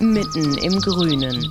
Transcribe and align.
mitten 0.00 0.56
im 0.58 0.80
Grünen. 0.80 1.48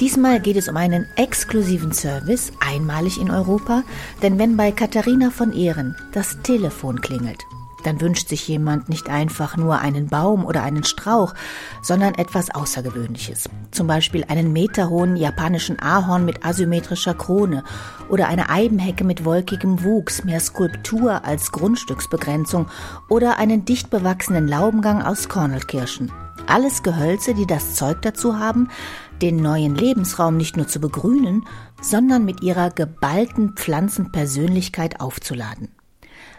Diesmal 0.00 0.40
geht 0.40 0.56
es 0.56 0.68
um 0.68 0.76
einen 0.76 1.06
exklusiven 1.16 1.92
Service, 1.92 2.52
einmalig 2.60 3.20
in 3.20 3.30
Europa, 3.30 3.82
denn 4.22 4.38
wenn 4.38 4.56
bei 4.56 4.72
Katharina 4.72 5.30
von 5.30 5.52
Ehren 5.52 5.96
das 6.12 6.38
Telefon 6.42 7.00
klingelt, 7.00 7.44
dann 7.84 8.00
wünscht 8.00 8.28
sich 8.28 8.46
jemand 8.48 8.88
nicht 8.88 9.08
einfach 9.08 9.56
nur 9.56 9.78
einen 9.78 10.08
Baum 10.08 10.44
oder 10.44 10.62
einen 10.62 10.84
Strauch, 10.84 11.34
sondern 11.82 12.14
etwas 12.14 12.54
Außergewöhnliches. 12.54 13.48
Zum 13.70 13.86
Beispiel 13.86 14.24
einen 14.28 14.52
meterhohen 14.52 15.16
japanischen 15.16 15.80
Ahorn 15.80 16.24
mit 16.24 16.44
asymmetrischer 16.44 17.14
Krone 17.14 17.64
oder 18.08 18.28
eine 18.28 18.50
Eibenhecke 18.50 19.04
mit 19.04 19.24
wolkigem 19.24 19.82
Wuchs, 19.84 20.24
mehr 20.24 20.40
Skulptur 20.40 21.24
als 21.24 21.52
Grundstücksbegrenzung 21.52 22.66
oder 23.08 23.38
einen 23.38 23.64
dicht 23.64 23.90
bewachsenen 23.90 24.48
Laubengang 24.48 25.02
aus 25.02 25.28
Kornelkirschen. 25.28 26.12
Alles 26.46 26.82
Gehölze, 26.82 27.34
die 27.34 27.46
das 27.46 27.74
Zeug 27.74 28.02
dazu 28.02 28.38
haben, 28.38 28.68
den 29.22 29.36
neuen 29.36 29.74
Lebensraum 29.74 30.36
nicht 30.36 30.56
nur 30.56 30.66
zu 30.66 30.80
begrünen, 30.80 31.46
sondern 31.80 32.24
mit 32.24 32.42
ihrer 32.42 32.70
geballten 32.70 33.54
Pflanzenpersönlichkeit 33.54 35.00
aufzuladen. 35.00 35.68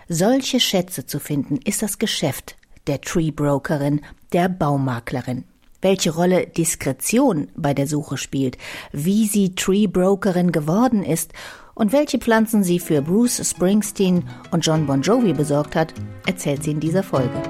Solche 0.10 0.60
Schätze 0.60 1.06
zu 1.06 1.20
finden, 1.20 1.58
ist 1.64 1.82
das 1.82 1.98
Geschäft 1.98 2.58
der 2.88 3.02
Tree 3.02 3.32
Brokerin, 3.32 4.02
der 4.34 4.50
Baumaklerin. 4.50 5.46
Welche 5.82 6.14
Rolle 6.14 6.48
Diskretion 6.48 7.50
bei 7.56 7.74
der 7.74 7.88
Suche 7.88 8.18
spielt, 8.18 8.58
wie 8.92 9.28
sie 9.28 9.56
Tree 9.56 9.88
Brokerin 9.88 10.52
geworden 10.52 11.04
ist 11.04 11.34
und 11.76 11.92
welche 11.92 12.20
Pflanzen 12.20 12.64
sie 12.64 12.80
für 12.80 13.02
Bruce 13.02 13.42
Springsteen 13.50 14.28
und 14.52 14.66
John 14.66 14.86
Bon 14.86 15.02
Jovi 15.02 15.34
besorgt 15.34 15.76
hat, 15.76 15.94
erzählt 16.26 16.64
sie 16.64 16.72
in 16.72 16.80
dieser 16.80 17.04
Folge. 17.04 17.42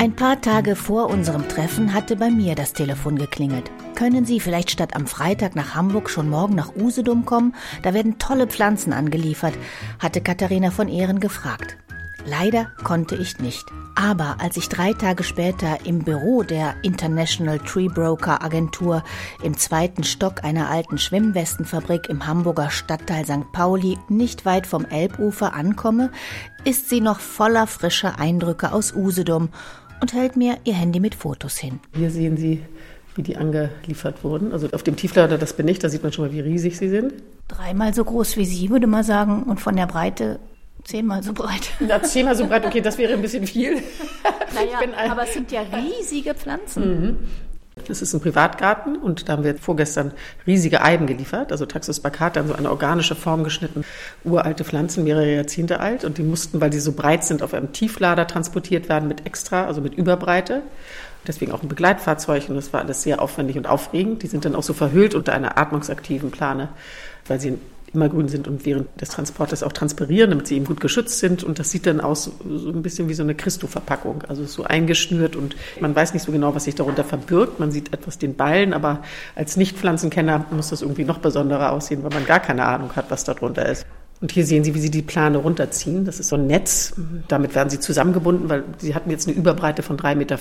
Ein 0.00 0.14
paar 0.14 0.40
Tage 0.40 0.76
vor 0.76 1.10
unserem 1.10 1.48
Treffen 1.48 1.92
hatte 1.92 2.14
bei 2.14 2.30
mir 2.30 2.54
das 2.54 2.72
Telefon 2.72 3.18
geklingelt. 3.18 3.68
Können 3.96 4.24
Sie 4.24 4.38
vielleicht 4.38 4.70
statt 4.70 4.94
am 4.94 5.08
Freitag 5.08 5.56
nach 5.56 5.74
Hamburg 5.74 6.08
schon 6.08 6.30
morgen 6.30 6.54
nach 6.54 6.76
Usedom 6.76 7.24
kommen? 7.24 7.52
Da 7.82 7.94
werden 7.94 8.16
tolle 8.16 8.46
Pflanzen 8.46 8.92
angeliefert, 8.92 9.54
hatte 9.98 10.20
Katharina 10.20 10.70
von 10.70 10.86
Ehren 10.86 11.18
gefragt. 11.18 11.76
Leider 12.24 12.70
konnte 12.84 13.16
ich 13.16 13.40
nicht. 13.40 13.64
Aber 13.96 14.36
als 14.38 14.56
ich 14.56 14.68
drei 14.68 14.92
Tage 14.92 15.24
später 15.24 15.84
im 15.84 16.04
Büro 16.04 16.44
der 16.44 16.76
International 16.82 17.58
Tree 17.58 17.88
Broker 17.88 18.44
Agentur 18.44 19.02
im 19.42 19.56
zweiten 19.56 20.04
Stock 20.04 20.44
einer 20.44 20.70
alten 20.70 20.98
Schwimmwestenfabrik 20.98 22.08
im 22.08 22.24
Hamburger 22.24 22.70
Stadtteil 22.70 23.24
St. 23.24 23.50
Pauli 23.50 23.98
nicht 24.08 24.44
weit 24.44 24.68
vom 24.68 24.84
Elbufer 24.84 25.54
ankomme, 25.54 26.12
ist 26.62 26.88
sie 26.88 27.00
noch 27.00 27.18
voller 27.18 27.66
frischer 27.66 28.20
Eindrücke 28.20 28.72
aus 28.72 28.94
Usedom 28.94 29.48
und 30.00 30.12
hält 30.12 30.36
mir 30.36 30.58
ihr 30.64 30.74
Handy 30.74 31.00
mit 31.00 31.14
Fotos 31.14 31.56
hin. 31.56 31.80
Hier 31.94 32.10
sehen 32.10 32.36
Sie, 32.36 32.62
wie 33.14 33.22
die 33.22 33.36
angeliefert 33.36 34.22
wurden. 34.24 34.52
Also 34.52 34.68
auf 34.72 34.82
dem 34.82 34.96
Tieflader, 34.96 35.38
das 35.38 35.52
bin 35.52 35.68
ich, 35.68 35.78
da 35.78 35.88
sieht 35.88 36.02
man 36.02 36.12
schon 36.12 36.26
mal, 36.26 36.32
wie 36.32 36.40
riesig 36.40 36.78
sie 36.78 36.88
sind. 36.88 37.14
Dreimal 37.48 37.94
so 37.94 38.04
groß 38.04 38.36
wie 38.36 38.44
Sie, 38.44 38.70
würde 38.70 38.86
man 38.86 39.02
sagen, 39.02 39.44
und 39.44 39.60
von 39.60 39.74
der 39.76 39.86
Breite 39.86 40.38
zehnmal 40.84 41.22
so 41.22 41.32
breit. 41.32 41.70
Na, 41.80 42.02
zehnmal 42.02 42.36
so 42.36 42.46
breit, 42.46 42.64
okay, 42.64 42.80
das 42.80 42.98
wäre 42.98 43.14
ein 43.14 43.22
bisschen 43.22 43.46
viel. 43.46 43.78
Naja, 44.54 44.80
aber 45.12 45.24
es 45.24 45.34
sind 45.34 45.52
ja 45.52 45.60
riesige 45.60 46.34
Pflanzen. 46.34 47.00
Mhm. 47.02 47.16
Das 47.86 48.02
ist 48.02 48.14
ein 48.14 48.20
Privatgarten 48.20 48.96
und 48.96 49.28
da 49.28 49.34
haben 49.34 49.44
wir 49.44 49.56
vorgestern 49.56 50.12
riesige 50.46 50.82
Eiben 50.82 51.06
geliefert, 51.06 51.52
also 51.52 51.66
Taxus 51.66 52.00
baccata, 52.00 52.42
so 52.44 52.54
eine 52.54 52.70
organische 52.70 53.14
Form 53.14 53.44
geschnitten, 53.44 53.84
uralte 54.24 54.64
Pflanzen, 54.64 55.04
mehrere 55.04 55.34
Jahrzehnte 55.34 55.80
alt 55.80 56.04
und 56.04 56.18
die 56.18 56.22
mussten, 56.22 56.60
weil 56.60 56.70
die 56.70 56.80
so 56.80 56.92
breit 56.92 57.24
sind, 57.24 57.42
auf 57.42 57.54
einem 57.54 57.72
Tieflader 57.72 58.26
transportiert 58.26 58.88
werden 58.88 59.08
mit 59.08 59.26
extra, 59.26 59.66
also 59.66 59.80
mit 59.80 59.94
Überbreite. 59.94 60.62
Deswegen 61.26 61.52
auch 61.52 61.62
ein 61.62 61.68
Begleitfahrzeug 61.68 62.48
und 62.48 62.54
das 62.54 62.72
war 62.72 62.80
alles 62.80 63.02
sehr 63.02 63.20
aufwendig 63.20 63.56
und 63.56 63.66
aufregend. 63.66 64.22
Die 64.22 64.28
sind 64.28 64.44
dann 64.44 64.54
auch 64.54 64.62
so 64.62 64.72
verhüllt 64.72 65.14
unter 65.14 65.34
einer 65.34 65.58
atmungsaktiven 65.58 66.30
Plane, 66.30 66.68
weil 67.26 67.40
sie 67.40 67.58
immergrün 67.92 68.28
sind 68.28 68.48
und 68.48 68.64
während 68.66 69.00
des 69.00 69.10
Transportes 69.10 69.62
auch 69.62 69.72
transpirieren, 69.72 70.30
damit 70.30 70.46
sie 70.46 70.56
eben 70.56 70.64
gut 70.64 70.80
geschützt 70.80 71.18
sind. 71.18 71.42
Und 71.42 71.58
das 71.58 71.70
sieht 71.70 71.86
dann 71.86 72.00
aus 72.00 72.30
so 72.48 72.68
ein 72.70 72.82
bisschen 72.82 73.08
wie 73.08 73.14
so 73.14 73.22
eine 73.22 73.34
Christo-Verpackung, 73.34 74.24
also 74.28 74.44
so 74.44 74.64
eingeschnürt 74.64 75.36
und 75.36 75.56
man 75.80 75.94
weiß 75.94 76.14
nicht 76.14 76.22
so 76.22 76.32
genau, 76.32 76.54
was 76.54 76.64
sich 76.64 76.74
darunter 76.74 77.04
verbirgt. 77.04 77.60
Man 77.60 77.70
sieht 77.70 77.92
etwas 77.92 78.18
den 78.18 78.34
Ballen, 78.34 78.72
aber 78.72 79.02
als 79.34 79.56
Nicht-Pflanzenkenner 79.56 80.46
muss 80.50 80.70
das 80.70 80.82
irgendwie 80.82 81.04
noch 81.04 81.18
besonderer 81.18 81.72
aussehen, 81.72 82.02
weil 82.02 82.10
man 82.10 82.26
gar 82.26 82.40
keine 82.40 82.64
Ahnung 82.64 82.94
hat, 82.96 83.10
was 83.10 83.24
darunter 83.24 83.66
ist. 83.68 83.86
Und 84.20 84.32
hier 84.32 84.44
sehen 84.44 84.64
Sie, 84.64 84.74
wie 84.74 84.80
Sie 84.80 84.90
die 84.90 85.02
Plane 85.02 85.38
runterziehen. 85.38 86.04
Das 86.04 86.18
ist 86.18 86.28
so 86.28 86.36
ein 86.36 86.48
Netz. 86.48 86.94
Damit 87.28 87.54
werden 87.54 87.70
sie 87.70 87.78
zusammengebunden, 87.78 88.48
weil 88.48 88.64
sie 88.78 88.94
hatten 88.94 89.10
jetzt 89.10 89.28
eine 89.28 89.36
Überbreite 89.36 89.82
von 89.82 89.96
3,50 89.96 90.16
Meter. 90.16 90.38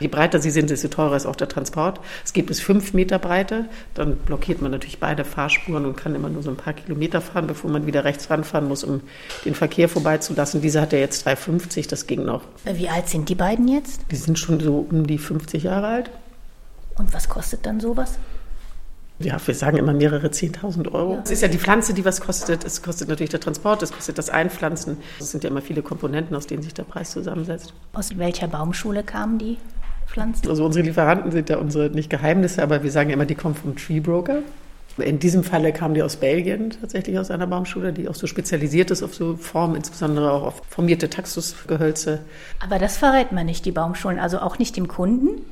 Je 0.00 0.08
breiter 0.08 0.40
sie 0.40 0.50
sind, 0.50 0.70
desto 0.70 0.88
teurer 0.88 1.14
ist 1.14 1.26
auch 1.26 1.36
der 1.36 1.48
Transport. 1.48 2.00
Es 2.24 2.32
geht 2.32 2.46
bis 2.46 2.60
5 2.60 2.92
Meter 2.92 3.20
Breite. 3.20 3.66
Dann 3.94 4.16
blockiert 4.16 4.60
man 4.60 4.72
natürlich 4.72 4.98
beide 4.98 5.24
Fahrspuren 5.24 5.86
und 5.86 5.96
kann 5.96 6.16
immer 6.16 6.28
nur 6.28 6.42
so 6.42 6.50
ein 6.50 6.56
paar 6.56 6.72
Kilometer 6.72 7.20
fahren, 7.20 7.46
bevor 7.46 7.70
man 7.70 7.86
wieder 7.86 8.02
rechts 8.02 8.28
ranfahren 8.28 8.66
muss, 8.66 8.82
um 8.82 9.02
den 9.44 9.54
Verkehr 9.54 9.88
vorbeizulassen. 9.88 10.60
Diese 10.60 10.80
hat 10.80 10.92
ja 10.92 10.98
jetzt 10.98 11.28
3,50. 11.28 11.88
Das 11.88 12.08
ging 12.08 12.24
noch. 12.24 12.42
Wie 12.64 12.88
alt 12.88 13.08
sind 13.08 13.28
die 13.28 13.36
beiden 13.36 13.68
jetzt? 13.68 14.00
Die 14.10 14.16
sind 14.16 14.36
schon 14.36 14.58
so 14.58 14.86
um 14.90 15.06
die 15.06 15.18
50 15.18 15.62
Jahre 15.62 15.86
alt. 15.86 16.10
Und 16.96 17.14
was 17.14 17.28
kostet 17.28 17.66
dann 17.66 17.78
sowas? 17.78 18.18
Ja, 19.20 19.38
wir 19.44 19.54
sagen 19.54 19.76
immer 19.76 19.92
mehrere 19.92 20.26
10.000 20.26 20.92
Euro. 20.92 21.20
Es 21.24 21.30
ist 21.30 21.42
ja 21.42 21.48
die 21.48 21.58
Pflanze, 21.58 21.94
die 21.94 22.04
was 22.04 22.20
kostet. 22.20 22.64
Es 22.64 22.82
kostet 22.82 23.08
natürlich 23.08 23.30
der 23.30 23.40
Transport, 23.40 23.82
es 23.82 23.92
kostet 23.92 24.18
das 24.18 24.28
Einpflanzen. 24.28 24.96
Es 25.20 25.30
sind 25.30 25.44
ja 25.44 25.50
immer 25.50 25.62
viele 25.62 25.82
Komponenten, 25.82 26.34
aus 26.36 26.46
denen 26.46 26.62
sich 26.62 26.74
der 26.74 26.82
Preis 26.82 27.12
zusammensetzt. 27.12 27.72
Aus 27.92 28.18
welcher 28.18 28.48
Baumschule 28.48 29.04
kamen 29.04 29.38
die 29.38 29.58
Pflanzen? 30.06 30.48
Also 30.48 30.64
unsere 30.64 30.84
Lieferanten 30.84 31.30
sind 31.30 31.48
ja 31.48 31.58
unsere 31.58 31.90
nicht 31.90 32.10
Geheimnisse, 32.10 32.62
aber 32.62 32.82
wir 32.82 32.90
sagen 32.90 33.10
ja 33.10 33.14
immer, 33.14 33.26
die 33.26 33.36
kommen 33.36 33.54
vom 33.54 33.76
Tree 33.76 34.00
Broker. 34.00 34.38
In 34.98 35.18
diesem 35.18 35.42
Falle 35.42 35.72
kamen 35.72 35.94
die 35.94 36.02
aus 36.02 36.16
Belgien, 36.16 36.70
tatsächlich 36.70 37.18
aus 37.18 37.30
einer 37.30 37.48
Baumschule, 37.48 37.92
die 37.92 38.08
auch 38.08 38.14
so 38.14 38.28
spezialisiert 38.28 38.92
ist 38.92 39.02
auf 39.02 39.14
so 39.14 39.36
Formen, 39.36 39.74
insbesondere 39.74 40.30
auch 40.30 40.42
auf 40.44 40.62
formierte 40.68 41.10
Taxusgehölze. 41.10 42.20
Aber 42.60 42.78
das 42.78 42.96
verrät 42.96 43.32
man 43.32 43.46
nicht, 43.46 43.64
die 43.64 43.72
Baumschulen, 43.72 44.20
also 44.20 44.38
auch 44.38 44.58
nicht 44.58 44.76
dem 44.76 44.86
Kunden? 44.86 45.42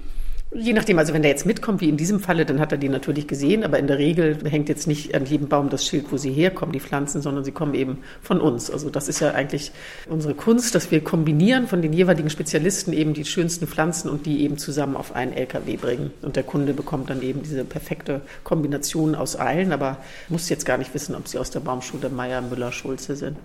Je 0.54 0.74
nachdem, 0.74 0.98
also 0.98 1.14
wenn 1.14 1.22
der 1.22 1.30
jetzt 1.30 1.46
mitkommt, 1.46 1.80
wie 1.80 1.88
in 1.88 1.96
diesem 1.96 2.20
Falle, 2.20 2.44
dann 2.44 2.60
hat 2.60 2.72
er 2.72 2.78
die 2.78 2.90
natürlich 2.90 3.26
gesehen, 3.26 3.64
aber 3.64 3.78
in 3.78 3.86
der 3.86 3.96
Regel 3.96 4.38
hängt 4.44 4.68
jetzt 4.68 4.86
nicht 4.86 5.14
an 5.14 5.24
jedem 5.24 5.48
Baum 5.48 5.70
das 5.70 5.86
Schild, 5.86 6.12
wo 6.12 6.18
sie 6.18 6.30
herkommen, 6.30 6.74
die 6.74 6.80
Pflanzen, 6.80 7.22
sondern 7.22 7.42
sie 7.42 7.52
kommen 7.52 7.72
eben 7.72 7.98
von 8.20 8.38
uns. 8.38 8.70
Also 8.70 8.90
das 8.90 9.08
ist 9.08 9.20
ja 9.20 9.32
eigentlich 9.32 9.72
unsere 10.10 10.34
Kunst, 10.34 10.74
dass 10.74 10.90
wir 10.90 11.02
kombinieren 11.02 11.68
von 11.68 11.80
den 11.80 11.94
jeweiligen 11.94 12.28
Spezialisten 12.28 12.92
eben 12.92 13.14
die 13.14 13.24
schönsten 13.24 13.66
Pflanzen 13.66 14.10
und 14.10 14.26
die 14.26 14.42
eben 14.42 14.58
zusammen 14.58 14.94
auf 14.94 15.14
einen 15.16 15.32
LKW 15.32 15.76
bringen. 15.76 16.10
Und 16.20 16.36
der 16.36 16.42
Kunde 16.42 16.74
bekommt 16.74 17.08
dann 17.08 17.22
eben 17.22 17.42
diese 17.42 17.64
perfekte 17.64 18.20
Kombination 18.44 19.14
aus 19.14 19.36
allen, 19.36 19.72
aber 19.72 19.96
muss 20.28 20.50
jetzt 20.50 20.66
gar 20.66 20.76
nicht 20.76 20.92
wissen, 20.92 21.14
ob 21.14 21.28
sie 21.28 21.38
aus 21.38 21.50
der 21.50 21.60
Baumschule 21.60 22.10
Meier, 22.10 22.42
Müller, 22.42 22.72
Schulze 22.72 23.16
sind. 23.16 23.38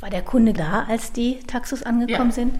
War 0.00 0.10
der 0.10 0.22
Kunde 0.22 0.52
da, 0.52 0.86
als 0.88 1.12
die 1.12 1.38
Taxus 1.46 1.84
angekommen 1.84 2.30
ja. 2.30 2.34
sind? 2.34 2.54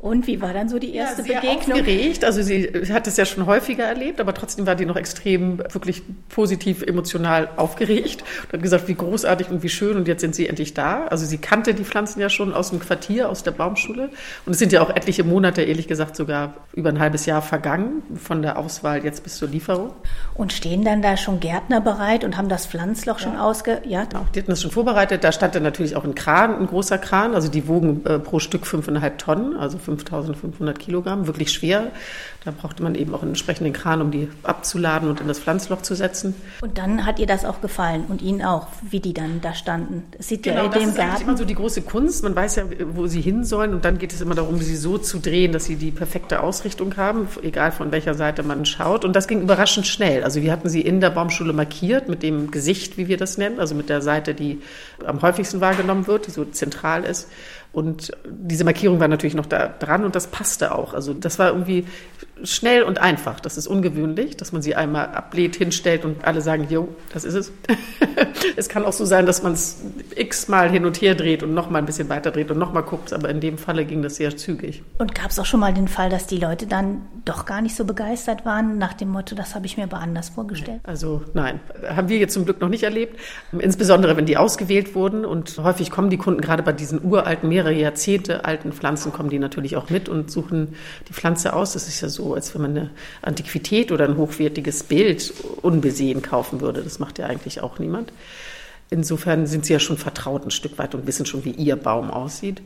Und 0.00 0.28
wie 0.28 0.40
war 0.40 0.52
dann 0.52 0.68
so 0.68 0.78
die 0.78 0.94
erste 0.94 1.22
ja, 1.22 1.26
sehr 1.26 1.40
Begegnung? 1.40 1.80
Aufgeregt. 1.80 2.24
Also 2.24 2.40
sie 2.40 2.70
hat 2.92 3.08
es 3.08 3.16
ja 3.16 3.24
schon 3.24 3.46
häufiger 3.46 3.84
erlebt, 3.84 4.20
aber 4.20 4.32
trotzdem 4.32 4.64
war 4.64 4.76
die 4.76 4.86
noch 4.86 4.96
extrem, 4.96 5.58
wirklich 5.58 6.02
positiv, 6.28 6.82
emotional 6.82 7.48
aufgeregt 7.56 8.22
und 8.46 8.52
hat 8.52 8.62
gesagt, 8.62 8.86
wie 8.86 8.94
großartig 8.94 9.50
und 9.50 9.64
wie 9.64 9.68
schön 9.68 9.96
und 9.96 10.06
jetzt 10.06 10.20
sind 10.20 10.36
sie 10.36 10.46
endlich 10.46 10.72
da. 10.72 11.06
Also 11.06 11.26
sie 11.26 11.38
kannte 11.38 11.74
die 11.74 11.82
Pflanzen 11.82 12.20
ja 12.20 12.30
schon 12.30 12.54
aus 12.54 12.70
dem 12.70 12.78
Quartier, 12.78 13.28
aus 13.28 13.42
der 13.42 13.50
Baumschule 13.50 14.10
und 14.46 14.52
es 14.52 14.60
sind 14.60 14.70
ja 14.72 14.82
auch 14.82 14.90
etliche 14.90 15.24
Monate, 15.24 15.62
ehrlich 15.62 15.88
gesagt 15.88 16.14
sogar 16.14 16.54
über 16.74 16.90
ein 16.90 17.00
halbes 17.00 17.26
Jahr 17.26 17.42
vergangen 17.42 18.02
von 18.14 18.42
der 18.42 18.56
Auswahl 18.56 19.04
jetzt 19.04 19.24
bis 19.24 19.36
zur 19.36 19.48
Lieferung. 19.48 19.90
Und 20.34 20.52
stehen 20.52 20.84
dann 20.84 21.02
da 21.02 21.16
schon 21.16 21.40
Gärtner 21.40 21.80
bereit 21.80 22.22
und 22.22 22.36
haben 22.36 22.48
das 22.48 22.66
Pflanzloch 22.66 23.18
ja. 23.18 23.24
schon 23.24 23.36
ausge... 23.36 23.82
Ja, 23.84 24.04
genau. 24.04 24.26
die 24.32 24.38
hatten 24.38 24.50
das 24.50 24.62
schon 24.62 24.70
vorbereitet. 24.70 25.24
Da 25.24 25.32
stand 25.32 25.56
dann 25.56 25.64
natürlich 25.64 25.96
auch 25.96 26.04
ein 26.04 26.14
Kran, 26.14 26.56
ein 26.56 26.68
großer 26.68 26.98
Kran, 26.98 27.34
also 27.34 27.48
die 27.48 27.66
wogen 27.66 28.06
äh, 28.06 28.20
pro 28.20 28.38
Stück 28.38 28.64
fünfeinhalb 28.64 29.18
Tonnen, 29.18 29.56
also 29.56 29.78
5500 29.88 30.78
Kilogramm, 30.78 31.26
wirklich 31.26 31.50
schwer. 31.52 31.90
Da 32.44 32.52
brauchte 32.52 32.82
man 32.82 32.94
eben 32.94 33.14
auch 33.14 33.22
einen 33.22 33.32
entsprechenden 33.32 33.72
Kran, 33.72 34.00
um 34.00 34.10
die 34.10 34.28
abzuladen 34.42 35.08
und 35.08 35.20
in 35.20 35.28
das 35.28 35.38
Pflanzloch 35.38 35.82
zu 35.82 35.94
setzen. 35.94 36.34
Und 36.60 36.78
dann 36.78 37.04
hat 37.04 37.18
ihr 37.18 37.26
das 37.26 37.44
auch 37.44 37.60
gefallen 37.60 38.04
und 38.08 38.22
Ihnen 38.22 38.42
auch, 38.42 38.68
wie 38.88 39.00
die 39.00 39.12
dann 39.12 39.40
da 39.40 39.54
standen. 39.54 40.04
Das 40.16 40.28
sieht 40.28 40.44
genau, 40.44 40.56
ja 40.60 40.64
in 40.66 40.70
das 40.70 40.80
dem 40.80 40.88
ist 40.90 40.96
Garten. 40.96 41.22
immer 41.22 41.36
so 41.36 41.44
die 41.44 41.54
große 41.54 41.82
Kunst. 41.82 42.22
Man 42.22 42.36
weiß 42.36 42.56
ja, 42.56 42.64
wo 42.94 43.06
sie 43.06 43.20
hin 43.20 43.44
sollen 43.44 43.74
und 43.74 43.84
dann 43.84 43.98
geht 43.98 44.12
es 44.12 44.20
immer 44.20 44.34
darum, 44.34 44.58
sie 44.58 44.76
so 44.76 44.98
zu 44.98 45.18
drehen, 45.18 45.52
dass 45.52 45.64
sie 45.64 45.76
die 45.76 45.90
perfekte 45.90 46.40
Ausrichtung 46.42 46.96
haben, 46.96 47.28
egal 47.42 47.72
von 47.72 47.90
welcher 47.92 48.14
Seite 48.14 48.42
man 48.42 48.64
schaut. 48.66 49.04
Und 49.04 49.14
das 49.14 49.26
ging 49.28 49.42
überraschend 49.42 49.86
schnell. 49.86 50.22
Also 50.24 50.42
wir 50.42 50.52
hatten 50.52 50.68
sie 50.68 50.80
in 50.80 51.00
der 51.00 51.10
Baumschule 51.10 51.52
markiert 51.52 52.08
mit 52.08 52.22
dem 52.22 52.50
Gesicht, 52.50 52.96
wie 52.96 53.08
wir 53.08 53.16
das 53.16 53.38
nennen, 53.38 53.58
also 53.60 53.74
mit 53.74 53.88
der 53.88 54.00
Seite, 54.00 54.34
die 54.34 54.60
am 55.04 55.22
häufigsten 55.22 55.60
wahrgenommen 55.60 56.06
wird, 56.06 56.26
die 56.26 56.30
so 56.30 56.44
zentral 56.44 57.04
ist. 57.04 57.28
Und 57.72 58.12
diese 58.26 58.64
Markierung 58.64 58.98
war 58.98 59.08
natürlich 59.08 59.34
noch 59.34 59.46
da 59.46 59.68
dran 59.68 60.04
und 60.04 60.16
das 60.16 60.28
passte 60.28 60.74
auch. 60.74 60.94
Also 60.94 61.12
das 61.14 61.38
war 61.38 61.48
irgendwie 61.48 61.86
schnell 62.44 62.82
und 62.82 62.98
einfach. 62.98 63.40
Das 63.40 63.56
ist 63.56 63.66
ungewöhnlich, 63.66 64.36
dass 64.36 64.52
man 64.52 64.62
sie 64.62 64.74
einmal 64.74 65.06
ablehnt, 65.06 65.56
hinstellt 65.56 66.04
und 66.04 66.24
alle 66.24 66.40
sagen, 66.40 66.66
jo, 66.68 66.88
das 67.12 67.24
ist 67.24 67.34
es. 67.34 67.52
es 68.56 68.68
kann 68.68 68.84
auch 68.84 68.92
so 68.92 69.04
sein, 69.04 69.26
dass 69.26 69.42
man 69.42 69.52
es 69.52 69.82
x-mal 70.14 70.70
hin 70.70 70.84
und 70.84 71.00
her 71.00 71.14
dreht 71.14 71.42
und 71.42 71.54
noch 71.54 71.70
mal 71.70 71.78
ein 71.78 71.86
bisschen 71.86 72.08
weiter 72.08 72.30
dreht 72.30 72.50
und 72.50 72.58
noch 72.58 72.72
mal 72.72 72.82
guckt. 72.82 73.12
Aber 73.12 73.28
in 73.28 73.40
dem 73.40 73.58
Falle 73.58 73.84
ging 73.84 74.02
das 74.02 74.16
sehr 74.16 74.36
zügig. 74.36 74.82
Und 74.98 75.14
gab 75.14 75.30
es 75.30 75.38
auch 75.38 75.46
schon 75.46 75.60
mal 75.60 75.72
den 75.72 75.88
Fall, 75.88 76.10
dass 76.10 76.26
die 76.26 76.38
Leute 76.38 76.66
dann 76.66 77.02
doch 77.24 77.44
gar 77.44 77.60
nicht 77.60 77.76
so 77.76 77.84
begeistert 77.84 78.44
waren 78.44 78.78
nach 78.78 78.94
dem 78.94 79.08
Motto, 79.08 79.34
das 79.34 79.54
habe 79.54 79.66
ich 79.66 79.76
mir 79.76 79.84
aber 79.84 79.98
anders 79.98 80.30
vorgestellt? 80.30 80.80
Also 80.84 81.22
nein, 81.34 81.60
haben 81.88 82.08
wir 82.08 82.18
jetzt 82.18 82.34
zum 82.34 82.44
Glück 82.44 82.60
noch 82.60 82.68
nicht 82.68 82.82
erlebt. 82.82 83.18
Insbesondere, 83.52 84.16
wenn 84.16 84.26
die 84.26 84.36
ausgewählt 84.36 84.94
wurden. 84.94 85.24
Und 85.24 85.58
häufig 85.58 85.90
kommen 85.90 86.10
die 86.10 86.16
Kunden 86.16 86.40
gerade 86.40 86.62
bei 86.62 86.72
diesen 86.72 87.04
uralten, 87.04 87.48
mehrere 87.48 87.72
Jahrzehnte 87.72 88.44
alten 88.44 88.72
Pflanzen, 88.72 89.12
kommen 89.12 89.30
die 89.30 89.38
natürlich 89.38 89.76
auch 89.76 89.90
mit 89.90 90.08
und 90.08 90.30
suchen 90.30 90.74
die 91.08 91.12
Pflanze 91.12 91.52
aus. 91.52 91.72
Das 91.72 91.88
ist 91.88 92.00
ja 92.00 92.08
so 92.08 92.27
als 92.34 92.54
wenn 92.54 92.62
man 92.62 92.70
eine 92.70 92.90
Antiquität 93.22 93.92
oder 93.92 94.04
ein 94.04 94.16
hochwertiges 94.16 94.84
Bild 94.84 95.32
unbesehen 95.62 96.22
kaufen 96.22 96.60
würde. 96.60 96.82
Das 96.82 96.98
macht 96.98 97.18
ja 97.18 97.26
eigentlich 97.26 97.60
auch 97.60 97.78
niemand. 97.78 98.12
Insofern 98.90 99.46
sind 99.46 99.66
sie 99.66 99.74
ja 99.74 99.80
schon 99.80 99.98
vertraut 99.98 100.44
ein 100.44 100.50
Stück 100.50 100.78
weit 100.78 100.94
und 100.94 101.06
wissen 101.06 101.26
schon, 101.26 101.44
wie 101.44 101.50
ihr 101.50 101.76
Baum 101.76 102.10
aussieht. 102.10 102.62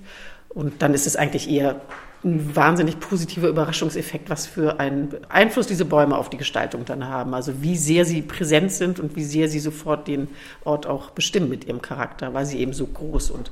Und 0.49 0.83
dann 0.83 0.95
ist 0.95 1.07
es 1.07 1.17
eigentlich 1.17 1.51
eher 1.51 1.81
ein 2.25 2.55
wahnsinnig 2.55 3.01
positiver 3.01 3.49
Überraschungseffekt, 3.49 4.31
was 4.31 4.47
für 4.47 4.79
einen 4.79 5.17
Einfluss 5.29 5.67
diese 5.67 5.85
Bäume 5.85 6.17
auf 6.17 6.31
die 6.31 6.37
Gestaltung 6.37 6.85
dann 6.85 7.09
haben. 7.09 7.35
Also 7.35 7.63
wie 7.63 7.77
sehr 7.77 8.05
sie 8.05 8.23
präsent 8.23 8.71
sind 8.71 9.01
und 9.01 9.17
wie 9.17 9.25
sehr 9.25 9.49
sie 9.49 9.59
sofort 9.59 10.07
den 10.07 10.29
Ort 10.65 10.87
auch 10.87 11.11
bestimmen 11.11 11.49
mit 11.49 11.65
ihrem 11.67 11.83
Charakter, 11.83 12.33
weil 12.33 12.47
sie 12.47 12.59
eben 12.59 12.73
so 12.73 12.87
groß 12.87 13.31
und 13.33 13.51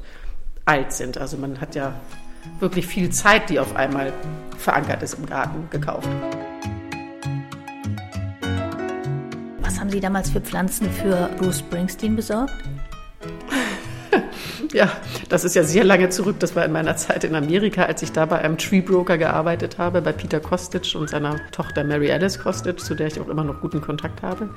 alt 0.66 0.92
sind. 0.92 1.18
Also 1.18 1.36
man 1.36 1.60
hat 1.60 1.74
ja 1.74 1.94
wirklich 2.58 2.86
viel 2.86 3.10
Zeit, 3.10 3.50
die 3.50 3.58
auf 3.58 3.74
einmal 3.76 4.12
verankert 4.58 5.02
ist 5.02 5.14
im 5.14 5.26
Garten, 5.26 5.68
gekauft. 5.70 6.08
Was 9.60 9.80
haben 9.80 9.90
Sie 9.90 10.00
damals 10.00 10.30
für 10.30 10.40
Pflanzen 10.40 10.90
für 10.90 11.30
Bruce 11.38 11.60
Springsteen 11.60 12.16
besorgt? 12.16 12.52
Ja, 14.72 14.92
das 15.28 15.42
ist 15.42 15.56
ja 15.56 15.64
sehr 15.64 15.82
lange 15.82 16.10
zurück. 16.10 16.36
Das 16.38 16.54
war 16.54 16.64
in 16.64 16.70
meiner 16.70 16.96
Zeit 16.96 17.24
in 17.24 17.34
Amerika, 17.34 17.82
als 17.82 18.02
ich 18.02 18.12
da 18.12 18.24
bei 18.26 18.38
einem 18.38 18.56
Tree 18.56 18.80
Broker 18.80 19.18
gearbeitet 19.18 19.78
habe, 19.78 20.00
bei 20.00 20.12
Peter 20.12 20.38
Kostic 20.38 20.94
und 20.94 21.10
seiner 21.10 21.38
Tochter 21.50 21.82
Mary 21.82 22.12
Alice 22.12 22.38
Kostic, 22.38 22.78
zu 22.78 22.94
der 22.94 23.08
ich 23.08 23.20
auch 23.20 23.28
immer 23.28 23.42
noch 23.42 23.60
guten 23.60 23.80
Kontakt 23.80 24.22
habe. 24.22 24.48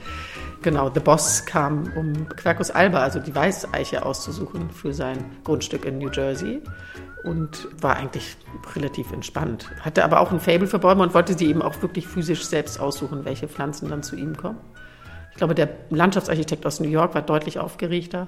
Genau, 0.61 0.91
The 0.93 0.99
Boss 0.99 1.45
kam, 1.47 1.91
um 1.95 2.29
Quercus 2.29 2.69
alba, 2.69 2.99
also 2.99 3.19
die 3.19 3.33
Weißeiche, 3.33 4.05
auszusuchen 4.05 4.69
für 4.69 4.93
sein 4.93 5.17
Grundstück 5.43 5.83
in 5.83 5.97
New 5.97 6.11
Jersey 6.11 6.61
und 7.23 7.67
war 7.81 7.95
eigentlich 7.97 8.37
relativ 8.75 9.11
entspannt. 9.11 9.71
Hatte 9.81 10.03
aber 10.03 10.19
auch 10.19 10.31
ein 10.31 10.39
Fable 10.39 10.67
für 10.67 10.79
Bäume 10.79 11.01
und 11.01 11.15
wollte 11.15 11.35
sie 11.35 11.47
eben 11.47 11.63
auch 11.63 11.81
wirklich 11.81 12.07
physisch 12.07 12.45
selbst 12.45 12.79
aussuchen, 12.79 13.25
welche 13.25 13.47
Pflanzen 13.47 13.89
dann 13.89 14.03
zu 14.03 14.15
ihm 14.15 14.37
kommen. 14.37 14.59
Ich 15.31 15.37
glaube, 15.37 15.55
der 15.55 15.69
Landschaftsarchitekt 15.89 16.67
aus 16.67 16.79
New 16.79 16.89
York 16.89 17.15
war 17.15 17.23
deutlich 17.23 17.57
aufgeregter. 17.57 18.27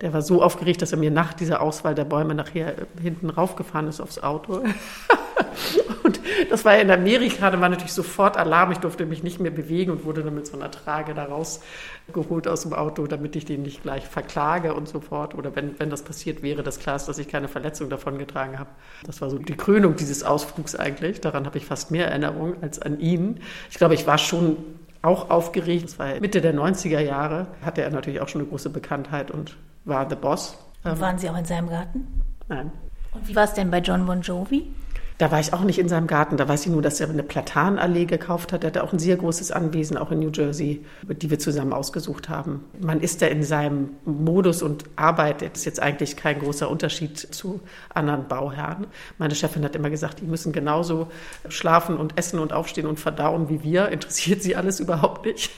Der 0.00 0.12
war 0.12 0.22
so 0.22 0.42
aufgeregt, 0.42 0.80
dass 0.80 0.92
er 0.92 0.98
mir 0.98 1.10
nach 1.10 1.34
dieser 1.34 1.60
Auswahl 1.60 1.94
der 1.94 2.04
Bäume 2.04 2.34
nachher 2.34 2.74
hinten 3.02 3.30
raufgefahren 3.30 3.88
ist 3.88 4.00
aufs 4.00 4.20
Auto. 4.20 4.62
und 6.04 6.20
das 6.50 6.64
war 6.64 6.76
ja 6.76 6.82
in 6.82 6.90
Amerika, 6.90 7.50
da 7.50 7.60
war 7.60 7.68
natürlich 7.68 7.92
sofort 7.92 8.36
Alarm. 8.36 8.70
Ich 8.70 8.78
durfte 8.78 9.06
mich 9.06 9.24
nicht 9.24 9.40
mehr 9.40 9.50
bewegen 9.50 9.90
und 9.90 10.04
wurde 10.04 10.22
dann 10.22 10.36
mit 10.36 10.46
so 10.46 10.56
einer 10.56 10.70
Trage 10.70 11.14
da 11.14 11.24
rausgeholt 11.24 12.46
aus 12.46 12.62
dem 12.62 12.74
Auto, 12.74 13.08
damit 13.08 13.34
ich 13.34 13.44
den 13.44 13.62
nicht 13.62 13.82
gleich 13.82 14.06
verklage 14.06 14.72
und 14.72 14.88
so 14.88 15.00
fort. 15.00 15.34
Oder 15.34 15.56
wenn, 15.56 15.80
wenn 15.80 15.90
das 15.90 16.02
passiert 16.02 16.44
wäre, 16.44 16.62
dass 16.62 16.78
klar 16.78 16.94
ist, 16.94 17.06
dass 17.06 17.18
ich 17.18 17.26
keine 17.26 17.48
Verletzung 17.48 17.90
davon 17.90 18.18
getragen 18.18 18.56
habe. 18.60 18.70
Das 19.04 19.20
war 19.20 19.30
so 19.30 19.38
die 19.38 19.56
Krönung 19.56 19.96
dieses 19.96 20.22
Ausflugs 20.22 20.76
eigentlich. 20.76 21.20
Daran 21.20 21.44
habe 21.44 21.58
ich 21.58 21.66
fast 21.66 21.90
mehr 21.90 22.06
Erinnerung 22.06 22.54
als 22.62 22.80
an 22.80 23.00
ihn. 23.00 23.40
Ich 23.68 23.78
glaube, 23.78 23.94
ich 23.94 24.06
war 24.06 24.18
schon 24.18 24.58
auch 25.02 25.30
aufgeregt. 25.30 25.84
Das 25.84 25.98
war 25.98 26.20
Mitte 26.20 26.40
der 26.40 26.54
90er 26.54 27.00
Jahre, 27.00 27.48
hatte 27.64 27.82
er 27.82 27.90
natürlich 27.90 28.20
auch 28.20 28.28
schon 28.28 28.42
eine 28.42 28.50
große 28.50 28.70
Bekanntheit 28.70 29.32
und 29.32 29.56
war 29.88 30.08
The 30.08 30.16
Boss. 30.16 30.56
Und 30.84 31.00
waren 31.00 31.18
Sie 31.18 31.28
auch 31.28 31.36
in 31.36 31.44
seinem 31.44 31.68
Garten? 31.68 32.06
Nein. 32.48 32.70
Und 33.12 33.26
wie 33.26 33.34
war 33.34 33.44
es 33.44 33.54
denn 33.54 33.70
bei 33.70 33.78
John 33.78 34.06
Bon 34.06 34.20
Jovi? 34.20 34.72
Da 35.18 35.32
war 35.32 35.40
ich 35.40 35.52
auch 35.52 35.62
nicht 35.62 35.80
in 35.80 35.88
seinem 35.88 36.06
Garten. 36.06 36.36
Da 36.36 36.48
weiß 36.48 36.66
ich 36.66 36.72
nur, 36.72 36.80
dass 36.80 37.00
er 37.00 37.10
eine 37.10 37.24
Platanallee 37.24 38.04
gekauft 38.04 38.52
hat. 38.52 38.62
Er 38.62 38.68
hatte 38.68 38.84
auch 38.84 38.92
ein 38.92 39.00
sehr 39.00 39.16
großes 39.16 39.50
Anwesen, 39.50 39.96
auch 39.96 40.12
in 40.12 40.20
New 40.20 40.30
Jersey, 40.30 40.84
die 41.02 41.28
wir 41.28 41.40
zusammen 41.40 41.72
ausgesucht 41.72 42.28
haben. 42.28 42.64
Man 42.78 43.00
ist 43.00 43.20
da 43.20 43.26
in 43.26 43.42
seinem 43.42 43.90
Modus 44.04 44.62
und 44.62 44.84
arbeitet. 44.94 45.52
Das 45.52 45.60
ist 45.60 45.64
jetzt 45.64 45.82
eigentlich 45.82 46.16
kein 46.16 46.38
großer 46.38 46.70
Unterschied 46.70 47.18
zu 47.18 47.60
anderen 47.92 48.28
Bauherren. 48.28 48.86
Meine 49.18 49.34
Chefin 49.34 49.64
hat 49.64 49.74
immer 49.74 49.90
gesagt, 49.90 50.20
die 50.20 50.26
müssen 50.26 50.52
genauso 50.52 51.08
schlafen 51.48 51.96
und 51.96 52.16
essen 52.16 52.38
und 52.38 52.52
aufstehen 52.52 52.86
und 52.86 53.00
verdauen 53.00 53.48
wie 53.48 53.64
wir. 53.64 53.88
Interessiert 53.88 54.44
sie 54.44 54.54
alles 54.54 54.78
überhaupt 54.78 55.26
nicht. 55.26 55.50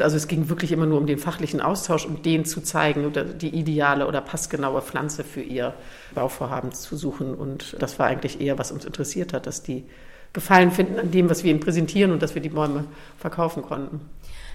Also 0.00 0.16
es 0.16 0.28
ging 0.28 0.48
wirklich 0.48 0.70
immer 0.70 0.86
nur 0.86 0.98
um 0.98 1.06
den 1.06 1.18
fachlichen 1.18 1.60
Austausch, 1.60 2.06
um 2.06 2.22
den 2.22 2.44
zu 2.44 2.60
zeigen 2.60 3.12
die 3.40 3.48
ideale 3.48 4.06
oder 4.06 4.20
passgenaue 4.20 4.80
Pflanze 4.80 5.24
für 5.24 5.42
ihr 5.42 5.74
Bauvorhaben 6.12 6.72
zu 6.72 6.96
suchen. 6.96 7.34
Und 7.34 7.76
das 7.78 7.98
war 7.98 8.06
eigentlich 8.06 8.40
eher, 8.40 8.58
was 8.58 8.72
uns 8.72 8.84
interessiert 8.84 9.32
hat, 9.32 9.46
dass 9.46 9.62
die 9.62 9.84
Gefallen 10.32 10.70
finden 10.70 10.98
an 10.98 11.10
dem, 11.10 11.28
was 11.28 11.44
wir 11.44 11.50
ihnen 11.50 11.60
präsentieren 11.60 12.10
und 12.10 12.22
dass 12.22 12.34
wir 12.34 12.42
die 12.42 12.48
Bäume 12.48 12.84
verkaufen 13.18 13.62
konnten. 13.62 14.00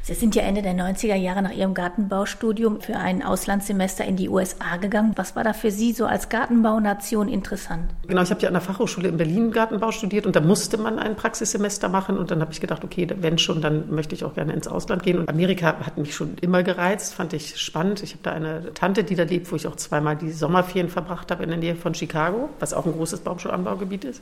Sie 0.08 0.14
sind 0.14 0.36
ja 0.36 0.44
Ende 0.44 0.62
der 0.62 0.72
90er 0.72 1.16
Jahre 1.16 1.42
nach 1.42 1.52
Ihrem 1.52 1.74
Gartenbaustudium 1.74 2.80
für 2.80 2.96
ein 2.96 3.22
Auslandssemester 3.22 4.06
in 4.06 4.16
die 4.16 4.30
USA 4.30 4.78
gegangen. 4.78 5.12
Was 5.18 5.36
war 5.36 5.44
da 5.44 5.52
für 5.52 5.70
Sie 5.70 5.92
so 5.92 6.06
als 6.06 6.30
Gartenbaunation 6.30 7.28
interessant? 7.28 7.92
Genau, 8.08 8.22
ich 8.22 8.30
habe 8.30 8.40
ja 8.40 8.48
an 8.48 8.54
der 8.54 8.62
Fachhochschule 8.62 9.10
in 9.10 9.18
Berlin 9.18 9.52
Gartenbau 9.52 9.92
studiert 9.92 10.26
und 10.26 10.34
da 10.34 10.40
musste 10.40 10.78
man 10.78 10.98
ein 10.98 11.18
Praxissemester 11.18 11.90
machen 11.90 12.18
und 12.18 12.32
dann 12.32 12.40
habe 12.40 12.54
ich 12.54 12.62
gedacht, 12.62 12.86
okay, 12.86 13.06
wenn 13.20 13.38
schon, 13.38 13.62
dann 13.62 13.94
möchte 13.94 14.16
ich 14.16 14.24
auch 14.24 14.34
gerne 14.34 14.54
ins 14.54 14.70
Ausland 14.70 15.04
gehen. 15.04 15.20
Und 15.20 15.28
Amerika 15.28 15.76
hat 15.78 15.98
mich 15.98 16.16
schon 16.16 16.38
immer 16.40 16.64
gereizt, 16.64 17.14
fand 17.14 17.34
ich 17.34 17.60
spannend. 17.60 18.02
Ich 18.02 18.12
habe 18.12 18.24
da 18.24 18.32
eine 18.32 18.74
Tante, 18.76 19.04
die 19.04 19.16
da 19.16 19.24
lebt, 19.24 19.52
wo 19.52 19.58
ich 19.58 19.68
auch 19.68 19.76
zweimal 19.76 20.16
die 20.16 20.32
Sommerferien 20.32 20.88
verbracht 20.88 21.32
habe 21.32 21.44
in 21.44 21.50
der 21.50 21.60
Nähe 21.60 21.76
von 21.76 21.94
Chicago, 21.94 22.48
was 22.62 22.74
auch 22.74 22.86
ein 22.86 22.94
großes 22.94 23.20
Baumschulanbaugebiet 23.20 24.06
ist 24.06 24.22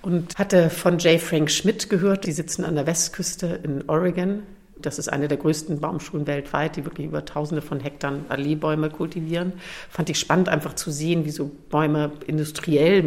und 0.00 0.38
hatte 0.38 0.70
von 0.70 0.98
J. 0.98 1.20
Frank 1.20 1.50
Schmidt 1.50 1.90
gehört. 1.90 2.24
Die 2.24 2.30
sitzen 2.30 2.64
an 2.64 2.76
der 2.76 2.86
Westküste 2.86 3.58
in 3.64 3.82
Oregon 3.88 4.44
das 4.82 4.98
ist 4.98 5.08
eine 5.08 5.28
der 5.28 5.38
größten 5.38 5.80
Baumschulen 5.80 6.26
weltweit, 6.26 6.76
die 6.76 6.84
wirklich 6.84 7.06
über 7.06 7.24
Tausende 7.24 7.62
von 7.62 7.80
Hektar 7.80 8.14
Alleebäume 8.28 8.90
kultivieren. 8.90 9.52
Fand 9.90 10.10
ich 10.10 10.18
spannend, 10.18 10.48
einfach 10.48 10.74
zu 10.74 10.90
sehen, 10.90 11.24
wie 11.24 11.30
so 11.30 11.50
Bäume 11.70 12.12
industriell 12.26 13.04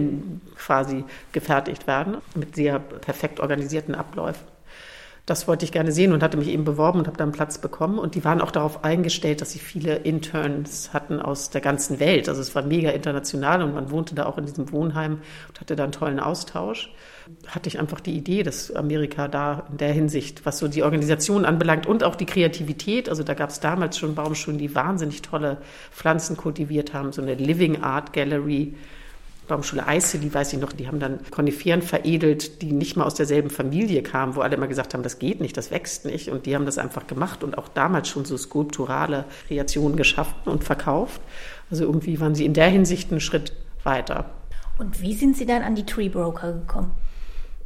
quasi 0.57 1.03
gefertigt 1.31 1.87
werden, 1.87 2.17
mit 2.35 2.55
sehr 2.55 2.79
perfekt 2.79 3.39
organisierten 3.39 3.95
Abläufen. 3.95 4.50
Das 5.25 5.47
wollte 5.47 5.65
ich 5.65 5.71
gerne 5.71 5.91
sehen 5.91 6.13
und 6.13 6.23
hatte 6.23 6.37
mich 6.37 6.49
eben 6.49 6.65
beworben 6.65 6.99
und 6.99 7.07
habe 7.07 7.17
dann 7.17 7.31
Platz 7.31 7.59
bekommen. 7.59 7.99
Und 7.99 8.15
die 8.15 8.23
waren 8.23 8.41
auch 8.41 8.51
darauf 8.51 8.83
eingestellt, 8.83 9.41
dass 9.41 9.51
sie 9.51 9.59
viele 9.59 9.97
Interns 9.97 10.93
hatten 10.93 11.19
aus 11.19 11.49
der 11.49 11.61
ganzen 11.61 11.99
Welt. 11.99 12.27
Also 12.27 12.41
es 12.41 12.55
war 12.55 12.63
mega 12.63 12.89
international 12.89 13.61
und 13.61 13.73
man 13.73 13.91
wohnte 13.91 14.15
da 14.15 14.25
auch 14.25 14.37
in 14.37 14.45
diesem 14.45 14.71
Wohnheim 14.71 15.21
und 15.47 15.61
hatte 15.61 15.75
da 15.75 15.83
einen 15.83 15.91
tollen 15.91 16.19
Austausch 16.19 16.91
hatte 17.47 17.67
ich 17.69 17.79
einfach 17.79 17.99
die 17.99 18.15
Idee, 18.15 18.43
dass 18.43 18.71
Amerika 18.71 19.27
da 19.27 19.67
in 19.71 19.77
der 19.77 19.93
Hinsicht, 19.93 20.45
was 20.45 20.59
so 20.59 20.67
die 20.67 20.83
Organisation 20.83 21.45
anbelangt 21.45 21.85
und 21.85 22.03
auch 22.03 22.15
die 22.15 22.25
Kreativität, 22.25 23.09
also 23.09 23.23
da 23.23 23.33
gab 23.33 23.49
es 23.49 23.59
damals 23.59 23.97
schon 23.97 24.15
Baumschulen, 24.15 24.59
die 24.59 24.73
wahnsinnig 24.75 25.21
tolle 25.21 25.57
Pflanzen 25.91 26.37
kultiviert 26.37 26.93
haben, 26.93 27.11
so 27.11 27.21
eine 27.21 27.35
Living 27.35 27.83
Art 27.83 28.13
Gallery. 28.13 28.75
Baumschule 29.51 29.85
Eiseli, 29.85 30.33
weiß 30.33 30.53
ich 30.53 30.59
noch, 30.59 30.71
die 30.71 30.87
haben 30.87 30.99
dann 31.01 31.19
Koniferen 31.29 31.81
veredelt, 31.81 32.61
die 32.61 32.71
nicht 32.71 32.95
mal 32.95 33.03
aus 33.03 33.15
derselben 33.15 33.49
Familie 33.49 34.01
kamen, 34.01 34.37
wo 34.37 34.41
alle 34.41 34.55
immer 34.55 34.67
gesagt 34.67 34.93
haben, 34.93 35.03
das 35.03 35.19
geht 35.19 35.41
nicht, 35.41 35.57
das 35.57 35.71
wächst 35.71 36.05
nicht. 36.05 36.29
Und 36.29 36.45
die 36.45 36.55
haben 36.55 36.65
das 36.65 36.77
einfach 36.77 37.05
gemacht 37.05 37.43
und 37.43 37.57
auch 37.57 37.67
damals 37.67 38.07
schon 38.07 38.23
so 38.23 38.37
skulpturale 38.37 39.25
Kreationen 39.47 39.97
geschaffen 39.97 40.49
und 40.49 40.63
verkauft. 40.63 41.19
Also 41.69 41.83
irgendwie 41.83 42.21
waren 42.21 42.33
sie 42.33 42.45
in 42.45 42.53
der 42.53 42.69
Hinsicht 42.69 43.11
einen 43.11 43.19
Schritt 43.19 43.51
weiter. 43.83 44.29
Und 44.79 45.01
wie 45.01 45.13
sind 45.13 45.35
Sie 45.35 45.45
dann 45.45 45.63
an 45.63 45.75
die 45.75 45.85
Tree 45.85 46.07
Broker 46.07 46.53
gekommen? 46.53 46.91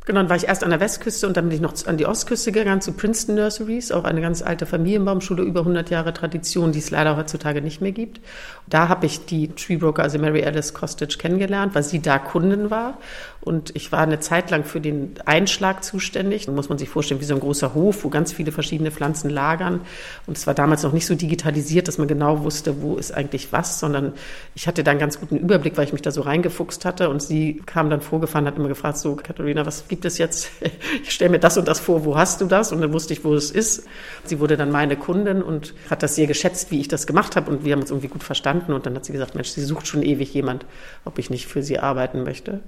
Genau, 0.05 0.19
dann 0.19 0.29
war 0.29 0.35
ich 0.35 0.47
erst 0.47 0.63
an 0.63 0.69
der 0.69 0.79
Westküste 0.79 1.25
und 1.25 1.35
dann 1.35 1.45
bin 1.45 1.55
ich 1.55 1.62
noch 1.62 1.74
an 1.88 1.97
die 1.97 2.05
Ostküste 2.05 2.51
gegangen, 2.51 2.79
zu 2.79 2.91
Princeton 2.91 3.35
Nurseries, 3.35 3.91
auch 3.91 4.03
eine 4.03 4.21
ganz 4.21 4.43
alte 4.43 4.67
Familienbaumschule, 4.67 5.41
über 5.41 5.62
100 5.62 5.89
Jahre 5.89 6.13
Tradition, 6.13 6.71
die 6.71 6.79
es 6.79 6.91
leider 6.91 7.17
heutzutage 7.17 7.62
nicht 7.62 7.81
mehr 7.81 7.91
gibt. 7.91 8.21
Da 8.67 8.88
habe 8.88 9.07
ich 9.07 9.25
die 9.25 9.47
Tree 9.50 9.77
Broker, 9.77 10.03
also 10.03 10.19
Mary 10.19 10.43
Alice 10.43 10.75
Costage, 10.75 11.17
kennengelernt, 11.17 11.74
weil 11.74 11.83
sie 11.83 12.01
da 12.01 12.19
Kundin 12.19 12.69
war. 12.69 13.00
Und 13.41 13.75
ich 13.75 13.91
war 13.91 14.00
eine 14.00 14.19
Zeit 14.19 14.50
lang 14.50 14.63
für 14.63 14.81
den 14.81 15.13
Einschlag 15.25 15.83
zuständig. 15.83 16.47
Da 16.47 16.51
muss 16.51 16.67
man 16.67 16.79
sich 16.79 16.89
vorstellen, 16.89 17.21
wie 17.21 17.25
so 17.25 17.35
ein 17.35 17.39
großer 17.39 17.75
Hof, 17.75 18.03
wo 18.03 18.09
ganz 18.09 18.33
viele 18.33 18.51
verschiedene 18.51 18.89
Pflanzen 18.89 19.29
lagern. 19.29 19.81
Und 20.25 20.35
es 20.35 20.47
war 20.47 20.55
damals 20.55 20.81
noch 20.81 20.93
nicht 20.93 21.05
so 21.05 21.13
digitalisiert, 21.13 21.88
dass 21.88 22.00
man 22.00 22.07
genau 22.07 22.43
wusste, 22.43 22.81
wo 22.81 22.95
ist 22.95 23.12
eigentlich 23.12 23.53
was, 23.53 23.79
sondern 23.79 24.13
ich 24.55 24.67
hatte 24.67 24.83
da 24.83 24.89
einen 24.89 25.00
ganz 25.00 25.19
guten 25.19 25.38
Überblick, 25.38 25.77
weil 25.77 25.85
ich 25.85 25.93
mich 25.93 26.01
da 26.01 26.09
so 26.09 26.21
reingefuchst 26.21 26.85
hatte. 26.85 27.09
Und 27.09 27.21
sie 27.21 27.62
kam 27.67 27.91
dann 27.91 28.01
vorgefahren, 28.01 28.47
hat 28.47 28.57
immer 28.57 28.67
gefragt, 28.67 28.97
so, 28.97 29.15
Katharina, 29.15 29.63
was 29.67 29.81
gibt 29.96 30.06
es 30.06 30.18
jetzt? 30.18 30.52
Ich 31.04 31.12
stelle 31.12 31.32
mir 31.32 31.40
das 31.40 31.58
und 31.58 31.68
das 31.68 31.80
vor, 31.80 32.04
wo 32.04 32.18
hast 32.18 32.42
du 32.42 32.46
das? 32.46 32.72
Und 32.72 32.82
dann 32.82 32.92
wusste 32.92 33.14
ich, 33.14 33.24
wo 33.24 33.34
es 33.34 33.52
ist. 33.52 33.88
Sie 34.24 34.40
wurde 34.40 34.58
dann 34.58 34.72
meine 34.72 34.98
Kundin 34.98 35.42
und 35.42 35.74
hat 35.90 36.04
das 36.04 36.16
sehr 36.16 36.28
geschätzt, 36.28 36.72
wie 36.72 36.80
ich 36.80 36.88
das 36.88 37.08
gemacht 37.08 37.36
habe. 37.36 37.52
Und 37.52 37.64
wir 37.64 37.74
haben 37.74 37.82
uns 37.82 37.92
irgendwie 37.92 38.08
gut 38.08 38.24
verstanden. 38.24 38.74
Und 38.74 38.86
dann 38.86 38.96
hat 38.96 39.06
sie 39.06 39.14
gesagt, 39.14 39.36
Mensch, 39.36 39.50
sie 39.50 39.64
sucht 39.64 39.88
schon 39.88 40.04
ewig 40.04 40.34
jemand, 40.34 40.66
ob 41.06 41.20
ich 41.20 41.30
nicht 41.30 41.48
für 41.48 41.64
sie 41.64 41.80
arbeiten 41.80 42.24
möchte. 42.24 42.62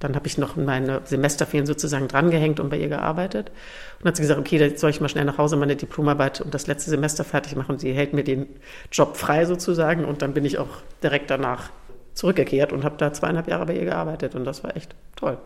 Dann 0.00 0.14
habe 0.14 0.26
ich 0.26 0.38
noch 0.38 0.56
meine 0.56 1.00
Semesterferien 1.04 1.66
sozusagen 1.66 2.06
drangehängt 2.06 2.60
und 2.60 2.68
bei 2.68 2.78
ihr 2.78 2.88
gearbeitet. 2.88 3.48
Und 3.48 4.04
dann 4.04 4.08
hat 4.08 4.16
sie 4.16 4.22
gesagt, 4.22 4.38
okay, 4.38 4.58
jetzt 4.58 4.80
soll 4.80 4.90
ich 4.90 5.00
mal 5.00 5.08
schnell 5.08 5.24
nach 5.24 5.38
Hause 5.38 5.56
meine 5.56 5.74
Diplomarbeit 5.74 6.40
und 6.40 6.54
das 6.54 6.66
letzte 6.68 6.90
Semester 6.90 7.24
fertig 7.24 7.56
machen. 7.56 7.78
Sie 7.78 7.92
hält 7.92 8.12
mir 8.12 8.24
den 8.24 8.46
Job 8.92 9.16
frei 9.16 9.46
sozusagen. 9.46 10.04
Und 10.04 10.22
dann 10.22 10.34
bin 10.34 10.44
ich 10.44 10.58
auch 10.58 10.68
direkt 11.02 11.30
danach 11.30 11.70
zurückgekehrt 12.14 12.72
und 12.72 12.84
habe 12.84 12.96
da 12.98 13.12
zweieinhalb 13.12 13.48
Jahre 13.48 13.66
bei 13.66 13.74
ihr 13.74 13.84
gearbeitet. 13.84 14.34
Und 14.34 14.44
das 14.44 14.62
war 14.62 14.76
echt 14.76 14.94
toll. 15.16 15.38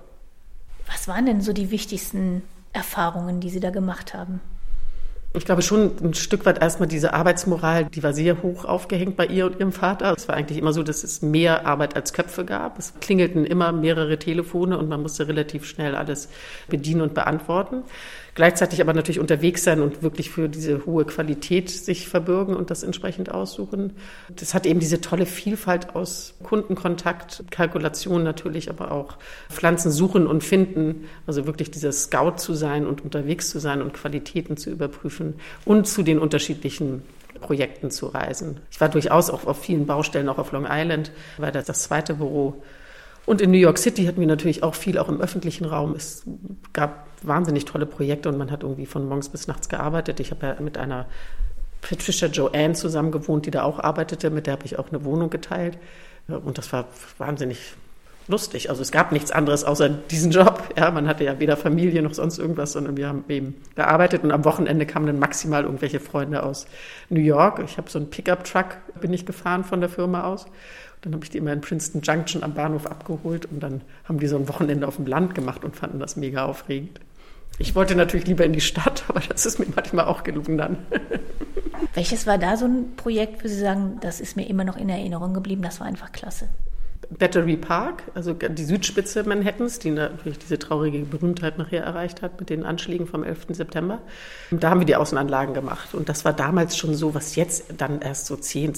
Was 0.93 1.09
waren 1.09 1.27
denn 1.27 1.41
so 1.41 1.53
die 1.53 1.71
wichtigsten 1.71 2.43
Erfahrungen, 2.73 3.41
die 3.41 3.51
Sie 3.51 3.61
da 3.61 3.71
gemacht 3.71 4.15
haben? 4.15 4.41
Ich 5.35 5.47
glaube 5.47 5.63
schon 5.63 5.93
ein 6.03 6.13
Stück 6.13 6.45
weit 6.45 6.61
erstmal 6.61 6.89
diese 6.89 7.15
Arbeitsmoral, 7.15 7.87
die 7.87 8.03
war 8.03 8.13
sehr 8.13 8.43
hoch 8.43 8.67
aufgehängt 8.67 9.17
bei 9.17 9.25
ihr 9.25 9.47
und 9.47 9.59
ihrem 9.59 9.73
Vater. 9.73 10.13
Es 10.15 10.29
war 10.29 10.37
eigentlich 10.37 10.59
immer 10.59 10.75
so, 10.75 10.83
dass 10.83 11.05
es 11.05 11.23
mehr 11.23 11.67
Arbeit 11.67 11.97
als 11.97 12.13
Köpfe 12.13 12.45
gab. 12.45 12.79
Es 12.79 12.93
klingelten 13.01 13.47
immer 13.47 13.73
mehrere 13.73 14.19
Telefone 14.19 14.77
und 14.77 14.91
man 14.91 15.01
musste 15.01 15.29
relativ 15.29 15.65
schnell 15.65 15.97
alles 15.97 16.29
bedienen 16.69 17.01
und 17.01 17.15
beantworten 17.15 17.83
gleichzeitig 18.35 18.81
aber 18.81 18.95
natürlich 18.95 19.21
unterwegs 19.21 19.65
sein 19.65 19.81
und 19.81 20.03
wirklich 20.03 20.31
für 20.31 20.49
diese 20.49 20.87
hohe 20.87 21.05
Qualität 21.05 21.71
sich 21.71 22.09
verbürgen 22.09 22.57
und 22.57 22.71
das 22.71 22.83
entsprechend 22.83 23.31
aussuchen. 23.31 23.93
Das 24.29 24.55
hat 24.55 24.67
eben 24.67 24.81
diese 24.81 25.01
tolle 25.01 25.27
Vielfalt 25.27 25.95
aus 25.95 26.35
Kundenkontakt, 26.43 27.45
Kalkulation 27.51 28.23
natürlich, 28.23 28.71
aber 28.71 28.93
auch 28.93 29.19
Pflanzen 29.51 29.91
suchen 29.91 30.27
und 30.27 30.43
finden. 30.43 31.09
Also 31.27 31.47
wirklich 31.47 31.71
dieser 31.71 31.93
Scout 31.93 32.37
zu 32.37 32.55
sein 32.55 32.87
und 32.87 33.05
unterwegs 33.05 33.51
zu 33.51 33.59
sein 33.59 33.83
und 33.83 33.93
Qualitäten 33.93 34.57
zu 34.57 34.71
überprüfen 34.71 35.35
und 35.65 35.87
zu 35.87 36.03
den 36.03 36.19
unterschiedlichen 36.19 37.03
Projekten 37.41 37.91
zu 37.91 38.07
reisen. 38.07 38.61
Ich 38.71 38.81
war 38.81 38.89
durchaus 38.89 39.29
auch 39.29 39.47
auf 39.47 39.61
vielen 39.61 39.87
Baustellen, 39.87 40.29
auch 40.29 40.39
auf 40.39 40.53
Long 40.53 40.67
Island, 40.69 41.11
war 41.37 41.53
das 41.53 41.67
das 41.67 41.83
zweite 41.83 42.15
Büro. 42.15 42.63
Und 43.25 43.41
in 43.41 43.51
New 43.51 43.59
York 43.59 43.79
City 43.79 44.05
hatten 44.07 44.21
wir 44.21 44.27
natürlich 44.27 44.63
auch 44.63 44.75
viel, 44.75 44.99
auch 44.99 45.09
im 45.09 45.21
öffentlichen 45.21 45.65
Raum. 45.65 45.95
Es 45.95 46.25
gab 46.73 47.07
wahnsinnig 47.23 47.65
tolle 47.65 47.87
Projekte 47.87 48.29
und 48.29 48.37
man 48.37 48.51
hat 48.51 48.63
irgendwie 48.63 48.87
von 48.87 49.07
morgens 49.07 49.29
bis 49.29 49.47
nachts 49.47 49.69
gearbeitet. 49.69 50.19
Ich 50.19 50.33
habe 50.33 50.47
ja 50.47 50.57
mit 50.61 50.77
einer 50.77 51.07
Patricia 51.81 52.29
Joanne 52.29 52.75
zusammen 52.75 53.13
gewohnt, 53.13 53.47
die 53.47 53.51
da 53.51 53.63
auch 53.63 53.79
arbeitete. 53.79 54.31
Mit 54.31 54.47
der 54.47 54.55
habe 54.55 54.67
ich 54.67 54.79
auch 54.79 54.89
eine 54.89 55.05
Wohnung 55.05 55.31
geteilt. 55.31 55.79
Und 56.27 56.59
das 56.59 56.73
war 56.73 56.87
wahnsinnig 57.19 57.75
lustig. 58.29 58.71
Also 58.71 58.83
es 58.83 58.93
gab 58.93 59.13
nichts 59.13 59.31
anderes 59.31 59.65
außer 59.65 59.89
diesen 59.89 60.31
Job. 60.31 60.63
Ja, 60.77 60.91
man 60.91 61.09
hatte 61.09 61.25
ja 61.25 61.39
weder 61.41 61.57
Familie 61.57 62.03
noch 62.03 62.15
sonst 62.15 62.39
irgendwas, 62.39 62.73
sondern 62.73 62.97
wir 62.97 63.09
haben 63.09 63.25
eben 63.29 63.55
gearbeitet 63.75 64.23
und 64.23 64.31
am 64.31 64.45
Wochenende 64.45 64.87
kamen 64.87 65.07
dann 65.07 65.19
maximal 65.19 65.65
irgendwelche 65.65 66.01
Freunde 66.01 66.43
aus 66.43 66.67
New 67.09 67.21
York. 67.21 67.61
Ich 67.65 67.79
habe 67.79 67.91
so 67.91 67.99
einen 67.99 68.11
Pickup-Truck, 68.11 68.77
bin 69.01 69.13
ich 69.13 69.27
gefahren 69.27 69.65
von 69.65 69.81
der 69.81 69.89
Firma 69.89 70.25
aus. 70.25 70.47
Dann 71.03 71.15
habe 71.15 71.25
ich 71.25 71.31
die 71.31 71.39
immer 71.39 71.53
in 71.53 71.61
Princeton 71.61 72.01
Junction 72.01 72.43
am 72.43 72.55
Bahnhof 72.55 72.87
abgeholt 72.87 73.47
und 73.47 73.61
dann 73.61 73.83
haben 74.05 74.19
die 74.19 74.29
so 74.29 74.37
ein 74.37 74.49
Wochenende 74.49 74.87
auf 74.87 74.97
dem 74.97 75.07
Land 75.07 75.35
gemacht 75.35 75.65
und 75.65 75.77
fanden 75.77 75.99
das 75.99 76.17
mega 76.17 76.45
aufregend. 76.45 77.01
Ich 77.59 77.75
wollte 77.75 77.95
natürlich 77.95 78.27
lieber 78.27 78.45
in 78.45 78.53
die 78.53 78.61
Stadt, 78.61 79.05
aber 79.09 79.21
das 79.21 79.45
ist 79.45 79.59
mir 79.59 79.67
manchmal 79.75 80.07
auch 80.07 80.23
gelungen 80.25 80.57
dann. 80.57 80.79
Welches 81.95 82.27
war 82.27 82.39
da 82.39 82.57
so 82.57 82.67
ein 82.67 82.97
Projekt, 82.97 83.45
wo 83.45 83.49
Sie 83.49 83.59
sagen, 83.59 83.99
das 84.01 84.21
ist 84.21 84.37
mir 84.37 84.49
immer 84.49 84.65
noch 84.65 84.77
in 84.77 84.89
Erinnerung 84.89 85.35
geblieben, 85.35 85.63
das 85.63 85.81
war 85.81 85.87
einfach 85.87 86.13
klasse? 86.13 86.49
Battery 87.19 87.57
Park, 87.57 88.05
also 88.15 88.33
die 88.33 88.65
Südspitze 88.65 89.25
Manhattans, 89.25 89.79
die 89.79 89.91
natürlich 89.91 90.39
diese 90.39 90.59
traurige 90.59 91.01
Berühmtheit 91.01 91.59
nachher 91.59 91.83
erreicht 91.83 92.23
hat 92.23 92.39
mit 92.39 92.51
den 92.51 92.65
Anschlägen 92.65 93.07
vom 93.07 93.25
11. 93.25 93.47
September. 93.51 94.01
Da 94.51 94.71
haben 94.71 94.81
wir 94.81 94.87
die 94.87 94.97
Außenanlagen 94.97 95.55
gemacht. 95.55 95.95
Und 95.95 96.09
das 96.09 96.25
war 96.25 96.33
damals 96.33 96.77
schon 96.77 96.95
so, 96.95 97.15
was 97.15 97.37
jetzt 97.37 97.65
dann 97.77 98.01
erst 98.01 98.27
so 98.27 98.37
10, 98.37 98.75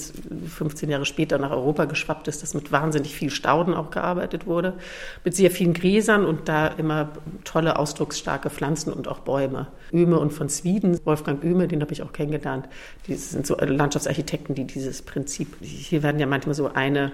15 0.47 0.89
Jahre 0.89 1.05
später 1.05 1.37
nach 1.37 1.51
Europa 1.51 1.85
geschwappt 1.85 2.27
ist, 2.27 2.41
dass 2.41 2.53
mit 2.53 2.71
wahnsinnig 2.71 3.15
viel 3.15 3.29
Stauden 3.29 3.73
auch 3.73 3.91
gearbeitet 3.91 4.47
wurde, 4.47 4.73
mit 5.23 5.35
sehr 5.35 5.51
vielen 5.51 5.73
Gräsern 5.73 6.25
und 6.25 6.49
da 6.49 6.67
immer 6.67 7.09
tolle, 7.43 7.79
ausdrucksstarke 7.79 8.49
Pflanzen 8.49 8.91
und 8.91 9.07
auch 9.07 9.19
Bäume. 9.19 9.67
Öme 9.93 10.19
und 10.19 10.33
von 10.33 10.49
Sweden, 10.49 10.99
Wolfgang 11.05 11.43
Öme, 11.43 11.67
den 11.67 11.81
habe 11.81 11.93
ich 11.93 12.01
auch 12.01 12.11
kennengelernt. 12.11 12.67
Die 13.07 13.15
sind 13.15 13.45
so 13.45 13.55
Landschaftsarchitekten, 13.55 14.55
die 14.55 14.65
dieses 14.65 15.01
Prinzip, 15.01 15.55
hier 15.61 16.03
werden 16.03 16.19
ja 16.19 16.25
manchmal 16.25 16.55
so 16.55 16.71
eine 16.73 17.11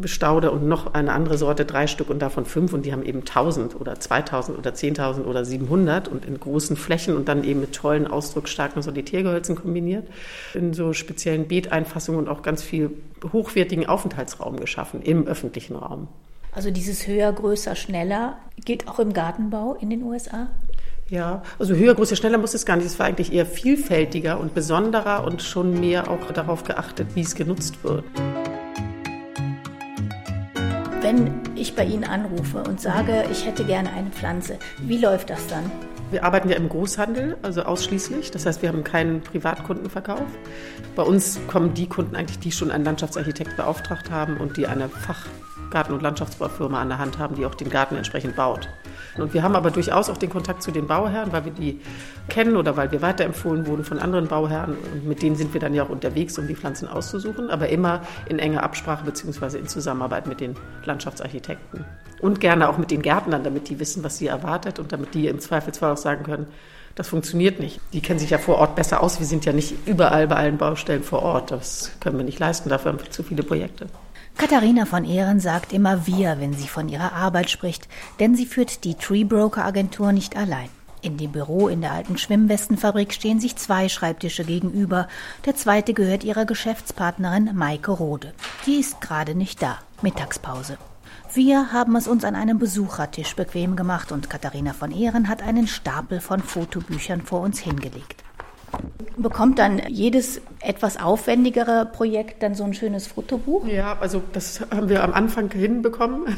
Bestaude 0.00 0.50
und 0.50 0.66
noch 0.66 0.94
eine 0.94 1.12
andere 1.12 1.38
Sorte, 1.38 1.64
drei 1.64 1.86
Stück 1.86 2.10
und 2.10 2.20
davon 2.20 2.44
fünf 2.44 2.72
und 2.72 2.84
die 2.84 2.92
haben 2.92 3.04
eben 3.04 3.20
1000 3.20 3.80
oder 3.80 3.98
2000 3.98 4.58
oder 4.58 4.70
10.000 4.70 5.24
oder 5.24 5.44
700 5.44 6.08
und 6.08 6.24
in 6.24 6.38
großen 6.38 6.76
Flächen 6.76 7.16
und 7.16 7.28
dann 7.28 7.44
eben 7.44 7.60
mit 7.60 7.74
tollen, 7.74 8.06
ausdrucksstarken 8.06 8.82
Solitärgehölzen 8.82 9.56
kombiniert, 9.56 10.08
in 10.54 10.74
so 10.74 10.92
speziellen 10.92 11.48
Beeteinfassungen 11.48 12.20
und 12.20 12.28
auch 12.28 12.42
ganz 12.42 12.62
viel 12.62 12.90
hochwertigen 13.32 13.86
Aufenthaltsraum 13.86 14.58
geschaffen 14.58 15.02
im 15.02 15.26
öffentlichen 15.26 15.76
Raum. 15.76 16.08
Also 16.52 16.70
dieses 16.70 17.06
höher, 17.06 17.32
größer, 17.32 17.76
schneller 17.76 18.38
gilt 18.64 18.88
auch 18.88 18.98
im 18.98 19.12
Gartenbau 19.12 19.76
in 19.80 19.90
den 19.90 20.02
USA? 20.02 20.48
Ja, 21.08 21.42
also 21.58 21.74
höher, 21.74 21.94
größer, 21.94 22.14
schneller 22.14 22.38
muss 22.38 22.54
es 22.54 22.64
gar 22.64 22.76
nicht. 22.76 22.86
Es 22.86 22.98
war 22.98 23.06
eigentlich 23.06 23.32
eher 23.32 23.46
vielfältiger 23.46 24.38
und 24.38 24.54
besonderer 24.54 25.24
und 25.24 25.42
schon 25.42 25.80
mehr 25.80 26.08
auch 26.08 26.30
darauf 26.32 26.62
geachtet, 26.62 27.08
wie 27.14 27.22
es 27.22 27.34
genutzt 27.34 27.82
wird. 27.82 28.04
Wenn 31.10 31.40
ich 31.56 31.74
bei 31.74 31.84
Ihnen 31.84 32.04
anrufe 32.04 32.62
und 32.62 32.80
sage, 32.80 33.24
ich 33.32 33.44
hätte 33.44 33.64
gerne 33.64 33.92
eine 33.92 34.10
Pflanze, 34.10 34.60
wie 34.78 34.96
läuft 34.96 35.28
das 35.28 35.44
dann? 35.48 35.68
Wir 36.12 36.22
arbeiten 36.22 36.48
ja 36.48 36.54
im 36.54 36.68
Großhandel, 36.68 37.36
also 37.42 37.62
ausschließlich. 37.62 38.30
Das 38.30 38.46
heißt, 38.46 38.62
wir 38.62 38.68
haben 38.68 38.84
keinen 38.84 39.20
Privatkundenverkauf. 39.20 40.22
Bei 40.94 41.02
uns 41.02 41.40
kommen 41.48 41.74
die 41.74 41.88
Kunden 41.88 42.14
eigentlich, 42.14 42.38
die 42.38 42.52
schon 42.52 42.70
einen 42.70 42.84
Landschaftsarchitekt 42.84 43.56
beauftragt 43.56 44.12
haben 44.12 44.36
und 44.36 44.56
die 44.56 44.68
eine 44.68 44.88
Fachgarten- 45.70 45.94
und 45.94 46.02
Landschaftsbaufirma 46.02 46.80
an 46.80 46.88
der 46.88 46.98
Hand 46.98 47.18
haben, 47.18 47.36
die 47.36 47.46
auch 47.46 47.54
den 47.54 47.70
Garten 47.70 47.96
entsprechend 47.96 48.34
baut. 48.34 48.68
Und 49.16 49.34
wir 49.34 49.42
haben 49.42 49.54
aber 49.54 49.70
durchaus 49.70 50.10
auch 50.10 50.16
den 50.16 50.30
Kontakt 50.30 50.62
zu 50.62 50.70
den 50.70 50.86
Bauherren, 50.86 51.32
weil 51.32 51.44
wir 51.44 51.52
die 51.52 51.80
kennen 52.28 52.56
oder 52.56 52.76
weil 52.76 52.90
wir 52.90 53.02
weiterempfohlen 53.02 53.66
wurden 53.66 53.84
von 53.84 53.98
anderen 53.98 54.26
Bauherren. 54.28 54.76
Und 54.76 55.06
mit 55.06 55.22
denen 55.22 55.36
sind 55.36 55.52
wir 55.52 55.60
dann 55.60 55.74
ja 55.74 55.84
auch 55.84 55.88
unterwegs, 55.88 56.38
um 56.38 56.46
die 56.46 56.56
Pflanzen 56.56 56.88
auszusuchen, 56.88 57.50
aber 57.50 57.68
immer 57.68 58.02
in 58.28 58.38
enger 58.38 58.62
Absprache 58.62 59.04
bzw. 59.04 59.58
in 59.58 59.68
Zusammenarbeit 59.68 60.26
mit 60.26 60.40
den 60.40 60.56
Landschaftsarchitekten. 60.84 61.84
Und 62.20 62.40
gerne 62.40 62.68
auch 62.68 62.78
mit 62.78 62.90
den 62.90 63.02
Gärtnern, 63.02 63.44
damit 63.44 63.68
die 63.68 63.78
wissen, 63.78 64.04
was 64.04 64.18
sie 64.18 64.26
erwartet 64.26 64.78
und 64.78 64.92
damit 64.92 65.14
die 65.14 65.28
im 65.28 65.38
Zweifelsfall 65.38 65.92
auch 65.92 65.96
sagen 65.96 66.24
können, 66.24 66.46
das 66.96 67.08
funktioniert 67.08 67.60
nicht. 67.60 67.80
Die 67.92 68.00
kennen 68.00 68.18
sich 68.18 68.30
ja 68.30 68.38
vor 68.38 68.56
Ort 68.56 68.74
besser 68.74 69.02
aus. 69.02 69.20
Wir 69.20 69.26
sind 69.26 69.44
ja 69.44 69.52
nicht 69.52 69.74
überall 69.86 70.26
bei 70.26 70.36
allen 70.36 70.58
Baustellen 70.58 71.04
vor 71.04 71.22
Ort. 71.22 71.50
Das 71.50 71.92
können 72.00 72.18
wir 72.18 72.24
nicht 72.24 72.40
leisten. 72.40 72.68
Dafür 72.68 72.92
haben 72.92 73.00
wir 73.00 73.10
zu 73.10 73.22
viele 73.22 73.42
Projekte. 73.42 73.86
Katharina 74.40 74.86
von 74.86 75.04
Ehren 75.04 75.38
sagt 75.38 75.74
immer 75.74 76.06
wir, 76.06 76.40
wenn 76.40 76.54
sie 76.54 76.66
von 76.66 76.88
ihrer 76.88 77.12
Arbeit 77.12 77.50
spricht, 77.50 77.88
denn 78.20 78.34
sie 78.34 78.46
führt 78.46 78.84
die 78.84 78.94
Tree 78.94 79.24
Broker 79.24 79.66
Agentur 79.66 80.12
nicht 80.12 80.34
allein. 80.34 80.70
In 81.02 81.18
dem 81.18 81.32
Büro 81.32 81.68
in 81.68 81.82
der 81.82 81.92
alten 81.92 82.16
Schwimmwestenfabrik 82.16 83.12
stehen 83.12 83.38
sich 83.38 83.56
zwei 83.56 83.90
Schreibtische 83.90 84.44
gegenüber. 84.44 85.08
Der 85.44 85.56
zweite 85.56 85.92
gehört 85.92 86.24
ihrer 86.24 86.46
Geschäftspartnerin 86.46 87.50
Maike 87.54 87.90
Rode. 87.90 88.32
Die 88.64 88.76
ist 88.76 89.02
gerade 89.02 89.34
nicht 89.34 89.60
da. 89.60 89.76
Mittagspause. 90.00 90.78
Wir 91.34 91.74
haben 91.74 91.94
es 91.96 92.08
uns 92.08 92.24
an 92.24 92.34
einem 92.34 92.58
Besuchertisch 92.58 93.36
bequem 93.36 93.76
gemacht 93.76 94.10
und 94.10 94.30
Katharina 94.30 94.72
von 94.72 94.90
Ehren 94.90 95.28
hat 95.28 95.42
einen 95.42 95.66
Stapel 95.66 96.18
von 96.18 96.40
Fotobüchern 96.40 97.20
vor 97.20 97.42
uns 97.42 97.58
hingelegt. 97.58 98.24
Bekommt 99.16 99.58
dann 99.58 99.82
jedes 99.88 100.40
etwas 100.60 100.98
aufwendigere 100.98 101.88
Projekt 101.90 102.42
dann 102.42 102.54
so 102.54 102.64
ein 102.64 102.74
schönes 102.74 103.06
Fotobuch? 103.06 103.66
Ja, 103.66 103.96
also 104.00 104.22
das 104.32 104.60
haben 104.70 104.88
wir 104.88 105.02
am 105.02 105.12
Anfang 105.12 105.50
hinbekommen. 105.50 106.36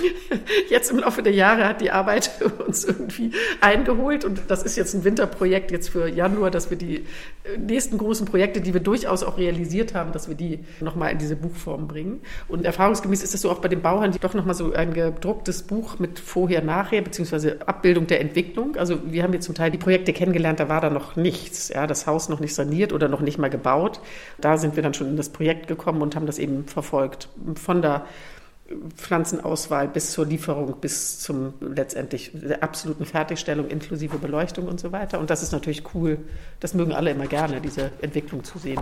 Jetzt 0.70 0.90
im 0.90 0.98
Laufe 0.98 1.22
der 1.22 1.32
Jahre 1.32 1.66
hat 1.66 1.80
die 1.80 1.90
Arbeit 1.90 2.30
uns 2.66 2.84
irgendwie 2.84 3.32
eingeholt 3.60 4.24
und 4.24 4.42
das 4.48 4.62
ist 4.62 4.76
jetzt 4.76 4.94
ein 4.94 5.04
Winterprojekt 5.04 5.70
jetzt 5.70 5.88
für 5.88 6.08
Januar, 6.08 6.50
dass 6.50 6.70
wir 6.70 6.76
die 6.76 7.04
nächsten 7.58 7.98
großen 7.98 8.26
Projekte, 8.26 8.60
die 8.60 8.74
wir 8.74 8.80
durchaus 8.80 9.22
auch 9.22 9.38
realisiert 9.38 9.94
haben, 9.94 10.12
dass 10.12 10.28
wir 10.28 10.34
die 10.34 10.60
nochmal 10.80 11.12
in 11.12 11.18
diese 11.18 11.36
Buchform 11.36 11.88
bringen. 11.88 12.20
Und 12.46 12.64
erfahrungsgemäß 12.64 13.22
ist 13.22 13.34
es 13.34 13.40
so 13.40 13.50
auch 13.50 13.58
bei 13.58 13.68
den 13.68 13.82
Bauern, 13.82 14.14
doch 14.20 14.34
nochmal 14.34 14.54
so 14.54 14.72
ein 14.72 14.92
gedrucktes 14.92 15.62
Buch 15.62 15.98
mit 15.98 16.18
vorher, 16.18 16.62
nachher, 16.62 17.02
beziehungsweise 17.02 17.58
Abbildung 17.66 18.06
der 18.06 18.20
Entwicklung. 18.20 18.76
Also 18.76 18.98
wir 19.06 19.22
haben 19.22 19.32
jetzt 19.32 19.46
zum 19.46 19.54
Teil 19.54 19.70
die 19.70 19.78
Projekte 19.78 20.12
kennengelernt, 20.12 20.60
da 20.60 20.68
war 20.68 20.80
da 20.80 20.90
noch 20.90 21.16
nichts. 21.16 21.57
Ja, 21.66 21.88
das 21.88 22.06
Haus 22.06 22.28
noch 22.28 22.38
nicht 22.38 22.54
saniert 22.54 22.92
oder 22.92 23.08
noch 23.08 23.20
nicht 23.20 23.38
mal 23.38 23.50
gebaut. 23.50 24.00
Da 24.40 24.56
sind 24.56 24.76
wir 24.76 24.82
dann 24.84 24.94
schon 24.94 25.08
in 25.08 25.16
das 25.16 25.30
Projekt 25.30 25.66
gekommen 25.66 26.00
und 26.00 26.14
haben 26.14 26.26
das 26.26 26.38
eben 26.38 26.66
verfolgt. 26.66 27.28
Von 27.56 27.82
der 27.82 28.06
Pflanzenauswahl 28.96 29.88
bis 29.88 30.12
zur 30.12 30.26
Lieferung, 30.26 30.76
bis 30.80 31.20
zum 31.20 31.54
letztendlich 31.60 32.32
der 32.34 32.62
absoluten 32.62 33.06
Fertigstellung 33.06 33.68
inklusive 33.68 34.18
Beleuchtung 34.18 34.68
und 34.68 34.78
so 34.78 34.92
weiter. 34.92 35.18
Und 35.18 35.30
das 35.30 35.42
ist 35.42 35.52
natürlich 35.52 35.94
cool. 35.94 36.18
Das 36.60 36.74
mögen 36.74 36.92
alle 36.92 37.10
immer 37.10 37.26
gerne, 37.26 37.60
diese 37.60 37.90
Entwicklung 38.02 38.44
zu 38.44 38.58
sehen. 38.58 38.80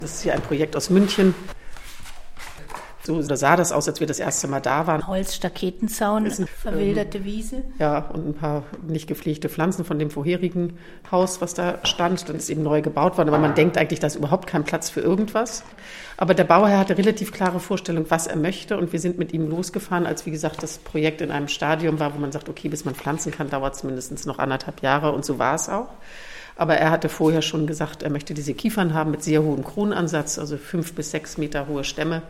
Das 0.00 0.14
ist 0.14 0.22
hier 0.22 0.34
ein 0.34 0.42
Projekt 0.42 0.76
aus 0.76 0.90
München. 0.90 1.34
So 3.08 3.22
sah 3.22 3.56
das 3.56 3.72
aus, 3.72 3.88
als 3.88 4.00
wir 4.00 4.06
das 4.06 4.18
erste 4.18 4.48
Mal 4.48 4.60
da 4.60 4.86
waren. 4.86 5.06
Holzstaketenzaun, 5.06 6.26
Ist 6.26 6.46
verwilderte 6.46 7.24
Wiese. 7.24 7.64
Ja, 7.78 8.00
und 8.00 8.28
ein 8.28 8.34
paar 8.34 8.64
nicht 8.86 9.06
gepflegte 9.06 9.48
Pflanzen 9.48 9.86
von 9.86 9.98
dem 9.98 10.10
vorherigen 10.10 10.76
Haus, 11.10 11.40
was 11.40 11.54
da 11.54 11.78
stand. 11.84 12.28
Dann 12.28 12.36
ist 12.36 12.50
eben 12.50 12.62
neu 12.62 12.82
gebaut 12.82 13.16
worden. 13.16 13.30
Aber 13.30 13.38
man 13.38 13.54
denkt 13.54 13.78
eigentlich, 13.78 13.98
da 13.98 14.08
ist 14.08 14.16
überhaupt 14.16 14.46
kein 14.46 14.64
Platz 14.64 14.90
für 14.90 15.00
irgendwas. 15.00 15.62
Aber 16.18 16.34
der 16.34 16.44
Bauherr 16.44 16.80
hatte 16.80 16.98
relativ 16.98 17.32
klare 17.32 17.60
Vorstellung, 17.60 18.04
was 18.10 18.26
er 18.26 18.36
möchte. 18.36 18.76
Und 18.76 18.92
wir 18.92 19.00
sind 19.00 19.18
mit 19.18 19.32
ihm 19.32 19.48
losgefahren, 19.48 20.04
als, 20.04 20.26
wie 20.26 20.30
gesagt, 20.30 20.62
das 20.62 20.76
Projekt 20.76 21.22
in 21.22 21.30
einem 21.30 21.48
Stadium 21.48 21.98
war, 22.00 22.14
wo 22.14 22.18
man 22.18 22.30
sagt, 22.30 22.50
okay, 22.50 22.68
bis 22.68 22.84
man 22.84 22.94
pflanzen 22.94 23.32
kann, 23.32 23.48
dauert 23.48 23.74
es 23.74 23.84
mindestens 23.84 24.26
noch 24.26 24.38
anderthalb 24.38 24.82
Jahre. 24.82 25.12
Und 25.12 25.24
so 25.24 25.38
war 25.38 25.54
es 25.54 25.70
auch. 25.70 25.88
Aber 26.56 26.74
er 26.74 26.90
hatte 26.90 27.08
vorher 27.08 27.40
schon 27.40 27.66
gesagt, 27.66 28.02
er 28.02 28.10
möchte 28.10 28.34
diese 28.34 28.52
Kiefern 28.52 28.92
haben 28.92 29.12
mit 29.12 29.22
sehr 29.22 29.42
hohem 29.42 29.64
Kronansatz, 29.64 30.38
also 30.38 30.58
fünf 30.58 30.92
bis 30.92 31.12
sechs 31.12 31.38
Meter 31.38 31.68
hohe 31.68 31.84
Stämme 31.84 32.22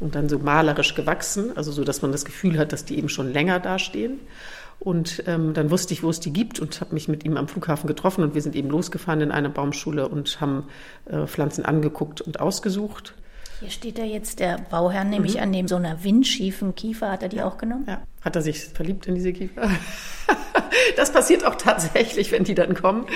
und 0.00 0.14
dann 0.14 0.28
so 0.28 0.38
malerisch 0.38 0.94
gewachsen, 0.94 1.56
also 1.56 1.70
so, 1.70 1.84
dass 1.84 2.02
man 2.02 2.10
das 2.10 2.24
Gefühl 2.24 2.58
hat, 2.58 2.72
dass 2.72 2.84
die 2.84 2.98
eben 2.98 3.08
schon 3.08 3.32
länger 3.32 3.60
dastehen. 3.60 4.20
Und 4.78 5.24
ähm, 5.26 5.52
dann 5.52 5.70
wusste 5.70 5.92
ich, 5.92 6.02
wo 6.02 6.08
es 6.08 6.20
die 6.20 6.32
gibt 6.32 6.58
und 6.58 6.80
habe 6.80 6.94
mich 6.94 7.06
mit 7.06 7.24
ihm 7.26 7.36
am 7.36 7.48
Flughafen 7.48 7.86
getroffen 7.86 8.24
und 8.24 8.34
wir 8.34 8.40
sind 8.40 8.56
eben 8.56 8.70
losgefahren 8.70 9.20
in 9.20 9.30
eine 9.30 9.50
Baumschule 9.50 10.08
und 10.08 10.40
haben 10.40 10.68
äh, 11.04 11.26
Pflanzen 11.26 11.66
angeguckt 11.66 12.22
und 12.22 12.40
ausgesucht. 12.40 13.14
Hier 13.60 13.68
steht 13.68 13.98
da 13.98 14.04
jetzt 14.04 14.40
der 14.40 14.56
Bauherr, 14.70 15.04
nämlich 15.04 15.38
an 15.42 15.52
dem 15.52 15.68
so 15.68 15.76
einer 15.76 16.02
windschiefen 16.02 16.74
Kiefer, 16.74 17.10
hat 17.10 17.22
er 17.22 17.28
die 17.28 17.42
auch 17.42 17.58
genommen? 17.58 17.84
Ja. 17.86 18.00
Hat 18.20 18.36
er 18.36 18.42
sich 18.42 18.64
verliebt 18.64 19.06
in 19.06 19.14
diese 19.14 19.32
Kiefer? 19.32 19.70
Das 20.96 21.12
passiert 21.12 21.44
auch 21.46 21.54
tatsächlich, 21.54 22.32
wenn 22.32 22.44
die 22.44 22.54
dann 22.54 22.74
kommen, 22.74 23.06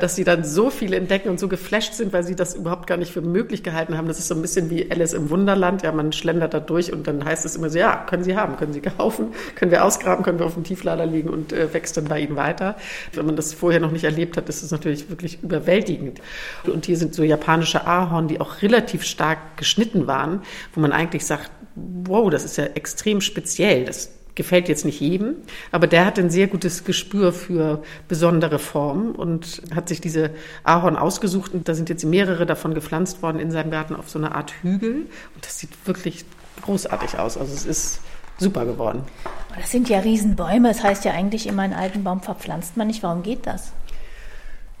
dass 0.00 0.16
sie 0.16 0.24
dann 0.24 0.44
so 0.44 0.70
viel 0.70 0.92
entdecken 0.92 1.28
und 1.28 1.38
so 1.38 1.48
geflasht 1.48 1.94
sind, 1.94 2.12
weil 2.12 2.24
sie 2.24 2.36
das 2.36 2.54
überhaupt 2.54 2.86
gar 2.86 2.96
nicht 2.96 3.12
für 3.12 3.20
möglich 3.20 3.62
gehalten 3.62 3.96
haben. 3.96 4.08
Das 4.08 4.18
ist 4.18 4.28
so 4.28 4.34
ein 4.34 4.42
bisschen 4.42 4.70
wie 4.70 4.90
Alice 4.90 5.12
im 5.12 5.30
Wunderland. 5.30 5.82
Ja, 5.82 5.92
man 5.92 6.12
schlendert 6.12 6.54
da 6.54 6.60
durch 6.60 6.92
und 6.92 7.06
dann 7.06 7.24
heißt 7.24 7.44
es 7.44 7.56
immer 7.56 7.70
so, 7.70 7.78
ja, 7.78 7.96
können 7.96 8.24
Sie 8.24 8.36
haben, 8.36 8.56
können 8.56 8.72
Sie 8.72 8.80
kaufen, 8.80 9.28
können 9.56 9.70
wir 9.70 9.84
ausgraben, 9.84 10.24
können 10.24 10.38
wir 10.38 10.46
auf 10.46 10.54
dem 10.54 10.64
Tieflader 10.64 11.06
liegen 11.06 11.28
und 11.28 11.52
äh, 11.52 11.72
wächst 11.72 11.96
dann 11.96 12.06
bei 12.06 12.20
Ihnen 12.20 12.36
weiter. 12.36 12.76
Wenn 13.12 13.26
man 13.26 13.36
das 13.36 13.52
vorher 13.52 13.80
noch 13.80 13.92
nicht 13.92 14.04
erlebt 14.04 14.36
hat, 14.36 14.48
ist 14.48 14.62
es 14.62 14.70
natürlich 14.70 15.10
wirklich 15.10 15.42
überwältigend. 15.42 16.20
Und 16.64 16.86
hier 16.86 16.96
sind 16.96 17.14
so 17.14 17.22
japanische 17.22 17.86
Ahorn, 17.86 18.28
die 18.28 18.40
auch 18.40 18.62
relativ 18.62 19.04
stark 19.04 19.56
geschnitten 19.56 20.06
waren, 20.06 20.42
wo 20.74 20.80
man 20.80 20.92
eigentlich 20.92 21.26
sagt, 21.26 21.50
wow, 21.74 22.30
das 22.30 22.44
ist 22.44 22.56
ja 22.56 22.64
extrem 22.64 23.20
speziell. 23.20 23.84
Das 23.84 24.10
gefällt 24.34 24.68
jetzt 24.68 24.84
nicht 24.84 25.00
jedem, 25.00 25.36
aber 25.70 25.86
der 25.86 26.04
hat 26.04 26.18
ein 26.18 26.30
sehr 26.30 26.46
gutes 26.46 26.84
Gespür 26.84 27.32
für 27.32 27.82
besondere 28.08 28.58
Formen 28.58 29.14
und 29.14 29.62
hat 29.74 29.88
sich 29.88 30.00
diese 30.00 30.30
Ahorn 30.64 30.96
ausgesucht 30.96 31.54
und 31.54 31.68
da 31.68 31.74
sind 31.74 31.88
jetzt 31.88 32.04
mehrere 32.04 32.46
davon 32.46 32.74
gepflanzt 32.74 33.22
worden 33.22 33.38
in 33.38 33.50
seinem 33.50 33.70
Garten 33.70 33.94
auf 33.94 34.10
so 34.10 34.18
einer 34.18 34.34
Art 34.34 34.52
Hügel 34.62 35.06
und 35.34 35.46
das 35.46 35.58
sieht 35.58 35.70
wirklich 35.86 36.24
großartig 36.62 37.18
aus. 37.18 37.36
Also 37.36 37.52
es 37.52 37.64
ist 37.64 38.00
super 38.38 38.64
geworden. 38.64 39.02
Das 39.56 39.70
sind 39.70 39.88
ja 39.88 40.00
Riesenbäume. 40.00 40.68
Das 40.68 40.82
heißt 40.82 41.04
ja 41.04 41.12
eigentlich 41.12 41.46
immer, 41.46 41.62
einen 41.62 41.74
alten 41.74 42.02
Baum 42.02 42.20
verpflanzt 42.20 42.76
man 42.76 42.88
nicht. 42.88 43.02
Warum 43.02 43.22
geht 43.22 43.46
das? 43.46 43.72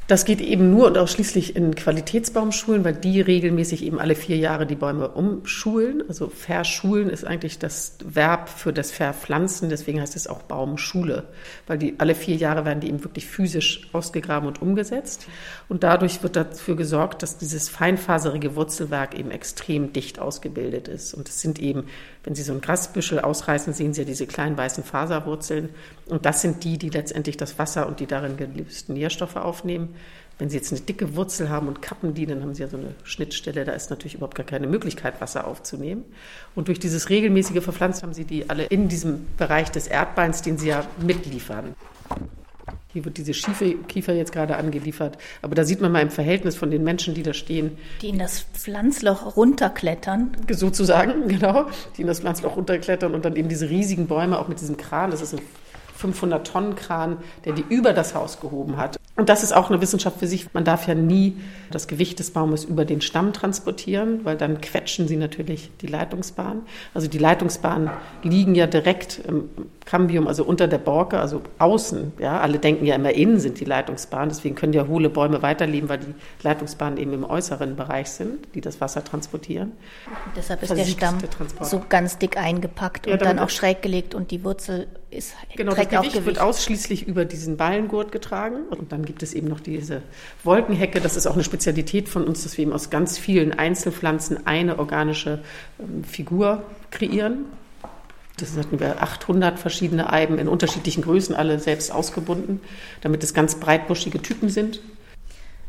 Das 0.06 0.26
geht 0.26 0.42
eben 0.42 0.70
nur 0.70 0.88
und 0.88 0.98
ausschließlich 0.98 1.56
in 1.56 1.74
Qualitätsbaumschulen, 1.74 2.84
weil 2.84 2.92
die 2.92 3.22
regelmäßig 3.22 3.82
eben 3.82 3.98
alle 3.98 4.14
vier 4.14 4.36
Jahre 4.36 4.66
die 4.66 4.74
Bäume 4.74 5.08
umschulen. 5.08 6.02
Also 6.08 6.28
verschulen 6.28 7.08
ist 7.08 7.24
eigentlich 7.24 7.58
das 7.58 7.96
Verb 8.04 8.50
für 8.50 8.74
das 8.74 8.90
Verpflanzen, 8.90 9.70
deswegen 9.70 10.02
heißt 10.02 10.14
es 10.14 10.26
auch 10.26 10.42
Baumschule, 10.42 11.24
weil 11.66 11.78
die 11.78 11.94
alle 11.98 12.14
vier 12.14 12.36
Jahre 12.36 12.66
werden 12.66 12.80
die 12.80 12.88
eben 12.88 13.02
wirklich 13.02 13.26
physisch 13.26 13.88
ausgegraben 13.94 14.46
und 14.46 14.60
umgesetzt. 14.60 15.26
Und 15.70 15.84
dadurch 15.84 16.22
wird 16.22 16.36
dafür 16.36 16.76
gesorgt, 16.76 17.22
dass 17.22 17.38
dieses 17.38 17.70
feinfaserige 17.70 18.56
Wurzelwerk 18.56 19.18
eben 19.18 19.30
extrem 19.30 19.94
dicht 19.94 20.18
ausgebildet 20.18 20.86
ist. 20.86 21.14
Und 21.14 21.30
es 21.30 21.40
sind 21.40 21.58
eben, 21.58 21.86
wenn 22.24 22.34
Sie 22.34 22.42
so 22.42 22.52
ein 22.52 22.60
Grasbüschel 22.60 23.20
ausreißen, 23.20 23.72
sehen 23.72 23.94
Sie 23.94 24.02
ja 24.02 24.06
diese 24.06 24.26
kleinen 24.26 24.58
weißen 24.58 24.84
Faserwurzeln. 24.84 25.70
Und 26.06 26.26
das 26.26 26.42
sind 26.42 26.64
die, 26.64 26.76
die 26.76 26.90
letztendlich 26.90 27.36
das 27.36 27.58
Wasser 27.58 27.86
und 27.86 28.00
die 28.00 28.06
darin 28.06 28.36
gelösten 28.36 28.94
Nährstoffe 28.94 29.36
aufnehmen. 29.36 29.94
Wenn 30.38 30.50
Sie 30.50 30.56
jetzt 30.56 30.72
eine 30.72 30.80
dicke 30.80 31.16
Wurzel 31.16 31.48
haben 31.48 31.68
und 31.68 31.80
kappen 31.80 32.12
die, 32.12 32.26
dann 32.26 32.42
haben 32.42 32.54
Sie 32.54 32.62
ja 32.62 32.68
so 32.68 32.76
eine 32.76 32.94
Schnittstelle, 33.04 33.64
da 33.64 33.72
ist 33.72 33.90
natürlich 33.90 34.16
überhaupt 34.16 34.34
gar 34.34 34.44
keine 34.44 34.66
Möglichkeit, 34.66 35.20
Wasser 35.20 35.46
aufzunehmen. 35.46 36.04
Und 36.54 36.68
durch 36.68 36.80
dieses 36.80 37.08
regelmäßige 37.08 37.62
Verpflanzen 37.62 38.02
haben 38.02 38.14
Sie 38.14 38.24
die 38.24 38.50
alle 38.50 38.64
in 38.64 38.88
diesem 38.88 39.26
Bereich 39.38 39.70
des 39.70 39.86
Erdbeins, 39.86 40.42
den 40.42 40.58
Sie 40.58 40.68
ja 40.68 40.84
mitliefern. 41.00 41.74
Hier 42.92 43.04
wird 43.04 43.16
diese 43.16 43.34
schiefe 43.34 43.74
Kiefer 43.88 44.12
jetzt 44.12 44.32
gerade 44.32 44.56
angeliefert. 44.56 45.18
Aber 45.42 45.54
da 45.54 45.64
sieht 45.64 45.80
man 45.80 45.90
mal 45.90 46.00
im 46.00 46.10
Verhältnis 46.10 46.54
von 46.54 46.70
den 46.70 46.84
Menschen, 46.84 47.14
die 47.14 47.24
da 47.24 47.32
stehen. 47.32 47.76
Die 48.02 48.08
in 48.08 48.18
das 48.18 48.40
Pflanzloch 48.54 49.36
runterklettern. 49.36 50.36
Sozusagen, 50.50 51.26
genau. 51.28 51.66
Die 51.96 52.02
in 52.02 52.06
das 52.06 52.20
Pflanzloch 52.20 52.56
runterklettern 52.56 53.14
und 53.14 53.24
dann 53.24 53.34
eben 53.34 53.48
diese 53.48 53.68
riesigen 53.68 54.06
Bäume 54.06 54.38
auch 54.38 54.46
mit 54.46 54.60
diesem 54.60 54.76
Kran. 54.76 55.10
Das 55.10 55.22
ist 55.22 55.34
ein 55.34 55.40
500 55.94 56.46
Tonnen 56.46 56.74
Kran, 56.76 57.18
der 57.44 57.52
die 57.52 57.64
über 57.68 57.92
das 57.92 58.14
Haus 58.14 58.40
gehoben 58.40 58.76
hat. 58.76 58.98
Und 59.16 59.28
das 59.28 59.44
ist 59.44 59.52
auch 59.54 59.70
eine 59.70 59.80
Wissenschaft 59.80 60.18
für 60.18 60.26
sich. 60.26 60.52
Man 60.54 60.64
darf 60.64 60.88
ja 60.88 60.94
nie 60.96 61.36
das 61.70 61.86
Gewicht 61.86 62.18
des 62.18 62.32
Baumes 62.32 62.64
über 62.64 62.84
den 62.84 63.00
Stamm 63.00 63.32
transportieren, 63.32 64.24
weil 64.24 64.36
dann 64.36 64.60
quetschen 64.60 65.06
sie 65.06 65.16
natürlich 65.16 65.70
die 65.80 65.86
Leitungsbahn. 65.86 66.62
Also 66.94 67.06
die 67.06 67.18
Leitungsbahnen 67.18 67.90
liegen 68.24 68.56
ja 68.56 68.66
direkt 68.66 69.20
im 69.28 69.48
Cambium, 69.84 70.26
also 70.26 70.42
unter 70.44 70.66
der 70.66 70.78
Borke, 70.78 71.20
also 71.20 71.42
außen. 71.58 72.12
Ja, 72.18 72.40
alle 72.40 72.58
denken 72.58 72.86
ja 72.86 72.96
immer 72.96 73.12
innen 73.12 73.38
sind 73.38 73.60
die 73.60 73.64
Leitungsbahnen. 73.64 74.30
Deswegen 74.30 74.56
können 74.56 74.72
ja 74.72 74.88
hohle 74.88 75.10
Bäume 75.10 75.42
weiterleben, 75.42 75.88
weil 75.88 75.98
die 75.98 76.14
Leitungsbahnen 76.42 76.98
eben 76.98 77.12
im 77.12 77.24
äußeren 77.24 77.76
Bereich 77.76 78.10
sind, 78.10 78.52
die 78.56 78.60
das 78.60 78.80
Wasser 78.80 79.04
transportieren. 79.04 79.72
Und 80.26 80.36
deshalb 80.36 80.60
ist 80.60 80.70
der 80.70 80.76
Versiegt 80.76 80.98
Stamm 80.98 81.18
der 81.20 81.30
Transport. 81.30 81.70
so 81.70 81.80
ganz 81.88 82.18
dick 82.18 82.36
eingepackt 82.36 83.06
Ja, 83.06 83.12
und 83.12 83.20
dann 83.22 83.36
damit- 83.36 83.44
auch 83.44 83.50
schräg 83.50 83.80
gelegt 83.82 84.14
und 84.16 84.32
die 84.32 84.42
Wurzel 84.42 84.88
ist 85.14 85.34
Genau, 85.56 85.74
das 85.74 85.86
auch 85.86 86.02
Gewicht 86.02 86.24
wird 86.26 86.38
ausschließlich 86.38 87.06
über 87.06 87.24
diesen 87.24 87.56
Ballengurt 87.56 88.12
getragen. 88.12 88.64
Und 88.70 88.92
dann 88.92 89.04
gibt 89.04 89.22
es 89.22 89.34
eben 89.34 89.48
noch 89.48 89.60
diese 89.60 90.02
Wolkenhecke. 90.42 91.00
Das 91.00 91.16
ist 91.16 91.26
auch 91.26 91.34
eine 91.34 91.44
Spezialität 91.44 92.08
von 92.08 92.24
uns, 92.24 92.42
dass 92.42 92.56
wir 92.58 92.62
eben 92.62 92.72
aus 92.72 92.90
ganz 92.90 93.18
vielen 93.18 93.52
Einzelpflanzen 93.52 94.46
eine 94.46 94.78
organische 94.78 95.42
ähm, 95.78 96.04
Figur 96.04 96.62
kreieren. 96.90 97.46
Das 98.36 98.56
hatten 98.56 98.80
wir 98.80 99.00
800 99.00 99.58
verschiedene 99.58 100.12
Eiben 100.12 100.38
in 100.38 100.48
unterschiedlichen 100.48 101.02
Größen, 101.02 101.36
alle 101.36 101.60
selbst 101.60 101.92
ausgebunden, 101.92 102.60
damit 103.00 103.22
es 103.22 103.32
ganz 103.32 103.54
breitbuschige 103.60 104.20
Typen 104.20 104.48
sind. 104.48 104.80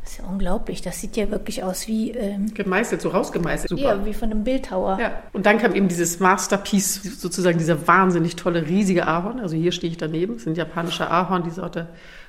Das 0.05 0.13
ist 0.13 0.19
ja 0.19 0.25
unglaublich. 0.25 0.83
Das 0.83 1.01
sieht 1.01 1.17
ja 1.17 1.31
wirklich 1.31 1.63
aus 1.63 1.87
wie, 1.87 2.11
ähm, 2.11 2.53
Gemeißelt, 2.53 3.01
so 3.01 3.09
rausgemeißelt. 3.09 3.69
Super. 3.69 3.81
ja, 3.81 4.05
wie 4.05 4.13
von 4.13 4.29
einem 4.29 4.43
Bildhauer. 4.43 4.99
Ja, 5.01 5.23
und 5.33 5.47
dann 5.47 5.57
kam 5.57 5.73
eben 5.73 5.87
dieses 5.87 6.19
Masterpiece, 6.19 7.19
sozusagen 7.19 7.57
dieser 7.57 7.87
wahnsinnig 7.87 8.35
tolle, 8.35 8.67
riesige 8.67 9.07
Ahorn. 9.07 9.39
Also 9.39 9.55
hier 9.55 9.71
stehe 9.71 9.89
ich 9.89 9.97
daneben, 9.97 10.35
das 10.35 10.43
sind 10.43 10.57
japanische 10.57 11.09
Ahorn, 11.09 11.41
die 11.43 11.49
Sorte 11.49 11.87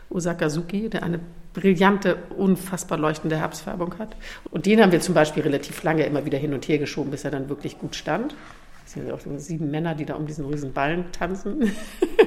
Osakazuki, 0.09 0.89
der 0.89 1.03
eine 1.03 1.21
brillante, 1.53 2.17
unfassbar 2.35 2.97
leuchtende 2.97 3.37
Herbstfärbung 3.37 3.99
hat. 3.99 4.17
Und 4.51 4.65
den 4.65 4.81
haben 4.81 4.91
wir 4.91 5.01
zum 5.01 5.15
Beispiel 5.15 5.43
relativ 5.43 5.83
lange 5.83 6.07
immer 6.07 6.25
wieder 6.25 6.39
hin 6.39 6.55
und 6.55 6.67
her 6.69 6.79
geschoben, 6.79 7.11
bis 7.11 7.25
er 7.25 7.31
dann 7.31 7.51
wirklich 7.51 7.79
gut 7.79 7.95
stand. 7.95 8.35
Es 8.87 8.93
sind 8.93 9.11
auch 9.13 9.21
so 9.21 9.37
sieben 9.37 9.71
Männer, 9.71 9.95
die 9.95 10.07
da 10.07 10.15
um 10.15 10.27
diesen 10.27 10.47
riesen 10.47 10.73
Ballen 10.73 11.05
tanzen. 11.13 11.73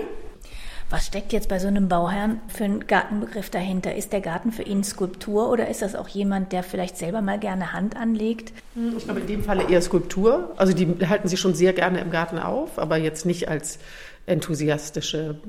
Was 0.91 1.05
steckt 1.05 1.33
jetzt 1.33 1.49
bei 1.49 1.59
so 1.59 1.67
einem 1.67 1.87
Bauherrn 1.87 2.41
für 2.47 2.63
einen 2.63 2.87
Gartenbegriff 2.87 3.51
dahinter? 3.51 3.93
Ist 3.93 4.11
der 4.11 4.21
Garten 4.21 4.51
für 4.51 4.63
ihn 4.63 4.83
Skulptur 4.83 5.51
oder 5.51 5.67
ist 5.67 5.83
das 5.83 5.93
auch 5.93 6.07
jemand, 6.07 6.51
der 6.51 6.63
vielleicht 6.63 6.97
selber 6.97 7.21
mal 7.21 7.37
gerne 7.37 7.73
Hand 7.73 7.95
anlegt? 7.95 8.53
Ich 8.97 9.03
glaube 9.03 9.19
in 9.19 9.27
dem 9.27 9.43
Falle 9.43 9.69
eher 9.69 9.83
Skulptur. 9.83 10.51
Also 10.57 10.73
die 10.73 10.87
halten 11.07 11.27
sich 11.27 11.39
schon 11.39 11.53
sehr 11.53 11.73
gerne 11.73 11.99
im 11.99 12.09
Garten 12.09 12.39
auf, 12.39 12.79
aber 12.79 12.97
jetzt 12.97 13.27
nicht 13.27 13.49
als 13.49 13.77
enthusiastische 14.25 15.39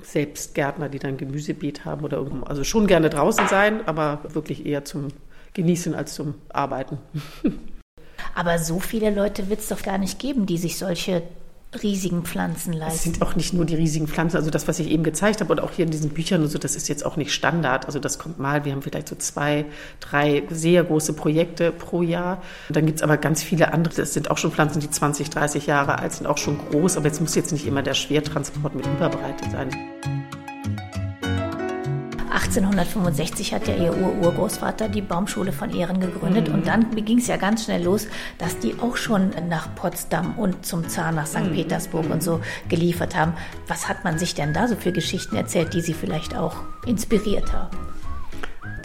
Selbstgärtner, 0.00 0.88
die 0.88 0.98
dann 0.98 1.18
Gemüsebeet 1.18 1.84
haben 1.84 2.02
oder 2.02 2.16
irgendwo. 2.16 2.46
Also 2.46 2.64
schon 2.64 2.86
gerne 2.86 3.10
draußen 3.10 3.48
sein, 3.48 3.86
aber 3.86 4.20
wirklich 4.28 4.64
eher 4.64 4.86
zum 4.86 5.08
Genießen 5.52 5.94
als 5.94 6.14
zum 6.14 6.34
Arbeiten. 6.48 6.98
Aber 8.34 8.58
so 8.58 8.80
viele 8.80 9.08
Leute 9.08 9.48
wird 9.48 9.60
es 9.60 9.68
doch 9.68 9.82
gar 9.82 9.96
nicht 9.96 10.18
geben, 10.18 10.44
die 10.44 10.58
sich 10.58 10.76
solche 10.76 11.22
riesigen 11.76 12.22
Pflanzen 12.22 12.72
leisten. 12.72 12.96
Es 12.96 13.02
sind 13.02 13.22
auch 13.22 13.36
nicht 13.36 13.52
nur 13.52 13.64
die 13.64 13.74
riesigen 13.74 14.08
Pflanzen, 14.08 14.36
also 14.36 14.50
das, 14.50 14.68
was 14.68 14.78
ich 14.78 14.90
eben 14.90 15.02
gezeigt 15.02 15.40
habe 15.40 15.52
und 15.52 15.60
auch 15.60 15.72
hier 15.72 15.84
in 15.84 15.90
diesen 15.90 16.10
Büchern 16.10 16.42
und 16.42 16.48
so, 16.48 16.58
das 16.58 16.76
ist 16.76 16.88
jetzt 16.88 17.04
auch 17.04 17.16
nicht 17.16 17.32
Standard. 17.32 17.86
Also 17.86 17.98
das 17.98 18.18
kommt 18.18 18.38
mal, 18.38 18.64
wir 18.64 18.72
haben 18.72 18.82
vielleicht 18.82 19.08
so 19.08 19.16
zwei, 19.16 19.64
drei 20.00 20.42
sehr 20.50 20.84
große 20.84 21.12
Projekte 21.12 21.72
pro 21.72 22.02
Jahr. 22.02 22.42
Und 22.68 22.76
dann 22.76 22.86
gibt 22.86 22.98
es 22.98 23.02
aber 23.02 23.16
ganz 23.16 23.42
viele 23.42 23.72
andere, 23.72 23.94
das 23.94 24.14
sind 24.14 24.30
auch 24.30 24.38
schon 24.38 24.52
Pflanzen, 24.52 24.80
die 24.80 24.90
20, 24.90 25.30
30 25.30 25.66
Jahre 25.66 25.98
alt 25.98 26.12
sind, 26.12 26.26
auch 26.26 26.38
schon 26.38 26.58
groß, 26.70 26.96
aber 26.96 27.06
jetzt 27.06 27.20
muss 27.20 27.34
jetzt 27.34 27.52
nicht 27.52 27.66
immer 27.66 27.82
der 27.82 27.94
Schwertransport 27.94 28.74
mit 28.74 28.86
Überbreite 28.86 29.50
sein. 29.50 29.70
1865 32.36 33.54
hat 33.54 33.66
ja 33.66 33.74
ihr 33.74 33.96
Ur-Urgroßvater 33.96 34.90
die 34.90 35.00
Baumschule 35.00 35.52
von 35.52 35.74
Ehren 35.74 36.00
gegründet. 36.00 36.48
Mhm. 36.48 36.54
Und 36.54 36.66
dann 36.66 36.94
ging 36.94 37.18
es 37.18 37.28
ja 37.28 37.38
ganz 37.38 37.64
schnell 37.64 37.82
los, 37.82 38.08
dass 38.38 38.58
die 38.58 38.78
auch 38.78 38.96
schon 38.96 39.30
nach 39.48 39.74
Potsdam 39.74 40.38
und 40.38 40.66
zum 40.66 40.86
Zahn 40.88 41.14
nach 41.14 41.26
St. 41.26 41.44
Mhm. 41.44 41.52
Petersburg 41.54 42.10
und 42.10 42.22
so 42.22 42.40
geliefert 42.68 43.16
haben. 43.16 43.32
Was 43.68 43.88
hat 43.88 44.04
man 44.04 44.18
sich 44.18 44.34
denn 44.34 44.52
da 44.52 44.68
so 44.68 44.76
für 44.76 44.92
Geschichten 44.92 45.34
erzählt, 45.34 45.72
die 45.72 45.80
sie 45.80 45.94
vielleicht 45.94 46.36
auch 46.36 46.56
inspiriert 46.84 47.52
haben? 47.54 47.76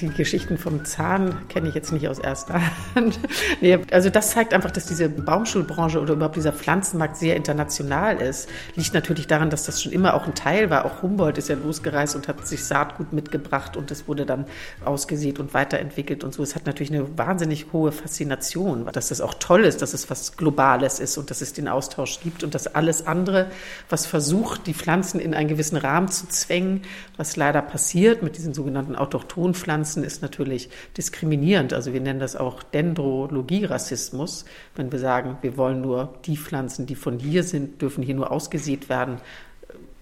Die 0.02 0.10
Geschichten 0.10 0.58
vom 0.58 0.84
Zahn 0.86 1.48
kenne 1.48 1.70
ich 1.70 1.76
jetzt 1.76 1.92
nicht 1.92 2.08
aus 2.08 2.20
erster 2.20 2.62
Hand. 2.96 3.20
nee, 3.62 3.78
also 3.92 4.10
das 4.10 4.32
zeigt 4.32 4.54
einfach, 4.54 4.72
dass 4.72 4.86
diese 4.86 5.10
Baumschulbranche 5.10 6.00
oder 6.00 6.14
überhaupt 6.14 6.36
dieser 6.36 6.54
Pflanzenmarkt 6.54 7.18
sehr 7.18 7.36
international 7.36 8.18
ist. 8.18 8.50
Liegt 8.76 8.94
natürlich 8.94 9.28
daran, 9.28 9.50
dass 9.50 9.66
das 9.66 9.82
schon 9.82 9.92
immer 9.92 10.14
auch 10.14 10.26
ein 10.26 10.36
Teil 10.36 10.70
war. 10.70 10.86
Auch 10.86 11.02
Humboldt 11.02 11.38
ist 11.38 11.50
ja 11.50 11.56
losgereist 11.56 12.16
und 12.16 12.28
hat 12.28 12.48
sich 12.48 12.64
Saatgut 12.64 13.14
mitgebracht 13.14 13.78
und 13.78 13.92
es 13.92 14.08
wurde 14.08 14.26
dann 14.26 14.46
ausgesät 14.84 15.40
und 15.40 15.54
weiterentwickelt 15.54 16.24
und 16.24 16.34
so. 16.34 16.44
Es 16.44 16.56
hat 16.56 16.66
natürlich 16.66 16.92
eine 16.92 17.18
wahnsinnig 17.18 17.68
hohe 17.72 17.92
Faszination, 17.92 18.86
dass 18.92 19.10
das 19.10 19.22
auch 19.22 19.36
toll 19.36 19.64
ist, 19.64 19.82
dass 19.82 19.94
es 19.94 20.10
was 20.10 20.38
Globales 20.38 21.00
ist 21.00 21.18
und 21.18 21.30
dass 21.30 21.42
es 21.42 21.54
den 21.54 21.68
Austausch 21.68 22.20
gibt 22.22 22.44
und 22.44 22.56
dass 22.56 22.68
alles 22.68 23.06
andere, 23.08 23.48
was 23.90 24.06
versucht, 24.06 24.68
die 24.68 24.74
Pflanzen 24.74 25.20
in 25.20 25.34
einen 25.34 25.48
gewissen 25.48 25.78
Rahmen 25.78 26.08
zu 26.08 26.28
zwängen, 26.28 26.82
was 27.18 27.36
leider 27.36 27.62
passiert 27.62 28.24
mit 28.24 28.38
diesen 28.38 28.54
sogenannten 28.54 28.96
autochthonen 28.96 29.54
Pflanzen, 29.92 30.04
ist 30.04 30.22
natürlich 30.22 30.70
diskriminierend. 30.98 31.74
Also 31.74 31.94
wir 31.94 32.02
nennen 32.02 32.20
das 32.20 32.36
auch 32.36 32.64
Dendrologie-Rassismus, 32.64 34.46
wenn 34.76 34.92
wir 34.92 35.00
sagen, 35.00 35.38
wir 35.42 35.58
wollen 35.58 35.82
nur 35.82 36.14
die 36.26 36.38
Pflanzen, 36.38 36.86
die 36.86 36.96
von 36.96 37.20
hier 37.20 37.44
sind, 37.44 37.82
dürfen 37.82 38.04
hier 38.04 38.16
nur 38.16 38.32
ausgesät 38.32 38.90
werden. 38.90 39.18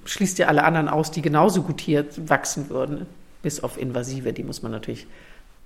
Schließt 0.05 0.37
ja 0.39 0.47
alle 0.47 0.63
anderen 0.63 0.87
aus, 0.87 1.11
die 1.11 1.21
genauso 1.21 1.63
gut 1.63 1.81
hier 1.81 2.05
wachsen 2.17 2.69
würden, 2.69 3.05
bis 3.41 3.61
auf 3.63 3.79
invasive, 3.79 4.33
die 4.33 4.43
muss 4.43 4.61
man 4.61 4.71
natürlich 4.71 5.07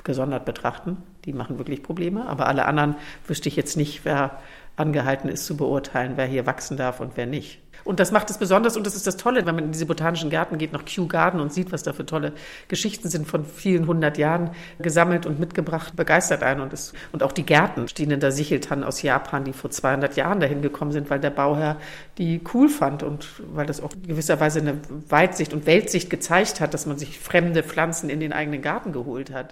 gesondert 0.04 0.46
betrachten. 0.46 0.98
Die 1.26 1.34
machen 1.34 1.58
wirklich 1.58 1.82
Probleme. 1.82 2.26
Aber 2.28 2.48
alle 2.48 2.66
anderen 2.66 2.96
wüsste 3.28 3.50
ich 3.50 3.56
jetzt 3.56 3.78
nicht, 3.78 4.04
wer 4.04 4.42
angehalten 4.76 5.30
ist 5.30 5.46
zu 5.46 5.56
beurteilen, 5.56 6.14
wer 6.16 6.26
hier 6.26 6.46
wachsen 6.46 6.78
darf 6.78 7.00
und 7.00 7.14
wer 7.16 7.26
nicht. 7.26 7.60
Und 7.84 8.00
das 8.00 8.12
macht 8.12 8.30
es 8.30 8.38
besonders 8.38 8.78
und 8.78 8.88
das 8.88 8.96
ist 8.96 9.06
das 9.08 9.18
Tolle, 9.18 9.46
wenn 9.46 9.56
man 9.56 9.66
in 9.66 9.72
diese 9.72 9.86
botanischen 9.86 10.30
Gärten 10.30 10.58
geht, 10.58 10.72
nach 10.72 10.86
Kew 10.86 11.08
Garden 11.08 11.42
und 11.42 11.52
sieht, 11.52 11.72
was 11.72 11.84
da 11.84 11.92
für 11.92 12.06
tolle 12.06 12.32
Geschichten 12.70 13.10
sind 13.10 13.28
von 13.28 13.46
vielen 13.46 13.88
hundert 13.88 14.18
Jahren 14.18 14.52
gesammelt 14.80 15.26
und 15.26 15.40
mitgebracht, 15.40 15.96
begeistert 15.96 16.44
einen. 16.44 16.62
Und, 16.62 16.72
es, 16.72 16.94
und 17.12 17.24
auch 17.24 17.34
die 17.34 17.46
Gärten 17.46 17.88
stehen 17.88 18.12
in 18.12 18.22
der 18.22 18.32
Sicheltannen 18.32 18.86
aus 18.86 19.02
Japan, 19.02 19.44
die 19.44 19.54
vor 19.54 19.70
200 19.70 20.16
Jahren 20.16 20.40
dahin 20.40 20.62
gekommen 20.62 20.92
sind, 20.92 21.10
weil 21.10 21.20
der 21.20 21.32
Bauherr 21.32 21.78
die 22.18 22.42
cool 22.54 22.70
fand 22.70 23.04
und 23.04 23.28
weil 23.54 23.66
das 23.66 23.82
auch 23.82 23.92
gewisserweise 24.08 24.60
eine 24.60 24.80
Weitsicht 25.10 25.54
und 25.54 25.66
Weltsicht 25.66 26.10
gezeigt 26.10 26.62
hat, 26.62 26.74
dass 26.74 26.86
man 26.86 26.98
sich 26.98 27.20
fremde 27.20 27.64
Pflanzen 27.64 28.10
in 28.10 28.20
den 28.22 28.32
eigenen 28.32 28.62
Garten 28.62 28.94
geholt 28.94 29.34
hat. 29.34 29.52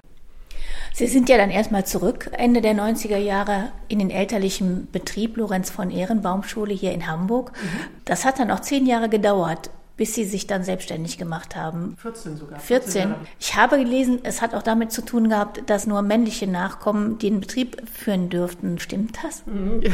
Sie 0.94 1.08
sind 1.08 1.30
ja 1.30 1.38
dann 1.38 1.50
erstmal 1.50 1.86
zurück, 1.86 2.30
Ende 2.34 2.62
der 2.62 2.74
90er 2.74 3.18
Jahre, 3.18 3.72
in 3.88 4.00
den 4.00 4.10
elterlichen 4.10 4.88
Betrieb 4.92 5.38
Lorenz 5.38 5.70
von 5.70 5.92
Ehren 5.92 6.22
Baumschule 6.22 6.74
hier 6.74 6.92
in 6.92 7.08
Hamburg. 7.08 7.52
Mhm. 7.52 7.80
Das 8.06 8.26
hat 8.26 8.40
dann 8.40 8.52
auch 8.52 8.60
zehn 8.62 8.86
Jahre 8.86 9.10
gedauert 9.10 9.70
bis 10.02 10.16
sie 10.16 10.26
sich 10.26 10.48
dann 10.48 10.64
selbstständig 10.64 11.20
gemacht 11.20 11.56
haben. 11.56 11.96
14 12.02 12.36
sogar. 12.36 12.60
14. 12.60 12.92
14. 12.92 13.16
Ich 13.40 13.56
habe 13.56 13.78
gelesen, 13.78 14.18
es 14.24 14.42
hat 14.42 14.56
auch 14.56 14.64
damit 14.64 14.92
zu 14.92 15.06
tun 15.06 15.30
gehabt, 15.30 15.70
dass 15.70 15.86
nur 15.86 16.02
männliche 16.02 16.48
Nachkommen 16.48 17.20
den 17.20 17.40
Betrieb 17.40 17.84
führen 17.88 18.32
dürften. 18.32 18.80
Stimmt 18.80 19.20
das? 19.24 19.46
Mhm, 19.46 19.80
ja, 19.84 19.92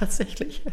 tatsächlich. 0.00 0.64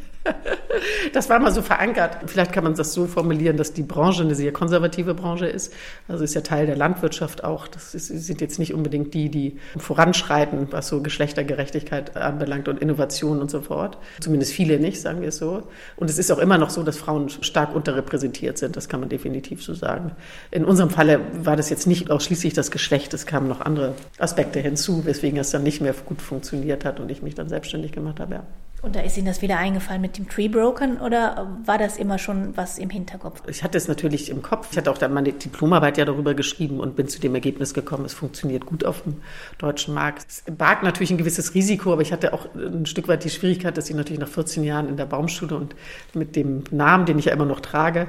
Das 1.14 1.30
war 1.30 1.40
mal 1.40 1.52
so 1.52 1.62
verankert. 1.62 2.18
Vielleicht 2.28 2.54
kann 2.54 2.64
man 2.64 2.76
das 2.76 2.94
so 2.94 3.08
formulieren, 3.08 3.58
dass 3.58 3.74
die 3.74 3.82
Branche 3.82 4.24
eine 4.24 4.36
sehr 4.36 4.52
konservative 4.52 5.14
Branche 5.14 5.48
ist. 5.48 5.74
Also 6.08 6.24
ist 6.24 6.36
ja 6.36 6.42
Teil 6.42 6.68
der 6.68 6.76
Landwirtschaft 6.76 7.44
auch. 7.44 7.68
Das 7.68 7.96
ist, 7.96 8.08
sind 8.08 8.40
jetzt 8.40 8.60
nicht 8.60 8.74
unbedingt 8.74 9.14
die, 9.14 9.30
die 9.30 9.58
voranschreiten, 9.78 10.68
was 10.72 10.88
so 10.88 11.02
Geschlechtergerechtigkeit 11.02 12.16
anbelangt 12.16 12.68
und 12.68 12.80
Innovation 12.80 13.42
und 13.42 13.50
so 13.50 13.62
fort. 13.62 13.98
Zumindest 14.20 14.54
viele 14.54 14.80
nicht, 14.80 15.02
sagen 15.02 15.22
wir 15.22 15.30
es 15.30 15.38
so. 15.38 15.64
Und 15.98 16.10
es 16.10 16.20
ist 16.20 16.32
auch 16.32 16.40
immer 16.40 16.58
noch 16.58 16.70
so, 16.70 16.84
dass 16.84 16.98
Frauen 16.98 17.30
stark 17.30 17.76
unterrepräsentiert 17.76 18.58
sind. 18.60 18.71
Das 18.72 18.90
kann 18.90 19.00
man 19.00 19.10
definitiv 19.10 19.64
so 19.64 19.74
sagen. 19.74 20.12
In 20.52 20.66
unserem 20.66 20.90
Falle 20.90 21.20
war 21.34 21.56
das 21.56 21.70
jetzt 21.70 21.88
nicht 21.88 22.10
ausschließlich 22.12 22.54
das 22.54 22.72
Geschlecht. 22.72 23.14
Es 23.14 23.26
kamen 23.26 23.48
noch 23.48 23.62
andere 23.62 23.96
Aspekte 24.18 24.60
hinzu, 24.60 25.06
weswegen 25.06 25.40
es 25.40 25.52
dann 25.52 25.64
nicht 25.64 25.82
mehr 25.82 25.94
gut 26.06 26.22
funktioniert 26.22 26.86
hat 26.86 27.00
und 27.00 27.10
ich 27.10 27.22
mich 27.22 27.36
dann 27.36 27.50
selbstständig 27.50 27.92
gemacht 27.92 28.20
habe. 28.20 28.36
Ja. 28.36 28.44
Und 28.82 28.96
da 28.96 29.02
ist 29.02 29.16
Ihnen 29.16 29.28
das 29.28 29.44
wieder 29.44 29.58
eingefallen 29.58 30.02
mit 30.02 30.18
dem 30.18 30.28
Tree 30.28 30.48
Broken 30.48 31.00
oder 31.00 31.56
war 31.66 31.78
das 31.78 31.98
immer 31.98 32.18
schon 32.18 32.58
was 32.58 32.80
im 32.80 32.90
Hinterkopf? 32.90 33.44
Ich 33.48 33.64
hatte 33.64 33.78
es 33.78 33.88
natürlich 33.88 34.30
im 34.30 34.42
Kopf. 34.42 34.70
Ich 34.72 34.78
hatte 34.78 34.90
auch 34.90 34.98
dann 34.98 35.14
meine 35.14 35.32
Diplomarbeit 35.34 36.00
ja 36.00 36.06
darüber 36.06 36.34
geschrieben 36.34 36.80
und 36.80 36.96
bin 36.96 37.08
zu 37.08 37.22
dem 37.22 37.36
Ergebnis 37.36 37.76
gekommen, 37.76 38.06
es 38.06 38.16
funktioniert 38.16 38.66
gut 38.66 38.84
auf 38.84 39.04
dem 39.04 39.18
deutschen 39.60 39.94
Markt. 39.94 40.26
Es 40.28 40.44
barg 40.58 40.82
natürlich 40.82 41.12
ein 41.12 41.20
gewisses 41.20 41.54
Risiko, 41.54 41.94
aber 41.94 42.02
ich 42.02 42.12
hatte 42.12 42.34
auch 42.34 42.48
ein 42.56 42.88
Stück 42.88 43.08
weit 43.08 43.24
die 43.24 43.30
Schwierigkeit, 43.30 43.78
dass 43.78 43.88
ich 43.88 43.96
natürlich 43.96 44.20
nach 44.20 44.28
14 44.28 44.64
Jahren 44.64 44.90
in 44.90 44.98
der 44.98 45.06
Baumschule 45.06 45.56
und 45.56 45.76
mit 46.16 46.36
dem 46.36 46.64
Namen, 46.72 47.06
den 47.06 47.20
ich 47.20 47.26
ja 47.26 47.34
immer 47.34 47.46
noch 47.46 47.60
trage, 47.60 48.08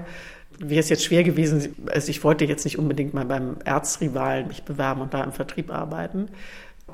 wäre 0.59 0.81
es 0.81 0.89
jetzt 0.89 1.05
schwer 1.05 1.25
gewesen, 1.25 1.75
also 1.87 2.11
ich 2.11 2.23
wollte 2.25 2.45
jetzt 2.45 2.65
nicht 2.65 2.79
unbedingt 2.79 3.15
mal 3.15 3.25
beim 3.25 3.57
Erzrivalen 3.65 4.49
mich 4.49 4.63
bewerben 4.63 5.01
und 5.01 5.15
da 5.15 5.25
im 5.25 5.33
Vertrieb 5.33 5.73
arbeiten 5.73 6.29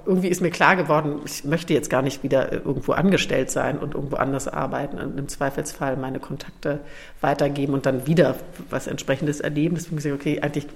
irgendwie 0.07 0.29
ist 0.29 0.41
mir 0.41 0.51
klar 0.51 0.77
geworden, 0.77 1.21
ich 1.25 1.45
möchte 1.45 1.75
jetzt 1.75 1.91
gar 1.91 2.03
nicht 2.03 2.23
wieder 2.23 2.53
irgendwo 2.53 2.93
angestellt 2.93 3.51
sein 3.51 3.79
und 3.79 3.95
irgendwo 3.95 4.17
anders 4.17 4.49
arbeiten 4.49 4.99
und 4.99 5.19
im 5.19 5.29
Zweifelsfall 5.29 5.97
meine 5.97 6.21
Kontakte 6.21 6.81
weitergeben 7.21 7.75
und 7.75 7.87
dann 7.87 8.07
wieder 8.07 8.37
was 8.71 8.87
entsprechendes 8.87 9.41
erleben. 9.41 9.75
Deswegen 9.75 9.97
gesagt, 9.97 10.15
okay, 10.15 10.41
eigentlich 10.41 10.67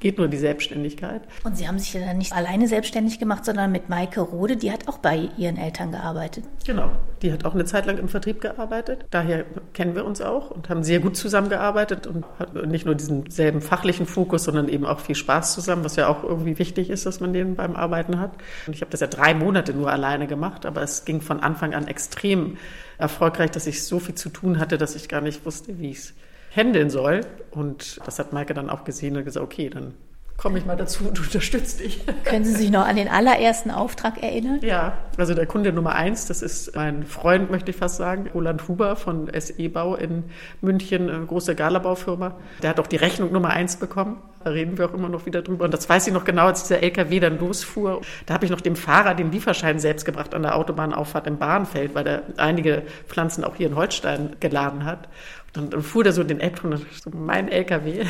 geht 0.00 0.18
nur 0.18 0.28
die 0.28 0.36
Selbstständigkeit. 0.36 1.22
Und 1.44 1.56
Sie 1.56 1.66
haben 1.66 1.78
sich 1.78 1.94
ja 1.94 2.00
dann 2.00 2.18
nicht 2.18 2.32
alleine 2.32 2.68
selbstständig 2.68 3.18
gemacht, 3.18 3.44
sondern 3.44 3.72
mit 3.72 3.88
Maike 3.88 4.20
Rode, 4.20 4.56
die 4.56 4.70
hat 4.70 4.88
auch 4.88 4.98
bei 4.98 5.28
Ihren 5.36 5.56
Eltern 5.56 5.92
gearbeitet. 5.92 6.44
Genau, 6.66 6.90
die 7.22 7.32
hat 7.32 7.44
auch 7.44 7.54
eine 7.54 7.64
Zeit 7.64 7.86
lang 7.86 7.98
im 7.98 8.08
Vertrieb 8.08 8.40
gearbeitet. 8.40 9.04
Daher 9.10 9.44
kennen 9.72 9.94
wir 9.94 10.04
uns 10.04 10.20
auch 10.20 10.50
und 10.50 10.68
haben 10.68 10.84
sehr 10.84 11.00
gut 11.00 11.16
zusammengearbeitet 11.16 12.06
und 12.06 12.24
hat 12.38 12.54
nicht 12.66 12.84
nur 12.84 12.94
diesen 12.94 13.30
selben 13.30 13.60
fachlichen 13.60 14.06
Fokus, 14.06 14.44
sondern 14.44 14.68
eben 14.68 14.84
auch 14.84 15.00
viel 15.00 15.14
Spaß 15.14 15.54
zusammen, 15.54 15.84
was 15.84 15.96
ja 15.96 16.08
auch 16.08 16.22
irgendwie 16.22 16.58
wichtig 16.58 16.90
ist, 16.90 17.06
dass 17.06 17.20
man 17.20 17.32
den 17.32 17.56
beim 17.56 17.74
Arbeiten 17.74 18.20
hat. 18.20 18.32
Und 18.66 18.74
ich 18.74 18.80
habe 18.80 18.90
das 18.90 19.00
ja 19.00 19.06
drei 19.06 19.34
Monate 19.34 19.72
nur 19.74 19.90
alleine 19.90 20.26
gemacht, 20.26 20.66
aber 20.66 20.82
es 20.82 21.04
ging 21.04 21.20
von 21.20 21.40
Anfang 21.40 21.74
an 21.74 21.88
extrem 21.88 22.56
erfolgreich, 22.98 23.50
dass 23.50 23.66
ich 23.66 23.84
so 23.84 23.98
viel 23.98 24.14
zu 24.14 24.28
tun 24.28 24.58
hatte, 24.58 24.78
dass 24.78 24.94
ich 24.94 25.08
gar 25.08 25.20
nicht 25.20 25.44
wusste, 25.44 25.78
wie 25.78 25.90
ich 25.90 25.98
es 25.98 26.14
handeln 26.54 26.90
soll. 26.90 27.20
Und 27.50 28.00
das 28.04 28.18
hat 28.18 28.32
Maike 28.32 28.54
dann 28.54 28.70
auch 28.70 28.84
gesehen 28.84 29.16
und 29.16 29.24
gesagt, 29.24 29.44
okay, 29.44 29.68
dann 29.68 29.94
komme 30.36 30.58
ich 30.58 30.66
mal 30.66 30.76
dazu 30.76 31.08
und 31.08 31.18
unterstütze 31.18 31.82
dich. 31.82 32.04
Können 32.24 32.44
Sie 32.44 32.52
sich 32.52 32.70
noch 32.70 32.86
an 32.86 32.96
den 32.96 33.08
allerersten 33.08 33.70
Auftrag 33.70 34.22
erinnern? 34.22 34.60
Ja, 34.62 34.98
also 35.16 35.34
der 35.34 35.46
Kunde 35.46 35.72
Nummer 35.72 35.94
eins, 35.94 36.26
das 36.26 36.42
ist 36.42 36.76
mein 36.76 37.04
Freund, 37.04 37.50
möchte 37.50 37.70
ich 37.70 37.76
fast 37.76 37.96
sagen, 37.96 38.28
Roland 38.34 38.68
Huber 38.68 38.96
von 38.96 39.30
SE 39.38 39.68
Bau 39.68 39.96
in 39.96 40.24
München, 40.60 41.08
eine 41.08 41.24
große 41.24 41.54
Galabaufirma. 41.54 42.36
Der 42.62 42.70
hat 42.70 42.80
auch 42.80 42.86
die 42.86 42.96
Rechnung 42.96 43.32
Nummer 43.32 43.50
eins 43.50 43.76
bekommen. 43.76 44.22
Da 44.44 44.50
reden 44.50 44.78
wir 44.78 44.86
auch 44.86 44.94
immer 44.94 45.08
noch 45.08 45.26
wieder 45.26 45.42
drüber. 45.42 45.64
Und 45.64 45.74
das 45.74 45.88
weiß 45.88 46.06
ich 46.06 46.12
noch 46.12 46.24
genau, 46.24 46.46
als 46.46 46.62
dieser 46.62 46.80
LKW 46.80 47.18
dann 47.18 47.38
losfuhr. 47.40 48.02
Da 48.26 48.34
habe 48.34 48.44
ich 48.44 48.50
noch 48.52 48.60
dem 48.60 48.76
Fahrer 48.76 49.14
den 49.14 49.32
Lieferschein 49.32 49.80
selbst 49.80 50.04
gebracht 50.04 50.34
an 50.34 50.42
der 50.42 50.54
Autobahnauffahrt 50.54 51.26
im 51.26 51.38
Bahnfeld, 51.38 51.96
weil 51.96 52.06
er 52.06 52.22
einige 52.36 52.82
Pflanzen 53.08 53.42
auch 53.42 53.56
hier 53.56 53.66
in 53.66 53.74
Holstein 53.74 54.36
geladen 54.38 54.84
hat. 54.84 55.08
Und 55.56 55.72
dann 55.72 55.82
fuhr 55.82 56.04
der 56.04 56.12
so 56.12 56.22
den 56.24 56.40
Elbtunnel, 56.40 56.78
und 56.78 56.86
so 56.92 57.10
mein 57.10 57.48
LKW, 57.48 58.04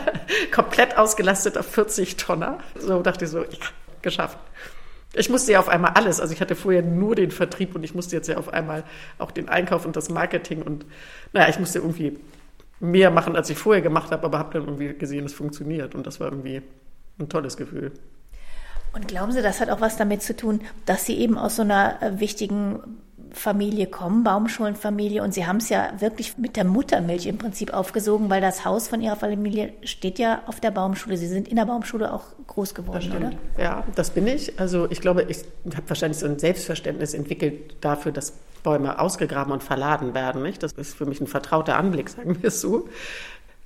komplett 0.52 0.96
ausgelastet 0.96 1.58
auf 1.58 1.66
40 1.66 2.16
Tonner. 2.16 2.58
So 2.78 3.02
dachte 3.02 3.24
ich 3.24 3.30
so, 3.30 3.42
ja, 3.42 3.66
geschafft. 4.02 4.38
Ich 5.14 5.30
musste 5.30 5.52
ja 5.52 5.60
auf 5.60 5.68
einmal 5.68 5.92
alles. 5.94 6.20
Also 6.20 6.34
ich 6.34 6.40
hatte 6.40 6.54
vorher 6.54 6.82
nur 6.82 7.14
den 7.14 7.30
Vertrieb 7.30 7.74
und 7.74 7.82
ich 7.82 7.94
musste 7.94 8.14
jetzt 8.14 8.28
ja 8.28 8.36
auf 8.36 8.52
einmal 8.52 8.84
auch 9.18 9.30
den 9.30 9.48
Einkauf 9.48 9.86
und 9.86 9.96
das 9.96 10.10
Marketing 10.10 10.62
und 10.62 10.84
naja, 11.32 11.48
ich 11.48 11.58
musste 11.58 11.78
irgendwie 11.78 12.18
mehr 12.80 13.10
machen, 13.10 13.34
als 13.34 13.50
ich 13.50 13.58
vorher 13.58 13.82
gemacht 13.82 14.10
habe, 14.12 14.24
aber 14.24 14.38
habe 14.38 14.52
dann 14.52 14.64
irgendwie 14.68 14.94
gesehen, 14.94 15.24
es 15.24 15.32
funktioniert. 15.32 15.94
Und 15.94 16.06
das 16.06 16.20
war 16.20 16.30
irgendwie 16.30 16.62
ein 17.18 17.28
tolles 17.28 17.56
Gefühl. 17.56 17.92
Und 18.92 19.08
glauben 19.08 19.32
Sie, 19.32 19.42
das 19.42 19.60
hat 19.60 19.70
auch 19.70 19.80
was 19.80 19.96
damit 19.96 20.22
zu 20.22 20.36
tun, 20.36 20.60
dass 20.86 21.04
Sie 21.04 21.18
eben 21.18 21.36
aus 21.36 21.56
so 21.56 21.62
einer 21.62 22.00
äh, 22.02 22.20
wichtigen 22.20 22.98
Familie 23.32 23.86
kommen, 23.86 24.24
Baumschulenfamilie, 24.24 25.22
und 25.22 25.34
Sie 25.34 25.46
haben 25.46 25.58
es 25.58 25.68
ja 25.68 25.92
wirklich 25.98 26.38
mit 26.38 26.56
der 26.56 26.64
Muttermilch 26.64 27.26
im 27.26 27.38
Prinzip 27.38 27.72
aufgesogen, 27.72 28.30
weil 28.30 28.40
das 28.40 28.64
Haus 28.64 28.88
von 28.88 29.00
Ihrer 29.00 29.16
Familie 29.16 29.72
steht 29.82 30.18
ja 30.18 30.42
auf 30.46 30.60
der 30.60 30.70
Baumschule. 30.70 31.16
Sie 31.16 31.26
sind 31.26 31.48
in 31.48 31.56
der 31.56 31.66
Baumschule 31.66 32.12
auch 32.12 32.24
groß 32.46 32.74
geworden, 32.74 33.12
oder? 33.16 33.32
Ja, 33.62 33.84
das 33.94 34.10
bin 34.10 34.26
ich. 34.26 34.58
Also 34.58 34.86
ich 34.90 35.00
glaube, 35.00 35.26
ich 35.28 35.38
habe 35.74 35.88
wahrscheinlich 35.88 36.18
so 36.18 36.26
ein 36.26 36.38
Selbstverständnis 36.38 37.14
entwickelt 37.14 37.76
dafür, 37.80 38.12
dass 38.12 38.32
Bäume 38.62 38.98
ausgegraben 38.98 39.52
und 39.52 39.62
verladen 39.62 40.14
werden. 40.14 40.42
Nicht? 40.42 40.62
Das 40.62 40.72
ist 40.72 40.94
für 40.94 41.06
mich 41.06 41.20
ein 41.20 41.26
vertrauter 41.26 41.76
Anblick, 41.76 42.08
sagen 42.08 42.42
wir 42.42 42.48
es 42.48 42.60
so. 42.60 42.88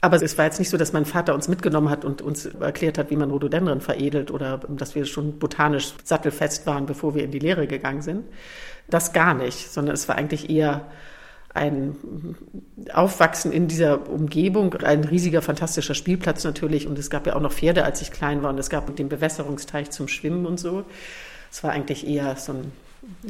Aber 0.05 0.21
es 0.21 0.37
war 0.37 0.47
jetzt 0.47 0.59
nicht 0.59 0.69
so, 0.69 0.77
dass 0.77 0.93
mein 0.93 1.05
Vater 1.05 1.33
uns 1.33 1.47
mitgenommen 1.47 1.89
hat 1.89 2.05
und 2.05 2.23
uns 2.23 2.47
erklärt 2.47 2.99
hat, 2.99 3.11
wie 3.11 3.17
man 3.17 3.31
Rhododendron 3.31 3.81
veredelt 3.81 4.33
oder 4.33 4.59
dass 4.69 4.97
wir 4.97 5.05
schon 5.05 5.39
botanisch 5.39 5.95
sattelfest 6.03 6.67
waren, 6.67 6.87
bevor 6.87 7.15
wir 7.15 7.23
in 7.23 7.31
die 7.31 7.39
Lehre 7.39 7.69
gegangen 7.69 8.03
sind. 8.03 8.25
Das 8.89 9.13
gar 9.13 9.35
nicht, 9.35 9.73
sondern 9.73 9.95
es 9.95 10.09
war 10.09 10.17
eigentlich 10.17 10.51
eher 10.51 10.87
ein 11.55 11.97
Aufwachsen 12.93 13.53
in 13.53 13.69
dieser 13.69 14.09
Umgebung, 14.09 14.75
ein 14.75 15.05
riesiger, 15.05 15.43
fantastischer 15.43 15.95
Spielplatz 15.95 16.45
natürlich. 16.45 16.87
Und 16.87 16.99
es 16.99 17.11
gab 17.11 17.27
ja 17.27 17.37
auch 17.37 17.41
noch 17.41 17.53
Pferde, 17.53 17.85
als 17.85 18.01
ich 18.01 18.11
klein 18.11 18.43
war. 18.43 18.51
Und 18.51 18.59
es 18.59 18.71
gab 18.71 18.95
den 18.97 19.09
Bewässerungsteich 19.09 19.91
zum 19.91 20.09
Schwimmen 20.09 20.47
und 20.47 20.59
so. 20.59 20.85
Es 21.51 21.63
war 21.63 21.73
eigentlich 21.73 22.07
eher 22.07 22.37
so 22.37 22.53
ein 22.53 22.73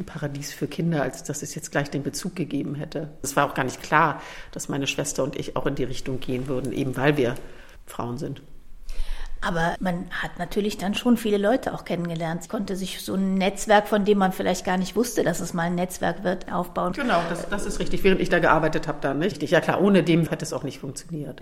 Paradies 0.05 0.53
für 0.53 0.67
Kinder, 0.67 1.01
als 1.01 1.23
dass 1.23 1.41
es 1.41 1.55
jetzt 1.55 1.71
gleich 1.71 1.89
den 1.89 2.03
Bezug 2.03 2.35
gegeben 2.35 2.75
hätte. 2.75 3.09
Es 3.21 3.35
war 3.35 3.49
auch 3.49 3.53
gar 3.53 3.65
nicht 3.65 3.81
klar, 3.81 4.21
dass 4.51 4.69
meine 4.69 4.87
Schwester 4.87 5.23
und 5.23 5.35
ich 5.35 5.57
auch 5.57 5.65
in 5.65 5.75
die 5.75 5.83
Richtung 5.83 6.19
gehen 6.19 6.47
würden, 6.47 6.71
eben 6.71 6.95
weil 6.95 7.17
wir 7.17 7.35
Frauen 7.85 8.17
sind. 8.17 8.41
Aber 9.45 9.75
man 9.79 10.05
hat 10.11 10.39
natürlich 10.39 10.77
dann 10.77 10.93
schon 10.93 11.17
viele 11.17 11.37
Leute 11.37 11.73
auch 11.73 11.85
kennengelernt. 11.85 12.47
Konnte 12.49 12.75
sich 12.75 13.01
so 13.01 13.15
ein 13.15 13.35
Netzwerk, 13.35 13.87
von 13.87 14.05
dem 14.05 14.17
man 14.17 14.31
vielleicht 14.31 14.65
gar 14.65 14.77
nicht 14.77 14.95
wusste, 14.95 15.23
dass 15.23 15.39
es 15.39 15.53
mal 15.53 15.63
ein 15.63 15.75
Netzwerk 15.75 16.23
wird, 16.23 16.51
aufbauen. 16.51 16.93
Genau, 16.93 17.21
das, 17.29 17.49
das 17.49 17.65
ist 17.65 17.79
richtig. 17.79 18.03
Während 18.03 18.21
ich 18.21 18.29
da 18.29 18.39
gearbeitet 18.39 18.87
habe, 18.87 18.99
dann 19.01 19.19
nicht. 19.19 19.43
Ja 19.43 19.59
klar, 19.59 19.81
ohne 19.81 20.03
dem 20.03 20.29
hätte 20.29 20.45
es 20.45 20.53
auch 20.53 20.63
nicht 20.63 20.79
funktioniert. 20.79 21.41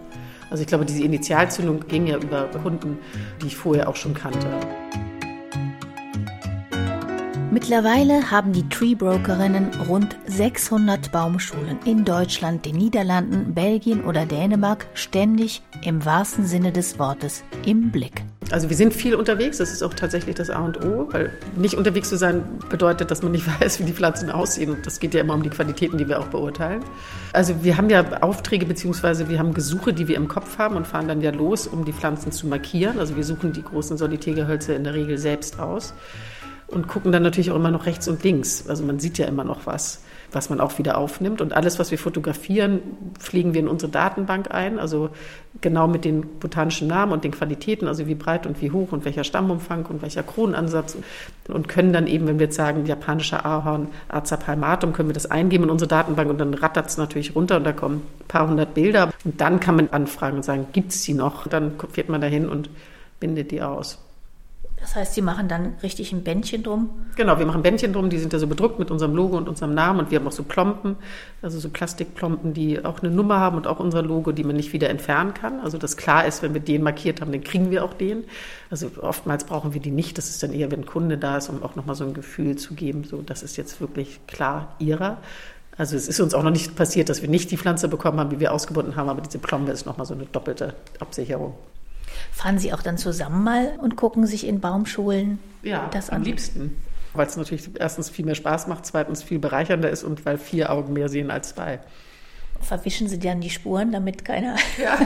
Also 0.50 0.62
ich 0.62 0.68
glaube, 0.68 0.86
diese 0.86 1.04
Initialzündung 1.04 1.88
ging 1.88 2.08
ja 2.08 2.18
über 2.18 2.46
Kunden, 2.64 2.98
die 3.42 3.48
ich 3.48 3.58
vorher 3.58 3.88
auch 3.88 3.96
schon 3.96 4.14
kannte. 4.14 4.48
Mittlerweile 7.54 8.32
haben 8.32 8.54
die 8.54 8.70
Tree 8.70 8.96
Brokerinnen 8.96 9.72
rund 9.90 10.16
600 10.26 11.12
Baumschulen 11.12 11.80
in 11.84 12.06
Deutschland, 12.06 12.66
den 12.66 12.78
Niederlanden, 12.78 13.54
Belgien 13.54 14.06
oder 14.06 14.26
Dänemark 14.26 14.88
ständig 14.94 15.62
im 15.84 16.06
wahrsten 16.06 16.46
Sinne 16.46 16.72
des 16.72 16.98
Wortes 16.98 17.44
im 17.66 17.92
Blick. 17.92 18.24
Also 18.52 18.70
wir 18.70 18.78
sind 18.78 18.94
viel 18.94 19.16
unterwegs, 19.16 19.58
das 19.58 19.74
ist 19.74 19.84
auch 19.84 19.94
tatsächlich 19.94 20.36
das 20.36 20.50
A 20.50 20.60
und 20.60 20.82
O, 20.86 21.10
weil 21.12 21.38
nicht 21.58 21.76
unterwegs 21.76 22.08
zu 22.08 22.18
sein 22.18 22.42
bedeutet, 22.70 23.12
dass 23.12 23.22
man 23.22 23.34
nicht 23.34 23.46
weiß, 23.62 23.82
wie 23.82 23.84
die 23.84 23.92
Pflanzen 23.94 24.30
aussehen. 24.30 24.72
Und 24.72 24.86
das 24.86 25.02
geht 25.02 25.14
ja 25.14 25.20
immer 25.20 25.34
um 25.34 25.44
die 25.44 25.50
Qualitäten, 25.50 25.98
die 25.98 26.08
wir 26.08 26.22
auch 26.22 26.28
beurteilen. 26.28 26.82
Also 27.34 27.66
wir 27.66 27.76
haben 27.76 27.90
ja 27.90 28.22
Aufträge 28.22 28.66
beziehungsweise 28.66 29.28
wir 29.28 29.40
haben 29.40 29.54
Gesuche, 29.54 29.92
die 29.92 30.08
wir 30.08 30.16
im 30.16 30.30
Kopf 30.30 30.58
haben 30.58 30.78
und 30.78 30.88
fahren 30.88 31.10
dann 31.10 31.20
ja 31.20 31.32
los, 31.32 31.68
um 31.68 31.84
die 31.84 31.92
Pflanzen 31.94 32.32
zu 32.32 32.48
markieren. 32.48 32.98
Also 32.98 33.18
wir 33.18 33.26
suchen 33.26 33.52
die 33.52 33.64
großen 33.64 33.98
Solitärgehölze 33.98 34.74
in 34.74 34.86
der 34.86 34.94
Regel 34.94 35.18
selbst 35.18 35.60
aus 35.60 35.94
und 36.72 36.88
gucken 36.88 37.12
dann 37.12 37.24
natürlich 37.24 37.52
auch 37.52 37.56
immer 37.56 37.72
noch 37.72 37.86
rechts 37.86 38.08
und 38.08 38.24
links. 38.24 38.68
Also 38.68 38.84
man 38.84 39.00
sieht 39.00 39.18
ja 39.18 39.26
immer 39.26 39.44
noch 39.44 39.66
was, 39.66 40.02
was 40.32 40.50
man 40.50 40.62
auch 40.62 40.78
wieder 40.78 40.98
aufnimmt. 40.98 41.42
Und 41.42 41.54
alles, 41.54 41.80
was 41.80 41.92
wir 41.92 41.98
fotografieren, 41.98 42.80
pflegen 43.20 43.54
wir 43.54 43.60
in 43.60 43.68
unsere 43.68 43.92
Datenbank 43.92 44.52
ein. 44.52 44.80
Also 44.80 45.10
genau 45.60 45.88
mit 45.88 46.06
den 46.06 46.40
botanischen 46.40 46.88
Namen 46.88 47.12
und 47.12 47.24
den 47.26 47.32
Qualitäten, 47.32 47.88
also 47.88 48.08
wie 48.08 48.16
breit 48.16 48.46
und 48.48 48.62
wie 48.62 48.72
hoch 48.72 48.94
und 48.94 49.04
welcher 49.04 49.26
Stammumfang 49.26 49.86
und 49.88 50.02
welcher 50.02 50.24
Kronenansatz. 50.24 50.98
Und 51.50 51.68
können 51.68 51.92
dann 51.92 52.08
eben, 52.08 52.26
wenn 52.28 52.40
wir 52.40 52.46
jetzt 52.46 52.56
sagen, 52.56 52.86
japanischer 52.86 53.46
Ahorn, 53.46 53.90
Aza 54.08 54.38
palmatum, 54.38 54.94
können 54.94 55.10
wir 55.10 55.14
das 55.14 55.30
eingeben 55.30 55.66
in 55.66 55.70
unsere 55.70 55.90
Datenbank 55.90 56.30
und 56.30 56.38
dann 56.40 56.54
rattert 56.54 56.88
es 56.88 56.98
natürlich 56.98 57.36
runter 57.36 57.58
und 57.58 57.66
da 57.66 57.74
kommen 57.74 58.02
ein 58.22 58.28
paar 58.28 58.48
hundert 58.48 58.74
Bilder. 58.74 59.12
Und 59.26 59.42
dann 59.42 59.60
kann 59.60 59.76
man 59.76 59.90
anfragen 59.90 60.38
und 60.38 60.44
sagen, 60.44 60.68
gibt 60.72 60.92
es 60.92 61.02
die 61.04 61.14
noch? 61.14 61.48
Dann 61.48 61.74
fährt 61.92 62.08
man 62.08 62.22
dahin 62.22 62.48
und 62.48 62.70
bindet 63.20 63.52
die 63.52 63.62
aus. 63.62 64.00
Das 64.82 64.96
heißt, 64.96 65.14
Sie 65.14 65.22
machen 65.22 65.48
dann 65.48 65.76
richtig 65.84 66.12
ein 66.12 66.24
Bändchen 66.24 66.64
drum? 66.64 66.90
Genau, 67.16 67.38
wir 67.38 67.46
machen 67.46 67.62
Bändchen 67.62 67.94
drum, 67.94 68.10
die 68.10 68.18
sind 68.18 68.34
ja 68.34 68.40
so 68.40 68.48
bedruckt 68.48 68.80
mit 68.80 68.90
unserem 68.90 69.16
Logo 69.16 69.38
und 69.38 69.48
unserem 69.48 69.76
Namen 69.76 70.00
und 70.00 70.12
wir 70.12 70.20
haben 70.20 70.28
auch 70.28 70.32
so 70.32 70.44
Plompen, 70.44 70.96
also 71.44 71.60
so 71.60 71.70
Plastikplompen, 71.70 72.54
die 72.54 72.84
auch 72.84 73.02
eine 73.02 73.12
Nummer 73.12 73.40
haben 73.40 73.58
und 73.58 73.68
auch 73.68 73.80
unser 73.80 74.02
Logo, 74.02 74.32
die 74.32 74.44
man 74.44 74.56
nicht 74.56 74.74
wieder 74.74 74.90
entfernen 74.90 75.36
kann. 75.36 75.60
Also 75.60 75.78
das 75.78 75.98
klar 75.98 76.26
ist, 76.26 76.42
wenn 76.42 76.56
wir 76.56 76.62
den 76.62 76.82
markiert 76.82 77.22
haben, 77.22 77.32
dann 77.32 77.44
kriegen 77.44 77.70
wir 77.70 77.86
auch 77.86 77.94
den. 77.94 78.24
Also 78.72 78.90
oftmals 79.00 79.44
brauchen 79.44 79.76
wir 79.76 79.82
die 79.82 79.92
nicht, 79.92 80.18
das 80.18 80.30
ist 80.30 80.42
dann 80.42 80.52
eher, 80.52 80.72
wenn 80.72 80.82
ein 80.82 80.86
Kunde 80.88 81.18
da 81.18 81.38
ist, 81.38 81.50
um 81.50 81.62
auch 81.62 81.76
nochmal 81.76 81.96
so 81.96 82.04
ein 82.04 82.16
Gefühl 82.16 82.56
zu 82.56 82.74
geben, 82.74 83.04
so 83.04 83.22
das 83.22 83.44
ist 83.44 83.58
jetzt 83.58 83.82
wirklich 83.82 84.20
klar 84.26 84.76
ihrer. 84.80 85.18
Also 85.78 85.96
es 85.96 86.08
ist 86.08 86.20
uns 86.20 86.34
auch 86.34 86.44
noch 86.44 86.52
nicht 86.52 86.76
passiert, 86.76 87.10
dass 87.10 87.22
wir 87.22 87.30
nicht 87.30 87.52
die 87.52 87.58
Pflanze 87.58 87.88
bekommen 87.88 88.20
haben, 88.20 88.32
wie 88.32 88.40
wir 88.40 88.52
ausgebunden 88.52 88.96
haben, 88.96 89.10
aber 89.10 89.22
diese 89.22 89.38
Plombe 89.38 89.72
ist 89.72 89.86
nochmal 89.86 90.06
so 90.06 90.14
eine 90.14 90.26
doppelte 90.26 90.74
Absicherung. 91.00 91.54
Fahren 92.32 92.60
Sie 92.60 92.74
auch 92.74 92.82
dann 92.82 92.98
zusammen 92.98 93.44
mal 93.44 93.78
und 93.82 93.96
gucken 93.96 94.26
sich 94.26 94.48
in 94.48 94.60
Baumschulen 94.60 95.40
ja, 95.64 95.90
das 95.92 96.10
an? 96.10 96.18
am 96.18 96.24
liebsten. 96.24 96.78
Weil 97.14 97.28
es 97.28 97.36
natürlich 97.36 97.70
erstens 97.78 98.10
viel 98.10 98.26
mehr 98.26 98.36
Spaß 98.36 98.68
macht, 98.68 98.86
zweitens 98.86 99.22
viel 99.22 99.40
bereichernder 99.40 99.90
ist 99.90 100.04
und 100.04 100.26
weil 100.26 100.38
vier 100.38 100.72
Augen 100.72 100.94
mehr 100.94 101.10
sehen 101.10 101.30
als 101.30 101.50
zwei. 101.56 101.80
Verwischen 102.62 103.10
Sie 103.10 103.20
dann 103.20 103.42
die 103.42 103.50
Spuren, 103.50 103.92
damit 103.92 104.24
keiner. 104.24 104.56
Ja. 104.82 104.98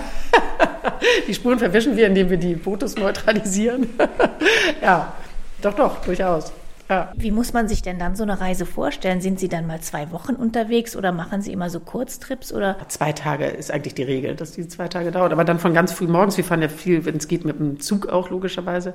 Die 1.28 1.34
Spuren 1.34 1.58
verwischen 1.58 1.96
wir, 1.96 2.08
indem 2.08 2.30
wir 2.30 2.38
die 2.38 2.56
Fotos 2.56 2.96
neutralisieren. 2.96 3.90
ja, 4.82 5.14
doch, 5.62 5.74
doch, 5.74 6.06
durchaus. 6.06 6.54
Ja. 6.90 7.12
Wie 7.16 7.32
muss 7.32 7.54
man 7.54 7.68
sich 7.68 7.82
denn 7.82 7.98
dann 7.98 8.16
so 8.16 8.24
eine 8.24 8.40
Reise 8.40 8.66
vorstellen? 8.66 9.22
Sind 9.22 9.40
Sie 9.40 9.48
dann 9.48 9.66
mal 9.66 9.82
zwei 9.82 10.12
Wochen 10.12 10.34
unterwegs 10.34 10.96
oder 10.96 11.12
machen 11.12 11.42
Sie 11.42 11.52
immer 11.52 11.70
so 11.70 11.80
Kurztrips 11.80 12.54
oder? 12.54 12.78
Zwei 12.90 13.12
Tage 13.12 13.46
ist 13.46 13.72
eigentlich 13.72 13.96
die 13.96 14.04
Regel, 14.04 14.36
dass 14.36 14.52
die 14.52 14.68
zwei 14.68 14.88
Tage 14.88 15.12
dauert. 15.12 15.34
Aber 15.34 15.44
dann 15.44 15.60
von 15.60 15.74
ganz 15.74 15.92
früh 15.92 16.08
morgens. 16.08 16.38
Wir 16.38 16.44
fahren 16.44 16.62
ja 16.62 16.70
viel, 16.70 17.06
wenn 17.06 17.18
es 17.18 17.28
geht, 17.28 17.46
mit 17.46 17.60
dem 17.60 17.80
Zug 17.80 18.08
auch 18.08 18.30
logischerweise 18.30 18.94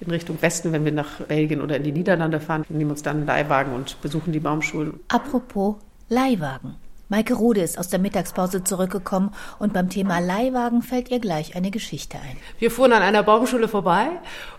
in 0.00 0.10
Richtung 0.10 0.40
Westen, 0.42 0.72
wenn 0.72 0.84
wir 0.84 0.92
nach 0.92 1.20
Belgien 1.20 1.62
oder 1.62 1.76
in 1.76 1.82
die 1.82 1.92
Niederlande 1.92 2.40
fahren. 2.40 2.64
Wir 2.68 2.76
nehmen 2.76 2.90
uns 2.90 3.02
dann 3.02 3.18
einen 3.18 3.26
Leihwagen 3.26 3.72
und 3.72 4.00
besuchen 4.02 4.32
die 4.32 4.40
Baumschulen. 4.40 5.00
Apropos 5.08 5.76
Leihwagen. 6.08 6.76
Maike 7.10 7.34
Rode 7.34 7.60
ist 7.60 7.76
aus 7.76 7.88
der 7.88 7.98
Mittagspause 7.98 8.62
zurückgekommen 8.62 9.34
und 9.58 9.72
beim 9.72 9.90
Thema 9.90 10.20
Leihwagen 10.20 10.80
fällt 10.80 11.10
ihr 11.10 11.18
gleich 11.18 11.56
eine 11.56 11.72
Geschichte 11.72 12.18
ein. 12.18 12.36
Wir 12.60 12.70
fuhren 12.70 12.92
an 12.92 13.02
einer 13.02 13.24
Baumschule 13.24 13.66
vorbei 13.66 14.10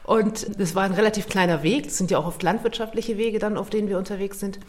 und 0.03 0.59
es 0.59 0.75
war 0.75 0.83
ein 0.83 0.91
relativ 0.91 1.29
kleiner 1.29 1.63
Weg. 1.63 1.85
Es 1.85 1.97
sind 1.97 2.11
ja 2.11 2.17
auch 2.17 2.27
oft 2.27 2.43
landwirtschaftliche 2.43 3.17
Wege 3.17 3.39
dann, 3.39 3.55
auf 3.57 3.69
denen 3.69 3.87
wir 3.87 3.97
unterwegs 3.97 4.41
sind. 4.41 4.59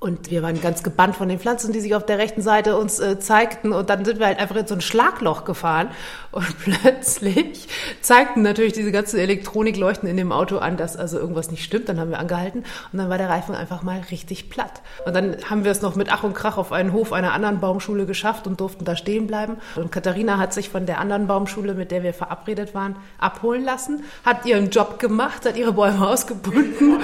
Und 0.00 0.30
wir 0.30 0.44
waren 0.44 0.60
ganz 0.60 0.84
gebannt 0.84 1.16
von 1.16 1.28
den 1.28 1.40
Pflanzen, 1.40 1.72
die 1.72 1.80
sich 1.80 1.96
auf 1.96 2.06
der 2.06 2.18
rechten 2.18 2.40
Seite 2.40 2.76
uns 2.76 3.00
äh, 3.00 3.18
zeigten. 3.18 3.72
Und 3.72 3.90
dann 3.90 4.04
sind 4.04 4.20
wir 4.20 4.26
halt 4.26 4.38
einfach 4.38 4.54
in 4.54 4.66
so 4.66 4.76
ein 4.76 4.80
Schlagloch 4.80 5.44
gefahren. 5.44 5.88
Und 6.30 6.46
plötzlich 6.62 7.66
zeigten 8.00 8.42
natürlich 8.42 8.74
diese 8.74 8.92
ganzen 8.92 9.18
Elektronikleuchten 9.18 10.08
in 10.08 10.16
dem 10.16 10.30
Auto 10.30 10.58
an, 10.58 10.76
dass 10.76 10.96
also 10.96 11.18
irgendwas 11.18 11.50
nicht 11.50 11.64
stimmt. 11.64 11.88
Dann 11.88 11.98
haben 11.98 12.10
wir 12.10 12.20
angehalten 12.20 12.64
und 12.92 12.98
dann 12.98 13.10
war 13.10 13.18
der 13.18 13.28
Reifen 13.28 13.56
einfach 13.56 13.82
mal 13.82 14.00
richtig 14.12 14.50
platt. 14.50 14.82
Und 15.04 15.16
dann 15.16 15.36
haben 15.50 15.64
wir 15.64 15.72
es 15.72 15.82
noch 15.82 15.96
mit 15.96 16.12
Ach 16.12 16.22
und 16.22 16.34
Krach 16.34 16.58
auf 16.58 16.70
einen 16.70 16.92
Hof 16.92 17.12
einer 17.12 17.32
anderen 17.32 17.58
Baumschule 17.58 18.06
geschafft 18.06 18.46
und 18.46 18.60
durften 18.60 18.84
da 18.84 18.94
stehen 18.94 19.26
bleiben. 19.26 19.56
Und 19.74 19.90
Katharina 19.90 20.38
hat 20.38 20.54
sich 20.54 20.68
von 20.68 20.86
der 20.86 21.00
anderen 21.00 21.26
Baumschule, 21.26 21.74
mit 21.74 21.90
der 21.90 22.04
wir 22.04 22.14
verabredet 22.14 22.72
waren, 22.72 22.94
abholen 23.18 23.64
lassen, 23.64 24.04
hat 24.24 24.46
ihren 24.46 24.70
Job 24.70 25.00
gemacht, 25.00 25.44
hat 25.44 25.56
ihre 25.56 25.72
Bäume 25.72 26.06
ausgebunden. 26.08 27.00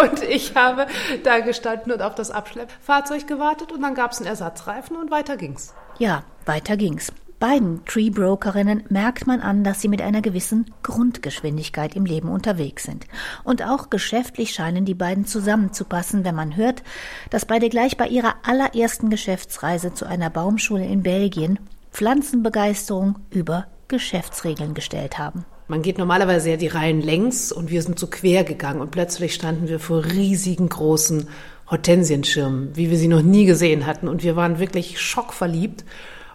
Und 0.00 0.22
ich 0.22 0.56
habe 0.56 0.86
da 1.22 1.40
gestanden 1.40 1.92
und 1.92 2.02
auf 2.02 2.13
das 2.14 2.30
Abschleppfahrzeug 2.30 3.26
gewartet 3.26 3.72
und 3.72 3.82
dann 3.82 3.94
gab 3.94 4.12
es 4.12 4.18
einen 4.18 4.26
Ersatzreifen 4.26 4.96
und 4.96 5.10
weiter 5.10 5.36
ging's. 5.36 5.74
Ja, 5.98 6.24
weiter 6.46 6.76
ging's. 6.76 7.12
Beiden 7.40 7.84
Tree 7.84 8.10
Brokerinnen 8.10 8.84
merkt 8.88 9.26
man 9.26 9.40
an, 9.40 9.64
dass 9.64 9.80
sie 9.80 9.88
mit 9.88 10.00
einer 10.00 10.22
gewissen 10.22 10.72
Grundgeschwindigkeit 10.82 11.94
im 11.94 12.06
Leben 12.06 12.28
unterwegs 12.28 12.84
sind. 12.84 13.06
Und 13.42 13.62
auch 13.62 13.90
geschäftlich 13.90 14.54
scheinen 14.54 14.84
die 14.84 14.94
beiden 14.94 15.26
zusammenzupassen, 15.26 16.24
wenn 16.24 16.34
man 16.34 16.56
hört, 16.56 16.82
dass 17.30 17.44
beide 17.44 17.68
gleich 17.68 17.96
bei 17.96 18.06
ihrer 18.06 18.36
allerersten 18.44 19.10
Geschäftsreise 19.10 19.92
zu 19.92 20.06
einer 20.06 20.30
Baumschule 20.30 20.86
in 20.86 21.02
Belgien 21.02 21.58
Pflanzenbegeisterung 21.92 23.18
über 23.30 23.66
Geschäftsregeln 23.88 24.72
gestellt 24.72 25.18
haben. 25.18 25.44
Man 25.68 25.80
geht 25.80 25.96
normalerweise 25.96 26.50
ja 26.50 26.56
die 26.56 26.68
Reihen 26.68 27.00
längs 27.00 27.50
und 27.50 27.70
wir 27.70 27.82
sind 27.82 27.98
so 27.98 28.06
quer 28.06 28.44
gegangen 28.44 28.80
und 28.80 28.90
plötzlich 28.90 29.34
standen 29.34 29.68
wir 29.68 29.80
vor 29.80 30.04
riesigen 30.04 30.68
großen 30.68 31.28
Hortensienschirmen, 31.70 32.76
wie 32.76 32.90
wir 32.90 32.98
sie 32.98 33.08
noch 33.08 33.22
nie 33.22 33.46
gesehen 33.46 33.86
hatten. 33.86 34.08
Und 34.08 34.22
wir 34.22 34.36
waren 34.36 34.58
wirklich 34.58 35.00
schockverliebt. 35.00 35.84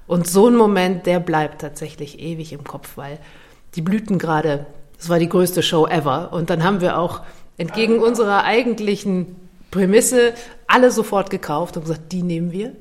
Und 0.08 0.28
so 0.28 0.48
ein 0.48 0.56
Moment, 0.56 1.06
der 1.06 1.20
bleibt 1.20 1.62
tatsächlich 1.62 2.20
ewig 2.20 2.52
im 2.54 2.64
Kopf, 2.64 2.98
weil 2.98 3.20
die 3.76 3.82
Blüten 3.82 4.18
gerade, 4.18 4.66
das 4.98 5.10
war 5.10 5.20
die 5.20 5.30
größte 5.30 5.62
Show 5.62 5.86
ever. 5.86 6.34
Und 6.34 6.50
dann 6.50 6.64
haben 6.64 6.82
wir 6.82 6.98
auch 6.98 7.22
entgegen 7.58 8.00
unserer 8.00 8.44
eigentlichen 8.44 9.36
Prämisse 9.70 10.34
alle 10.66 10.92
sofort 10.92 11.30
gekauft 11.30 11.78
und 11.78 11.84
gesagt, 11.84 12.12
die 12.12 12.24
nehmen 12.24 12.52
wir. 12.52 12.74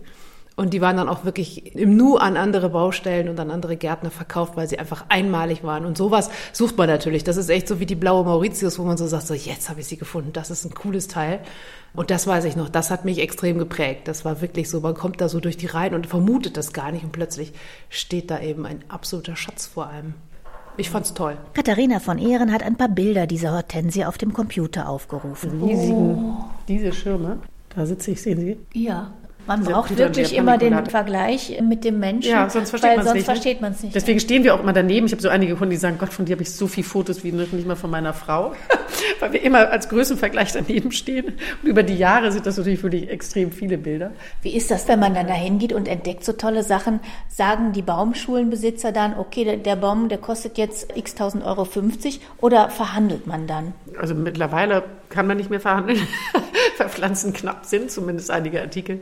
Und 0.59 0.75
die 0.75 0.81
waren 0.81 0.97
dann 0.97 1.09
auch 1.09 1.25
wirklich 1.25 1.77
im 1.77 1.97
Nu 1.97 2.17
an 2.17 2.37
andere 2.37 2.71
Baustellen 2.71 3.29
und 3.29 3.39
an 3.39 3.53
andere 3.53 3.77
Gärtner 3.77 4.11
verkauft, 4.11 4.57
weil 4.57 4.69
sie 4.69 4.77
einfach 4.77 5.05
einmalig 5.09 5.63
waren. 5.63 5.85
Und 5.85 5.97
sowas 5.97 6.31
sucht 6.53 6.77
man 6.77 6.89
natürlich. 6.89 7.23
Das 7.23 7.37
ist 7.37 7.49
echt 7.49 7.69
so 7.69 7.79
wie 7.79 7.87
die 7.87 7.95
blaue 7.95 8.25
Mauritius, 8.25 8.77
wo 8.77 8.83
man 8.83 8.97
so 8.97 9.07
sagt, 9.07 9.29
so 9.29 9.35
jetzt 9.35 9.71
habe 9.71 9.79
ich 9.79 9.87
sie 9.87 9.97
gefunden, 9.97 10.33
das 10.33 10.51
ist 10.51 10.65
ein 10.65 10.75
cooles 10.75 11.07
Teil. 11.07 11.39
Und 11.95 12.11
das 12.11 12.27
weiß 12.27 12.45
ich 12.45 12.57
noch, 12.57 12.69
das 12.69 12.91
hat 12.91 13.05
mich 13.05 13.21
extrem 13.21 13.57
geprägt. 13.59 14.09
Das 14.09 14.25
war 14.25 14.41
wirklich 14.41 14.69
so, 14.69 14.81
man 14.81 14.95
kommt 14.95 15.21
da 15.21 15.29
so 15.29 15.39
durch 15.39 15.57
die 15.57 15.67
Reihen 15.67 15.95
und 15.95 16.09
vermutet 16.09 16.57
das 16.57 16.73
gar 16.73 16.91
nicht 16.91 17.05
und 17.05 17.13
plötzlich 17.13 17.53
steht 17.89 18.29
da 18.29 18.41
eben 18.41 18.67
ein 18.67 18.83
absoluter 18.89 19.37
Schatz 19.37 19.65
vor 19.65 19.87
einem. 19.87 20.15
Ich 20.77 20.91
fand's 20.91 21.15
toll. 21.15 21.37
Katharina 21.55 22.01
von 22.01 22.19
Ehren 22.19 22.53
hat 22.53 22.65
ein 22.65 22.75
paar 22.75 22.89
Bilder 22.89 23.29
dieser 23.29 23.53
Hortensie 23.53 24.05
auf 24.05 24.19
dem 24.19 24.33
Computer 24.33 24.89
aufgerufen. 24.89 25.63
Riesigen, 25.63 26.35
diese 26.67 26.93
Schirme. 26.93 27.39
Da 27.77 27.87
sitze 27.87 28.11
ich, 28.11 28.21
sehen 28.21 28.41
Sie? 28.41 28.59
Ja. 28.73 29.13
Man 29.49 29.65
braucht 29.65 29.97
wirklich 29.97 30.37
immer 30.37 30.59
den. 30.59 30.79
Vergleich 30.89 31.59
mit 31.63 31.85
dem 31.85 31.99
Menschen, 31.99 32.31
Ja, 32.31 32.49
sonst 32.51 32.71
versteht 32.71 32.91
weil 32.91 33.03
sonst 33.03 33.15
nicht, 33.15 33.27
ne? 33.27 33.33
versteht 33.33 33.61
man 33.61 33.73
es 33.73 33.83
nicht. 33.83 33.95
Deswegen 33.95 34.21
stehen 34.21 34.45
wir 34.45 34.55
auch 34.55 34.61
immer 34.61 34.73
daneben. 34.75 35.07
Ich 35.07 35.13
habe 35.13 35.23
so 35.23 35.29
einige 35.29 35.55
Kunden, 35.57 35.71
die 35.71 35.77
sagen, 35.77 35.97
Gott, 35.99 36.13
von 36.13 36.27
dir 36.27 36.33
habe 36.33 36.43
ich 36.43 36.53
so 36.53 36.67
viele 36.67 36.87
Fotos 36.87 37.25
wie 37.25 37.33
nicht 37.33 37.67
mal 37.67 37.75
von 37.75 37.91
meiner 37.91 38.13
Frau. 38.13 38.53
Weil 39.21 39.33
wir 39.33 39.43
immer 39.43 39.71
als 39.71 39.89
Größenvergleich 39.89 40.53
daneben 40.53 40.93
stehen. 40.93 41.27
Und 41.63 41.69
über 41.69 41.83
die 41.83 41.97
Jahre 41.97 42.31
sind 42.31 42.47
das 42.47 42.59
natürlich 42.59 42.83
wirklich 42.83 43.09
extrem 43.11 43.51
viele 43.51 43.79
Bilder. 43.79 44.13
Wie 44.43 44.55
ist 44.55 44.71
das, 44.71 44.87
wenn 44.87 45.01
man 45.01 45.15
dann 45.15 45.27
da 45.27 45.35
hingeht 45.35 45.73
und 45.73 45.89
entdeckt 45.89 46.25
so 46.25 46.33
tolle 46.35 46.63
Sachen? 46.63 47.01
Sagen 47.29 47.73
die 47.73 47.83
Baumschulenbesitzer 47.83 48.93
dann, 48.93 49.19
okay, 49.19 49.45
der, 49.45 49.57
der 49.57 49.77
Baum, 49.77 50.09
der 50.09 50.19
kostet 50.19 50.59
jetzt 50.59 50.97
x 50.97 51.13
1000 51.13 51.45
Euro 51.45 51.65
50 51.65 52.21
oder 52.41 52.71
verhandelt 52.71 53.27
man 53.27 53.47
dann? 53.47 53.73
Also 53.99 54.15
mittlerweile 54.15 54.85
kann 55.09 55.27
man 55.27 55.37
nicht 55.39 55.51
mehr 55.51 55.61
verhandeln, 55.61 56.01
weil 56.79 56.89
Pflanzen 56.89 57.33
knapp 57.33 57.65
sind, 57.65 57.91
zumindest 57.91 58.31
einige 58.31 58.61
Artikel. 58.61 59.01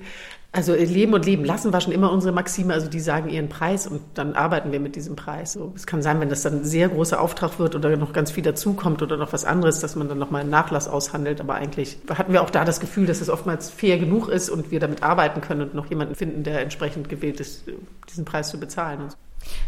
Also 0.57 0.75
Leben 0.75 1.13
und 1.13 1.27
Leben 1.27 1.45
lassen 1.45 1.75
war 1.75 1.83
schon 1.83 1.93
immer 1.93 2.11
unsere 2.11 2.33
Maxime. 2.33 2.73
Also 2.73 2.89
die 2.89 2.99
sagen 2.99 3.29
ihren 3.29 3.51
Preis 3.51 3.87
und 3.87 4.01
dann 4.15 4.33
arbeiten 4.35 4.73
wir 4.73 4.81
mit 4.81 4.97
diesem 4.97 5.15
Preis. 5.15 5.53
So, 5.53 5.75
es 5.77 5.87
kann 5.87 6.01
sein, 6.01 6.19
wenn 6.19 6.31
das 6.31 6.41
dann 6.41 6.61
ein 6.61 6.65
sehr 6.65 6.89
großer 6.89 7.21
Auftrag 7.21 7.59
wird 7.59 7.75
oder 7.75 7.95
noch 7.99 8.15
ganz 8.15 8.31
viel 8.31 8.43
dazukommt 8.43 9.03
oder 9.03 9.19
noch 9.19 9.35
was 9.35 9.45
anderes, 9.45 9.81
dass 9.81 9.97
man 9.97 10.09
dann 10.09 10.17
nochmal 10.17 10.41
einen 10.41 10.51
Nachlass 10.51 10.89
aushandelt. 10.89 11.43
Aber 11.43 11.57
eigentlich 11.57 11.99
hatten 12.09 12.33
wir 12.33 12.41
auch 12.41 12.49
da 12.49 12.65
das 12.65 12.81
Gefühl, 12.81 13.05
dass 13.05 13.21
es 13.21 13.29
oftmals 13.29 13.69
fair 13.69 13.99
genug 13.99 14.31
ist 14.31 14.49
und 14.49 14.71
wir 14.71 14.81
damit 14.81 15.03
arbeiten 15.03 15.43
können 15.43 15.61
und 15.61 15.75
noch 15.75 15.91
jemanden 15.91 16.15
finden, 16.15 16.43
der 16.43 16.63
entsprechend 16.63 17.11
gewillt 17.11 17.39
ist, 17.39 17.65
diesen 18.09 18.25
Preis 18.25 18.49
zu 18.49 18.59
bezahlen. 18.59 19.03
Und 19.03 19.11
so. 19.11 19.17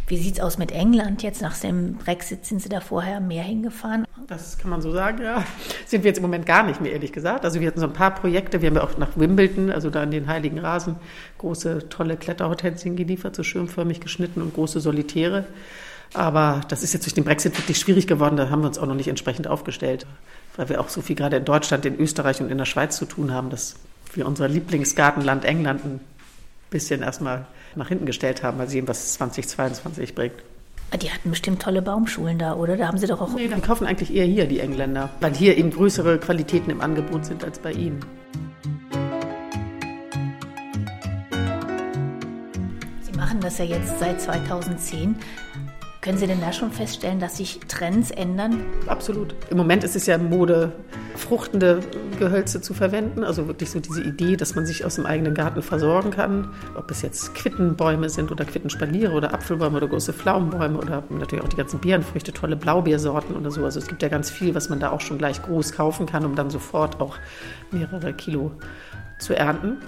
Wie 0.07 0.17
sieht's 0.17 0.39
aus 0.39 0.57
mit 0.57 0.71
England? 0.71 1.21
Jetzt 1.21 1.41
nach 1.41 1.55
dem 1.57 1.95
Brexit 1.95 2.45
sind 2.45 2.61
Sie 2.61 2.69
da 2.69 2.81
vorher 2.81 3.19
mehr 3.19 3.43
hingefahren? 3.43 4.05
Das 4.27 4.57
kann 4.57 4.71
man 4.71 4.81
so 4.81 4.91
sagen, 4.91 5.21
ja. 5.23 5.43
Sind 5.85 6.03
wir 6.03 6.09
jetzt 6.09 6.17
im 6.17 6.23
Moment 6.23 6.45
gar 6.45 6.63
nicht 6.63 6.81
mehr, 6.81 6.91
ehrlich 6.91 7.11
gesagt. 7.11 7.45
Also 7.45 7.59
wir 7.59 7.67
hatten 7.67 7.79
so 7.79 7.85
ein 7.85 7.93
paar 7.93 8.15
Projekte. 8.15 8.61
Wir 8.61 8.69
haben 8.69 8.75
ja 8.75 8.83
auch 8.83 8.97
nach 8.97 9.15
Wimbledon, 9.15 9.71
also 9.71 9.89
da 9.89 10.01
in 10.01 10.11
den 10.11 10.27
Heiligen 10.27 10.59
Rasen, 10.59 10.95
große, 11.37 11.89
tolle 11.89 12.17
Kletterhortensien 12.17 12.95
geliefert, 12.95 13.35
so 13.35 13.43
schirmförmig 13.43 13.99
geschnitten 13.99 14.41
und 14.41 14.53
große 14.55 14.79
Solitäre. 14.79 15.45
Aber 16.13 16.61
das 16.69 16.81
ist 16.81 16.93
jetzt 16.93 17.05
durch 17.05 17.13
den 17.13 17.23
Brexit 17.23 17.57
wirklich 17.57 17.77
schwierig 17.77 18.07
geworden. 18.07 18.35
Da 18.35 18.49
haben 18.49 18.61
wir 18.61 18.67
uns 18.67 18.79
auch 18.79 18.87
noch 18.87 18.95
nicht 18.95 19.09
entsprechend 19.09 19.47
aufgestellt, 19.47 20.07
weil 20.55 20.69
wir 20.69 20.81
auch 20.81 20.89
so 20.89 21.01
viel 21.01 21.15
gerade 21.15 21.37
in 21.37 21.45
Deutschland, 21.45 21.85
in 21.85 21.99
Österreich 21.99 22.41
und 22.41 22.49
in 22.49 22.57
der 22.57 22.65
Schweiz 22.65 22.97
zu 22.97 23.05
tun 23.05 23.31
haben, 23.31 23.49
dass 23.49 23.75
wir 24.13 24.25
unser 24.25 24.47
Lieblingsgartenland 24.47 25.45
England 25.45 25.85
ein 25.85 25.99
bisschen 26.69 27.01
erstmal 27.01 27.45
nach 27.75 27.87
hinten 27.87 28.05
gestellt 28.05 28.43
haben, 28.43 28.57
mal 28.57 28.67
sehen, 28.67 28.87
was 28.87 29.13
2022 29.13 30.15
bringt. 30.15 30.35
Die 31.01 31.11
hatten 31.11 31.29
bestimmt 31.29 31.61
tolle 31.61 31.83
Baumschulen 31.83 32.39
da, 32.39 32.55
oder? 32.55 32.75
Da 32.75 32.87
haben 32.87 32.97
Sie 32.97 33.05
doch 33.05 33.21
auch. 33.21 33.33
Nee, 33.33 33.47
dann 33.47 33.61
kaufen 33.61 33.85
eigentlich 33.85 34.13
eher 34.13 34.25
hier 34.25 34.47
die 34.47 34.59
Engländer, 34.59 35.09
weil 35.19 35.35
hier 35.35 35.55
eben 35.55 35.69
größere 35.69 36.17
Qualitäten 36.17 36.71
im 36.71 36.81
Angebot 36.81 37.25
sind 37.25 37.43
als 37.43 37.59
bei 37.59 37.71
ihnen. 37.71 37.99
Sie 43.01 43.11
machen 43.15 43.39
das 43.39 43.59
ja 43.59 43.65
jetzt 43.65 43.99
seit 43.99 44.19
2010. 44.19 45.15
Können 46.01 46.17
Sie 46.17 46.27
denn 46.27 46.39
da 46.39 46.53
schon 46.53 46.71
feststellen, 46.71 47.19
dass 47.19 47.35
sich 47.35 47.59
Trends 47.67 48.09
ändern? 48.09 48.63
Absolut. 48.87 49.35
Im 49.49 49.57
Moment 49.57 49.83
ist 49.83 49.97
es 49.97 50.05
ja 50.05 50.17
Mode, 50.17 50.71
fruchtende 51.17 51.81
Gehölze 52.17 52.61
zu 52.61 52.73
verwenden. 52.73 53.25
Also 53.25 53.47
wirklich 53.47 53.69
so 53.69 53.81
diese 53.81 54.01
Idee, 54.01 54.37
dass 54.37 54.55
man 54.55 54.65
sich 54.65 54.85
aus 54.85 54.95
dem 54.95 55.05
eigenen 55.05 55.33
Garten 55.33 55.61
versorgen 55.61 56.11
kann. 56.11 56.53
Ob 56.75 56.89
es 56.89 57.01
jetzt 57.01 57.35
Quittenbäume 57.35 58.09
sind 58.09 58.31
oder 58.31 58.45
Quittenspaliere 58.45 59.11
oder 59.11 59.33
Apfelbäume 59.33 59.75
oder 59.75 59.89
große 59.89 60.13
Pflaumenbäume 60.13 60.77
oder 60.77 61.03
natürlich 61.09 61.43
auch 61.43 61.49
die 61.49 61.57
ganzen 61.57 61.81
Beerenfrüchte, 61.81 62.31
tolle 62.31 62.55
Blaubeersorten 62.55 63.35
oder 63.35 63.51
so. 63.51 63.65
Also 63.65 63.79
es 63.79 63.87
gibt 63.87 64.01
ja 64.01 64.07
ganz 64.07 64.29
viel, 64.29 64.55
was 64.55 64.69
man 64.69 64.79
da 64.79 64.91
auch 64.91 65.01
schon 65.01 65.17
gleich 65.17 65.41
groß 65.41 65.73
kaufen 65.73 66.05
kann, 66.05 66.25
um 66.25 66.33
dann 66.33 66.49
sofort 66.49 67.01
auch 67.01 67.17
mehrere 67.71 68.13
Kilo 68.13 68.53
zu 69.19 69.35
ernten. 69.35 69.79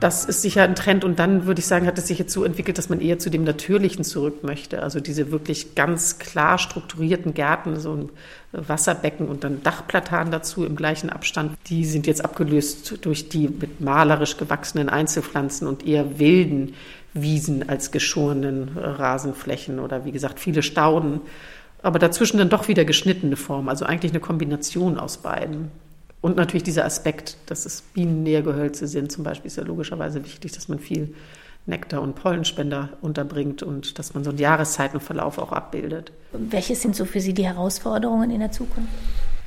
Das 0.00 0.24
ist 0.24 0.42
sicher 0.42 0.62
ein 0.62 0.76
Trend 0.76 1.02
und 1.02 1.18
dann 1.18 1.46
würde 1.46 1.58
ich 1.58 1.66
sagen, 1.66 1.88
hat 1.88 1.98
es 1.98 2.06
sich 2.06 2.20
jetzt 2.20 2.32
so 2.32 2.44
entwickelt, 2.44 2.78
dass 2.78 2.88
man 2.88 3.00
eher 3.00 3.18
zu 3.18 3.30
dem 3.30 3.42
Natürlichen 3.42 4.04
zurück 4.04 4.44
möchte. 4.44 4.80
Also 4.80 5.00
diese 5.00 5.32
wirklich 5.32 5.74
ganz 5.74 6.20
klar 6.20 6.58
strukturierten 6.58 7.34
Gärten, 7.34 7.80
so 7.80 7.94
ein 7.94 8.08
Wasserbecken 8.52 9.26
und 9.26 9.42
dann 9.42 9.60
Dachplatanen 9.64 10.30
dazu 10.30 10.64
im 10.64 10.76
gleichen 10.76 11.10
Abstand, 11.10 11.58
die 11.66 11.84
sind 11.84 12.06
jetzt 12.06 12.24
abgelöst 12.24 13.04
durch 13.04 13.28
die 13.28 13.48
mit 13.48 13.80
malerisch 13.80 14.36
gewachsenen 14.36 14.88
Einzelpflanzen 14.88 15.66
und 15.66 15.84
eher 15.84 16.20
wilden 16.20 16.74
Wiesen 17.12 17.68
als 17.68 17.90
geschorenen 17.90 18.78
Rasenflächen 18.78 19.80
oder 19.80 20.04
wie 20.04 20.12
gesagt 20.12 20.38
viele 20.38 20.62
Stauden. 20.62 21.22
Aber 21.82 21.98
dazwischen 21.98 22.38
dann 22.38 22.50
doch 22.50 22.68
wieder 22.68 22.84
geschnittene 22.84 23.36
Formen, 23.36 23.68
also 23.68 23.84
eigentlich 23.84 24.12
eine 24.12 24.20
Kombination 24.20 24.96
aus 24.96 25.16
beiden. 25.16 25.72
Und 26.20 26.36
natürlich 26.36 26.64
dieser 26.64 26.84
Aspekt, 26.84 27.36
dass 27.46 27.64
es 27.64 27.82
Bienennährgehölze 27.82 28.88
sind, 28.88 29.12
zum 29.12 29.24
Beispiel 29.24 29.46
ist 29.46 29.56
ja 29.56 29.64
logischerweise 29.64 30.24
wichtig, 30.24 30.52
dass 30.52 30.68
man 30.68 30.78
viel 30.78 31.14
Nektar 31.66 32.02
und 32.02 32.14
Pollenspender 32.14 32.90
unterbringt 33.02 33.62
und 33.62 33.98
dass 33.98 34.14
man 34.14 34.24
so 34.24 34.30
einen 34.30 34.38
Jahreszeitenverlauf 34.38 35.38
auch 35.38 35.52
abbildet. 35.52 36.12
Welche 36.32 36.74
sind 36.74 36.96
so 36.96 37.04
für 37.04 37.20
Sie 37.20 37.34
die 37.34 37.44
Herausforderungen 37.44 38.30
in 38.30 38.40
der 38.40 38.50
Zukunft? 38.50 38.88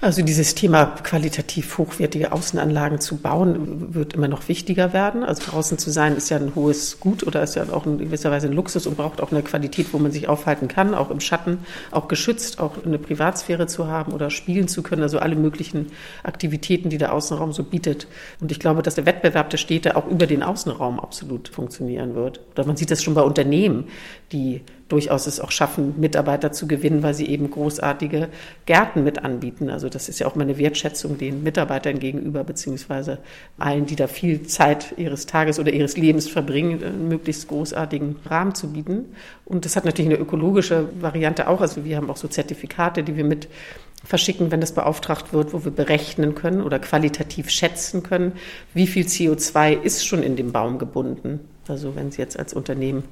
Also 0.03 0.23
dieses 0.23 0.55
Thema 0.55 0.85
qualitativ 0.85 1.77
hochwertige 1.77 2.31
Außenanlagen 2.31 2.99
zu 2.99 3.17
bauen, 3.17 3.93
wird 3.93 4.15
immer 4.15 4.27
noch 4.27 4.47
wichtiger 4.47 4.93
werden. 4.93 5.23
Also 5.23 5.43
draußen 5.51 5.77
zu 5.77 5.91
sein 5.91 6.17
ist 6.17 6.31
ja 6.31 6.37
ein 6.37 6.55
hohes 6.55 6.99
Gut 6.99 7.21
oder 7.21 7.43
ist 7.43 7.55
ja 7.55 7.71
auch 7.71 7.85
in 7.85 7.99
gewisser 7.99 8.31
Weise 8.31 8.47
ein 8.47 8.53
Luxus 8.53 8.87
und 8.87 8.97
braucht 8.97 9.21
auch 9.21 9.31
eine 9.31 9.43
Qualität, 9.43 9.93
wo 9.93 9.99
man 9.99 10.11
sich 10.11 10.27
aufhalten 10.27 10.67
kann, 10.67 10.95
auch 10.95 11.11
im 11.11 11.19
Schatten, 11.19 11.59
auch 11.91 12.07
geschützt, 12.07 12.59
auch 12.59 12.83
eine 12.83 12.97
Privatsphäre 12.97 13.67
zu 13.67 13.89
haben 13.89 14.11
oder 14.11 14.31
spielen 14.31 14.67
zu 14.67 14.81
können. 14.81 15.03
Also 15.03 15.19
alle 15.19 15.35
möglichen 15.35 15.91
Aktivitäten, 16.23 16.89
die 16.89 16.97
der 16.97 17.13
Außenraum 17.13 17.53
so 17.53 17.63
bietet. 17.63 18.07
Und 18.39 18.51
ich 18.51 18.59
glaube, 18.59 18.81
dass 18.81 18.95
der 18.95 19.05
Wettbewerb 19.05 19.51
der 19.51 19.59
Städte 19.59 19.95
auch 19.95 20.07
über 20.07 20.25
den 20.25 20.41
Außenraum 20.41 20.99
absolut 20.99 21.47
funktionieren 21.49 22.15
wird. 22.15 22.39
Oder 22.53 22.65
man 22.65 22.75
sieht 22.75 22.89
das 22.89 23.03
schon 23.03 23.13
bei 23.13 23.21
Unternehmen, 23.21 23.85
die 24.31 24.61
durchaus 24.91 25.27
es 25.27 25.39
auch 25.39 25.51
schaffen, 25.51 25.95
Mitarbeiter 25.99 26.51
zu 26.51 26.67
gewinnen, 26.67 27.01
weil 27.01 27.13
sie 27.13 27.27
eben 27.27 27.49
großartige 27.49 28.29
Gärten 28.65 29.03
mit 29.03 29.23
anbieten. 29.23 29.69
Also 29.69 29.89
das 29.89 30.09
ist 30.09 30.19
ja 30.19 30.27
auch 30.27 30.35
mal 30.35 30.43
eine 30.43 30.57
Wertschätzung 30.57 31.17
den 31.17 31.43
Mitarbeitern 31.43 31.99
gegenüber, 31.99 32.43
beziehungsweise 32.43 33.19
allen, 33.57 33.85
die 33.85 33.95
da 33.95 34.07
viel 34.07 34.43
Zeit 34.43 34.93
ihres 34.97 35.25
Tages 35.25 35.59
oder 35.59 35.71
ihres 35.71 35.95
Lebens 35.95 36.27
verbringen, 36.27 36.83
einen 36.83 37.07
möglichst 37.07 37.47
großartigen 37.47 38.17
Rahmen 38.25 38.53
zu 38.53 38.73
bieten. 38.73 39.05
Und 39.45 39.65
das 39.65 39.75
hat 39.75 39.85
natürlich 39.85 40.11
eine 40.11 40.19
ökologische 40.19 40.89
Variante 40.99 41.47
auch. 41.47 41.61
Also 41.61 41.85
wir 41.85 41.97
haben 41.97 42.09
auch 42.09 42.17
so 42.17 42.27
Zertifikate, 42.27 43.03
die 43.03 43.15
wir 43.15 43.23
mit 43.23 43.47
verschicken, 44.03 44.51
wenn 44.51 44.61
das 44.61 44.73
beauftragt 44.73 45.31
wird, 45.31 45.53
wo 45.53 45.63
wir 45.63 45.71
berechnen 45.71 46.35
können 46.35 46.61
oder 46.61 46.79
qualitativ 46.79 47.49
schätzen 47.49 48.03
können, 48.03 48.33
wie 48.73 48.87
viel 48.87 49.05
CO2 49.05 49.79
ist 49.81 50.05
schon 50.05 50.23
in 50.23 50.35
dem 50.35 50.51
Baum 50.51 50.79
gebunden. 50.79 51.39
Also 51.67 51.95
wenn 51.95 52.11
Sie 52.11 52.21
jetzt 52.21 52.37
als 52.37 52.53
Unternehmen 52.53 53.03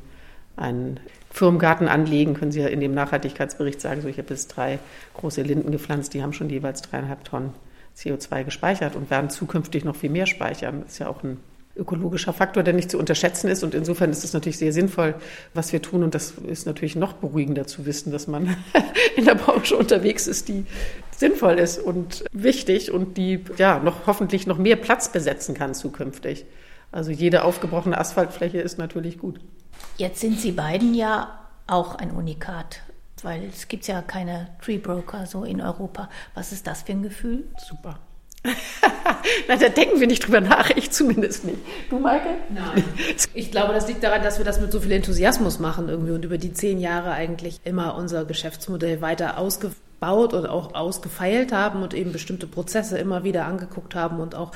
einen 0.58 1.00
Firmengarten 1.32 1.88
anlegen, 1.88 2.34
können 2.34 2.52
Sie 2.52 2.60
ja 2.60 2.68
in 2.68 2.80
dem 2.80 2.94
Nachhaltigkeitsbericht 2.94 3.80
sagen, 3.82 4.02
so 4.02 4.08
ich 4.08 4.18
habe 4.18 4.30
jetzt 4.30 4.48
drei 4.48 4.80
große 5.15 5.42
Linden 5.42 5.72
gepflanzt, 5.72 6.13
die 6.13 6.24
haben 6.24 6.34
schon 6.34 6.50
jeweils 6.50 6.82
dreieinhalb 6.82 7.24
Tonnen 7.24 7.54
CO2 7.98 8.44
gespeichert 8.44 8.96
und 8.96 9.10
werden 9.10 9.30
zukünftig 9.30 9.84
noch 9.84 9.96
viel 9.96 10.10
mehr 10.10 10.26
speichern. 10.26 10.82
Das 10.84 10.94
ist 10.94 11.00
ja 11.00 11.08
auch 11.08 11.24
ein 11.24 11.38
ökologischer 11.80 12.34
Faktor, 12.34 12.63
der 12.63 12.74
nicht 12.74 12.92
zu 12.92 12.98
unterschätzen 12.98 13.50
ist. 13.50 13.63
Und 13.63 13.74
insofern 13.74 14.12
ist 14.12 14.24
es 14.24 14.34
natürlich 14.34 14.58
sehr 14.58 14.74
sinnvoll, 14.74 15.15
was 15.54 15.72
wir 15.72 15.82
tun. 15.82 16.04
Und 16.04 16.13
das 16.13 16.34
ist 16.48 16.65
natürlich 16.65 16.96
noch 16.96 17.13
beruhigender 17.13 17.65
zu 17.65 17.86
wissen, 17.86 18.12
dass 18.12 18.28
man 18.28 18.56
in 19.15 19.26
der 19.26 19.36
Branche 19.36 19.76
unterwegs 19.76 20.28
ist, 20.28 20.48
die 20.50 20.65
sinnvoll 21.15 21.58
ist 21.60 21.80
und 21.80 22.26
wichtig 22.32 22.92
und 22.92 23.18
die 23.18 23.44
ja 23.58 23.80
noch 23.80 24.08
hoffentlich 24.08 24.46
noch 24.48 24.58
mehr 24.58 24.76
Platz 24.76 25.12
besetzen 25.12 25.56
kann 25.56 25.74
zukünftig. 25.74 26.46
Also 26.92 27.12
jede 27.12 27.44
aufgebrochene 27.44 27.98
Asphaltfläche 27.98 28.60
ist 28.60 28.78
natürlich 28.78 29.20
gut. 29.20 29.39
Jetzt 29.98 30.22
sind 30.22 30.39
Sie 30.39 30.52
beiden 30.52 30.94
ja 30.94 31.39
auch 31.68 31.96
ein 31.96 32.12
Unikat, 32.12 32.82
weil 33.22 33.44
es 33.46 33.68
gibt 33.68 33.88
ja 33.88 34.02
keine 34.02 34.48
Tree 34.62 34.78
Broker 34.78 35.26
so 35.26 35.44
in 35.44 35.62
Europa. 35.62 36.10
Was 36.34 36.52
ist 36.52 36.68
das 36.68 36.84
für 36.84 36.94
ein 36.94 37.04
Gefühl? 37.04 37.48
Super. 37.58 38.00
Nein, 39.48 39.60
da 39.60 39.68
denken 39.68 40.00
wir 40.00 40.08
nicht 40.08 40.26
drüber 40.26 40.39
nach, 40.39 40.70
ich 40.70 40.92
zumindest 40.92 41.44
nicht. 41.44 41.58
Du, 41.89 42.00
Maike? 42.00 42.30
Nein. 42.50 42.84
Ich 43.34 43.52
glaube, 43.52 43.74
das 43.74 43.88
liegt 43.88 44.04
daran, 44.04 44.24
dass 44.24 44.38
wir 44.38 44.46
das 44.46 44.62
mit 44.62 44.72
so 44.72 44.80
viel 44.80 44.94
Enthusiasmus 44.94 45.60
machen 45.60 45.89
irgendwie 45.89 46.13
und 46.13 46.24
über 46.24 46.38
die 46.38 46.54
zehn 46.54 46.80
Jahre 46.80 47.12
eigentlich 47.12 47.60
immer 47.65 47.96
unser 47.96 48.24
Geschäftsmodell 48.26 49.02
weiter 49.02 49.38
ausgebaut 49.38 49.76
ausgebaut 50.00 50.34
und 50.34 50.46
auch 50.46 50.74
ausgefeilt 50.74 51.52
haben 51.52 51.84
und 51.84 51.94
eben 51.94 52.12
bestimmte 52.12 52.48
Prozesse 52.48 52.98
immer 52.98 53.24
wieder 53.24 53.46
angeguckt 53.46 53.96
haben 53.96 54.20
und 54.20 54.36
auch 54.36 54.52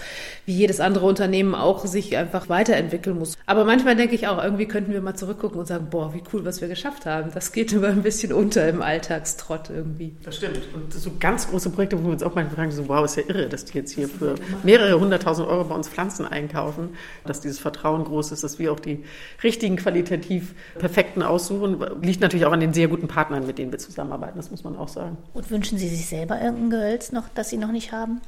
wie 0.45 0.53
jedes 0.53 0.79
andere 0.79 1.05
Unternehmen 1.05 1.55
auch 1.55 1.85
sich 1.85 2.15
einfach 2.17 2.49
weiterentwickeln 2.49 3.17
muss. 3.17 3.37
Aber 3.45 3.65
manchmal 3.65 3.95
denke 3.95 4.15
ich 4.15 4.27
auch, 4.27 4.41
irgendwie 4.41 4.67
könnten 4.67 4.93
wir 4.93 5.01
mal 5.01 5.15
zurückgucken 5.15 5.59
und 5.59 5.65
sagen, 5.65 5.87
boah, 5.89 6.13
wie 6.13 6.23
cool, 6.33 6.45
was 6.45 6.61
wir 6.61 6.67
geschafft 6.67 7.05
haben. 7.05 7.31
Das 7.33 7.51
geht 7.51 7.73
immer 7.73 7.87
ein 7.87 8.03
bisschen 8.03 8.33
unter 8.33 8.67
im 8.67 8.81
Alltagstrott 8.81 9.69
irgendwie. 9.69 10.15
Das 10.23 10.37
stimmt. 10.37 10.61
Und 10.73 10.93
so 10.93 11.11
ganz 11.19 11.49
große 11.49 11.69
Projekte, 11.69 11.99
wo 11.99 12.07
wir 12.07 12.13
uns 12.13 12.23
auch 12.23 12.35
manchmal 12.35 12.55
fragen, 12.55 12.71
so, 12.71 12.87
wow, 12.87 13.03
ist 13.05 13.17
ja 13.17 13.23
irre, 13.27 13.49
dass 13.49 13.65
die 13.65 13.77
jetzt 13.77 13.91
hier 13.91 14.07
für 14.07 14.35
mehrere 14.63 14.99
hunderttausend 14.99 15.47
Euro 15.47 15.65
bei 15.65 15.75
uns 15.75 15.89
Pflanzen 15.89 16.25
einkaufen, 16.25 16.89
dass 17.25 17.41
dieses 17.41 17.59
Vertrauen 17.59 18.03
groß 18.03 18.31
ist, 18.31 18.43
dass 18.43 18.59
wir 18.59 18.71
auch 18.71 18.79
die 18.79 19.03
richtigen 19.43 19.75
qualitativ 19.75 20.55
perfekten 20.77 21.21
aussuchen, 21.21 21.83
liegt 22.01 22.21
natürlich 22.21 22.45
auch 22.45 22.51
an 22.51 22.59
den 22.59 22.73
sehr 22.73 22.87
guten 22.87 23.07
Partnern, 23.07 23.45
mit 23.45 23.57
denen 23.57 23.71
wir 23.71 23.79
zusammenarbeiten, 23.79 24.37
das 24.37 24.51
muss 24.51 24.63
man 24.63 24.75
auch 24.75 24.87
sagen. 24.87 25.17
Und 25.33 25.49
wünschen 25.49 25.77
Sie 25.77 25.89
sich 25.89 26.05
selber 26.05 26.39
irgendein 26.39 26.69
Gehölz 26.69 27.11
noch, 27.11 27.25
das 27.33 27.49
Sie 27.49 27.57
noch 27.57 27.71
nicht 27.71 27.91
haben? 27.91 28.21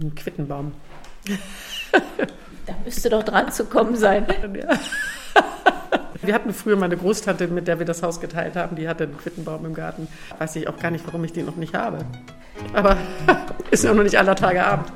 Ein 0.00 0.14
Quittenbaum. 0.14 0.72
da 2.66 2.74
müsste 2.84 3.10
doch 3.10 3.22
dran 3.22 3.52
zu 3.52 3.64
kommen 3.64 3.96
sein. 3.96 4.26
Ja. 4.54 4.78
Wir 6.24 6.34
hatten 6.34 6.52
früher 6.54 6.76
mal 6.76 6.84
eine 6.84 6.96
Großtante, 6.96 7.48
mit 7.48 7.66
der 7.66 7.80
wir 7.80 7.86
das 7.86 8.02
Haus 8.04 8.20
geteilt 8.20 8.54
haben, 8.54 8.76
die 8.76 8.88
hatte 8.88 9.04
einen 9.04 9.16
Quittenbaum 9.16 9.66
im 9.66 9.74
Garten. 9.74 10.06
Weiß 10.38 10.54
ich 10.54 10.68
auch 10.68 10.78
gar 10.78 10.92
nicht, 10.92 11.04
warum 11.04 11.24
ich 11.24 11.32
den 11.32 11.46
noch 11.46 11.56
nicht 11.56 11.74
habe. 11.74 11.98
Aber 12.74 12.96
ist 13.72 13.82
ja 13.82 13.92
noch 13.92 14.04
nicht 14.04 14.16
aller 14.16 14.36
Tage 14.36 14.64
Abend. 14.64 14.92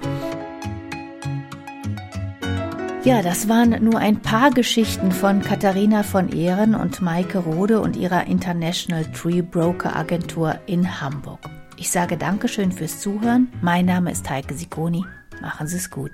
Ja, 3.07 3.23
das 3.23 3.49
waren 3.49 3.85
nur 3.85 4.01
ein 4.01 4.21
paar 4.21 4.51
Geschichten 4.51 5.13
von 5.13 5.41
Katharina 5.41 6.03
von 6.03 6.29
Ehren 6.29 6.75
und 6.75 7.01
Maike 7.01 7.39
Rode 7.39 7.81
und 7.81 7.95
ihrer 7.95 8.27
International 8.27 9.05
Tree 9.13 9.43
Broker 9.43 9.95
Agentur 9.95 10.59
in 10.67 11.01
Hamburg. 11.01 11.39
Ich 11.77 11.89
sage 11.89 12.17
Dankeschön 12.17 12.73
fürs 12.73 12.99
Zuhören. 12.99 13.47
Mein 13.63 13.87
Name 13.87 14.11
ist 14.11 14.29
Heike 14.29 14.55
Sikoni. 14.55 15.05
Machen 15.41 15.69
Sie 15.69 15.77
es 15.77 15.89
gut. 15.89 16.11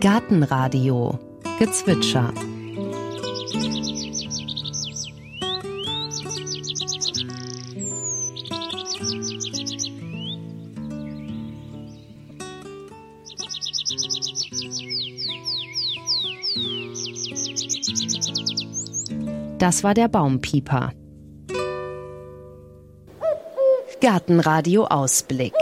Gartenradio 0.00 1.18
Gezwitscher 1.58 2.32
Das 19.64 19.82
war 19.82 19.94
der 19.94 20.08
Baumpieper. 20.08 20.92
Gartenradio 24.02 24.84
Ausblick. 24.84 25.54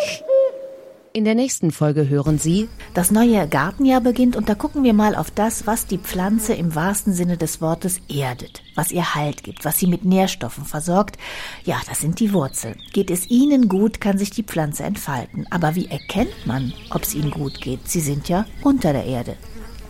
In 1.12 1.24
der 1.24 1.36
nächsten 1.36 1.70
Folge 1.70 2.08
hören 2.08 2.40
Sie, 2.40 2.68
das 2.94 3.12
neue 3.12 3.46
Gartenjahr 3.46 4.00
beginnt 4.00 4.34
und 4.34 4.48
da 4.48 4.56
gucken 4.56 4.82
wir 4.82 4.92
mal 4.92 5.14
auf 5.14 5.30
das, 5.30 5.68
was 5.68 5.86
die 5.86 5.98
Pflanze 5.98 6.52
im 6.52 6.74
wahrsten 6.74 7.12
Sinne 7.12 7.36
des 7.36 7.60
Wortes 7.60 8.00
erdet, 8.08 8.64
was 8.74 8.90
ihr 8.90 9.14
Halt 9.14 9.44
gibt, 9.44 9.64
was 9.64 9.78
sie 9.78 9.86
mit 9.86 10.04
Nährstoffen 10.04 10.64
versorgt. 10.64 11.16
Ja, 11.62 11.80
das 11.88 12.00
sind 12.00 12.18
die 12.18 12.32
Wurzeln. 12.32 12.80
Geht 12.92 13.12
es 13.12 13.30
ihnen 13.30 13.68
gut, 13.68 14.00
kann 14.00 14.18
sich 14.18 14.30
die 14.30 14.42
Pflanze 14.42 14.82
entfalten. 14.82 15.46
Aber 15.50 15.76
wie 15.76 15.86
erkennt 15.86 16.44
man, 16.44 16.72
ob 16.90 17.04
es 17.04 17.14
ihnen 17.14 17.30
gut 17.30 17.60
geht? 17.60 17.88
Sie 17.88 18.00
sind 18.00 18.28
ja 18.28 18.46
unter 18.64 18.92
der 18.92 19.04
Erde. 19.04 19.36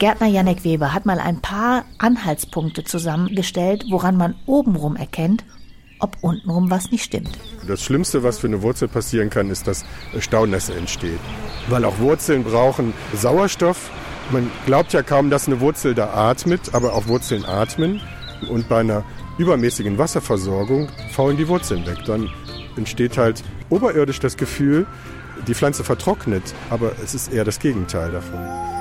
Gärtner 0.03 0.26
Janek 0.26 0.64
Weber 0.64 0.92
hat 0.92 1.07
mal 1.07 1.20
ein 1.20 1.40
paar 1.40 1.84
Anhaltspunkte 1.98 2.82
zusammengestellt, 2.82 3.84
woran 3.88 4.16
man 4.16 4.34
obenrum 4.46 4.96
erkennt, 4.96 5.44
ob 6.00 6.16
untenrum 6.22 6.72
was 6.72 6.90
nicht 6.90 7.05
stimmt. 7.05 7.38
Das 7.68 7.84
Schlimmste, 7.84 8.24
was 8.24 8.40
für 8.40 8.48
eine 8.48 8.62
Wurzel 8.62 8.88
passieren 8.88 9.30
kann, 9.30 9.48
ist, 9.48 9.68
dass 9.68 9.84
Staunässe 10.18 10.74
entsteht. 10.74 11.20
Weil 11.68 11.84
auch 11.84 12.00
Wurzeln 12.00 12.42
brauchen 12.42 12.94
Sauerstoff. 13.14 13.92
Man 14.32 14.50
glaubt 14.66 14.92
ja 14.92 15.05
kaum, 15.05 15.30
dass 15.30 15.46
eine 15.46 15.61
Wurzel 15.61 15.94
da 15.94 16.12
atmet, 16.12 16.74
aber 16.74 16.94
auch 16.94 17.07
Wurzeln 17.07 17.44
atmen. 17.44 18.00
Und 18.50 18.68
bei 18.68 18.80
einer 18.80 19.05
übermäßigen 19.38 19.98
Wasserversorgung 19.98 20.88
faulen 21.12 21.36
die 21.36 21.46
Wurzeln 21.46 21.86
weg. 21.86 21.98
Dann 22.07 22.28
entsteht 22.76 23.18
halt 23.18 23.44
oberirdisch 23.70 24.18
das 24.18 24.36
Gefühl, 24.36 24.84
die 25.46 25.55
Pflanze 25.55 25.84
vertrocknet, 25.84 26.55
aber 26.70 26.90
es 27.05 27.14
ist 27.14 27.32
eher 27.32 27.44
das 27.44 27.61
Gegenteil 27.61 28.11
davon. 28.11 28.71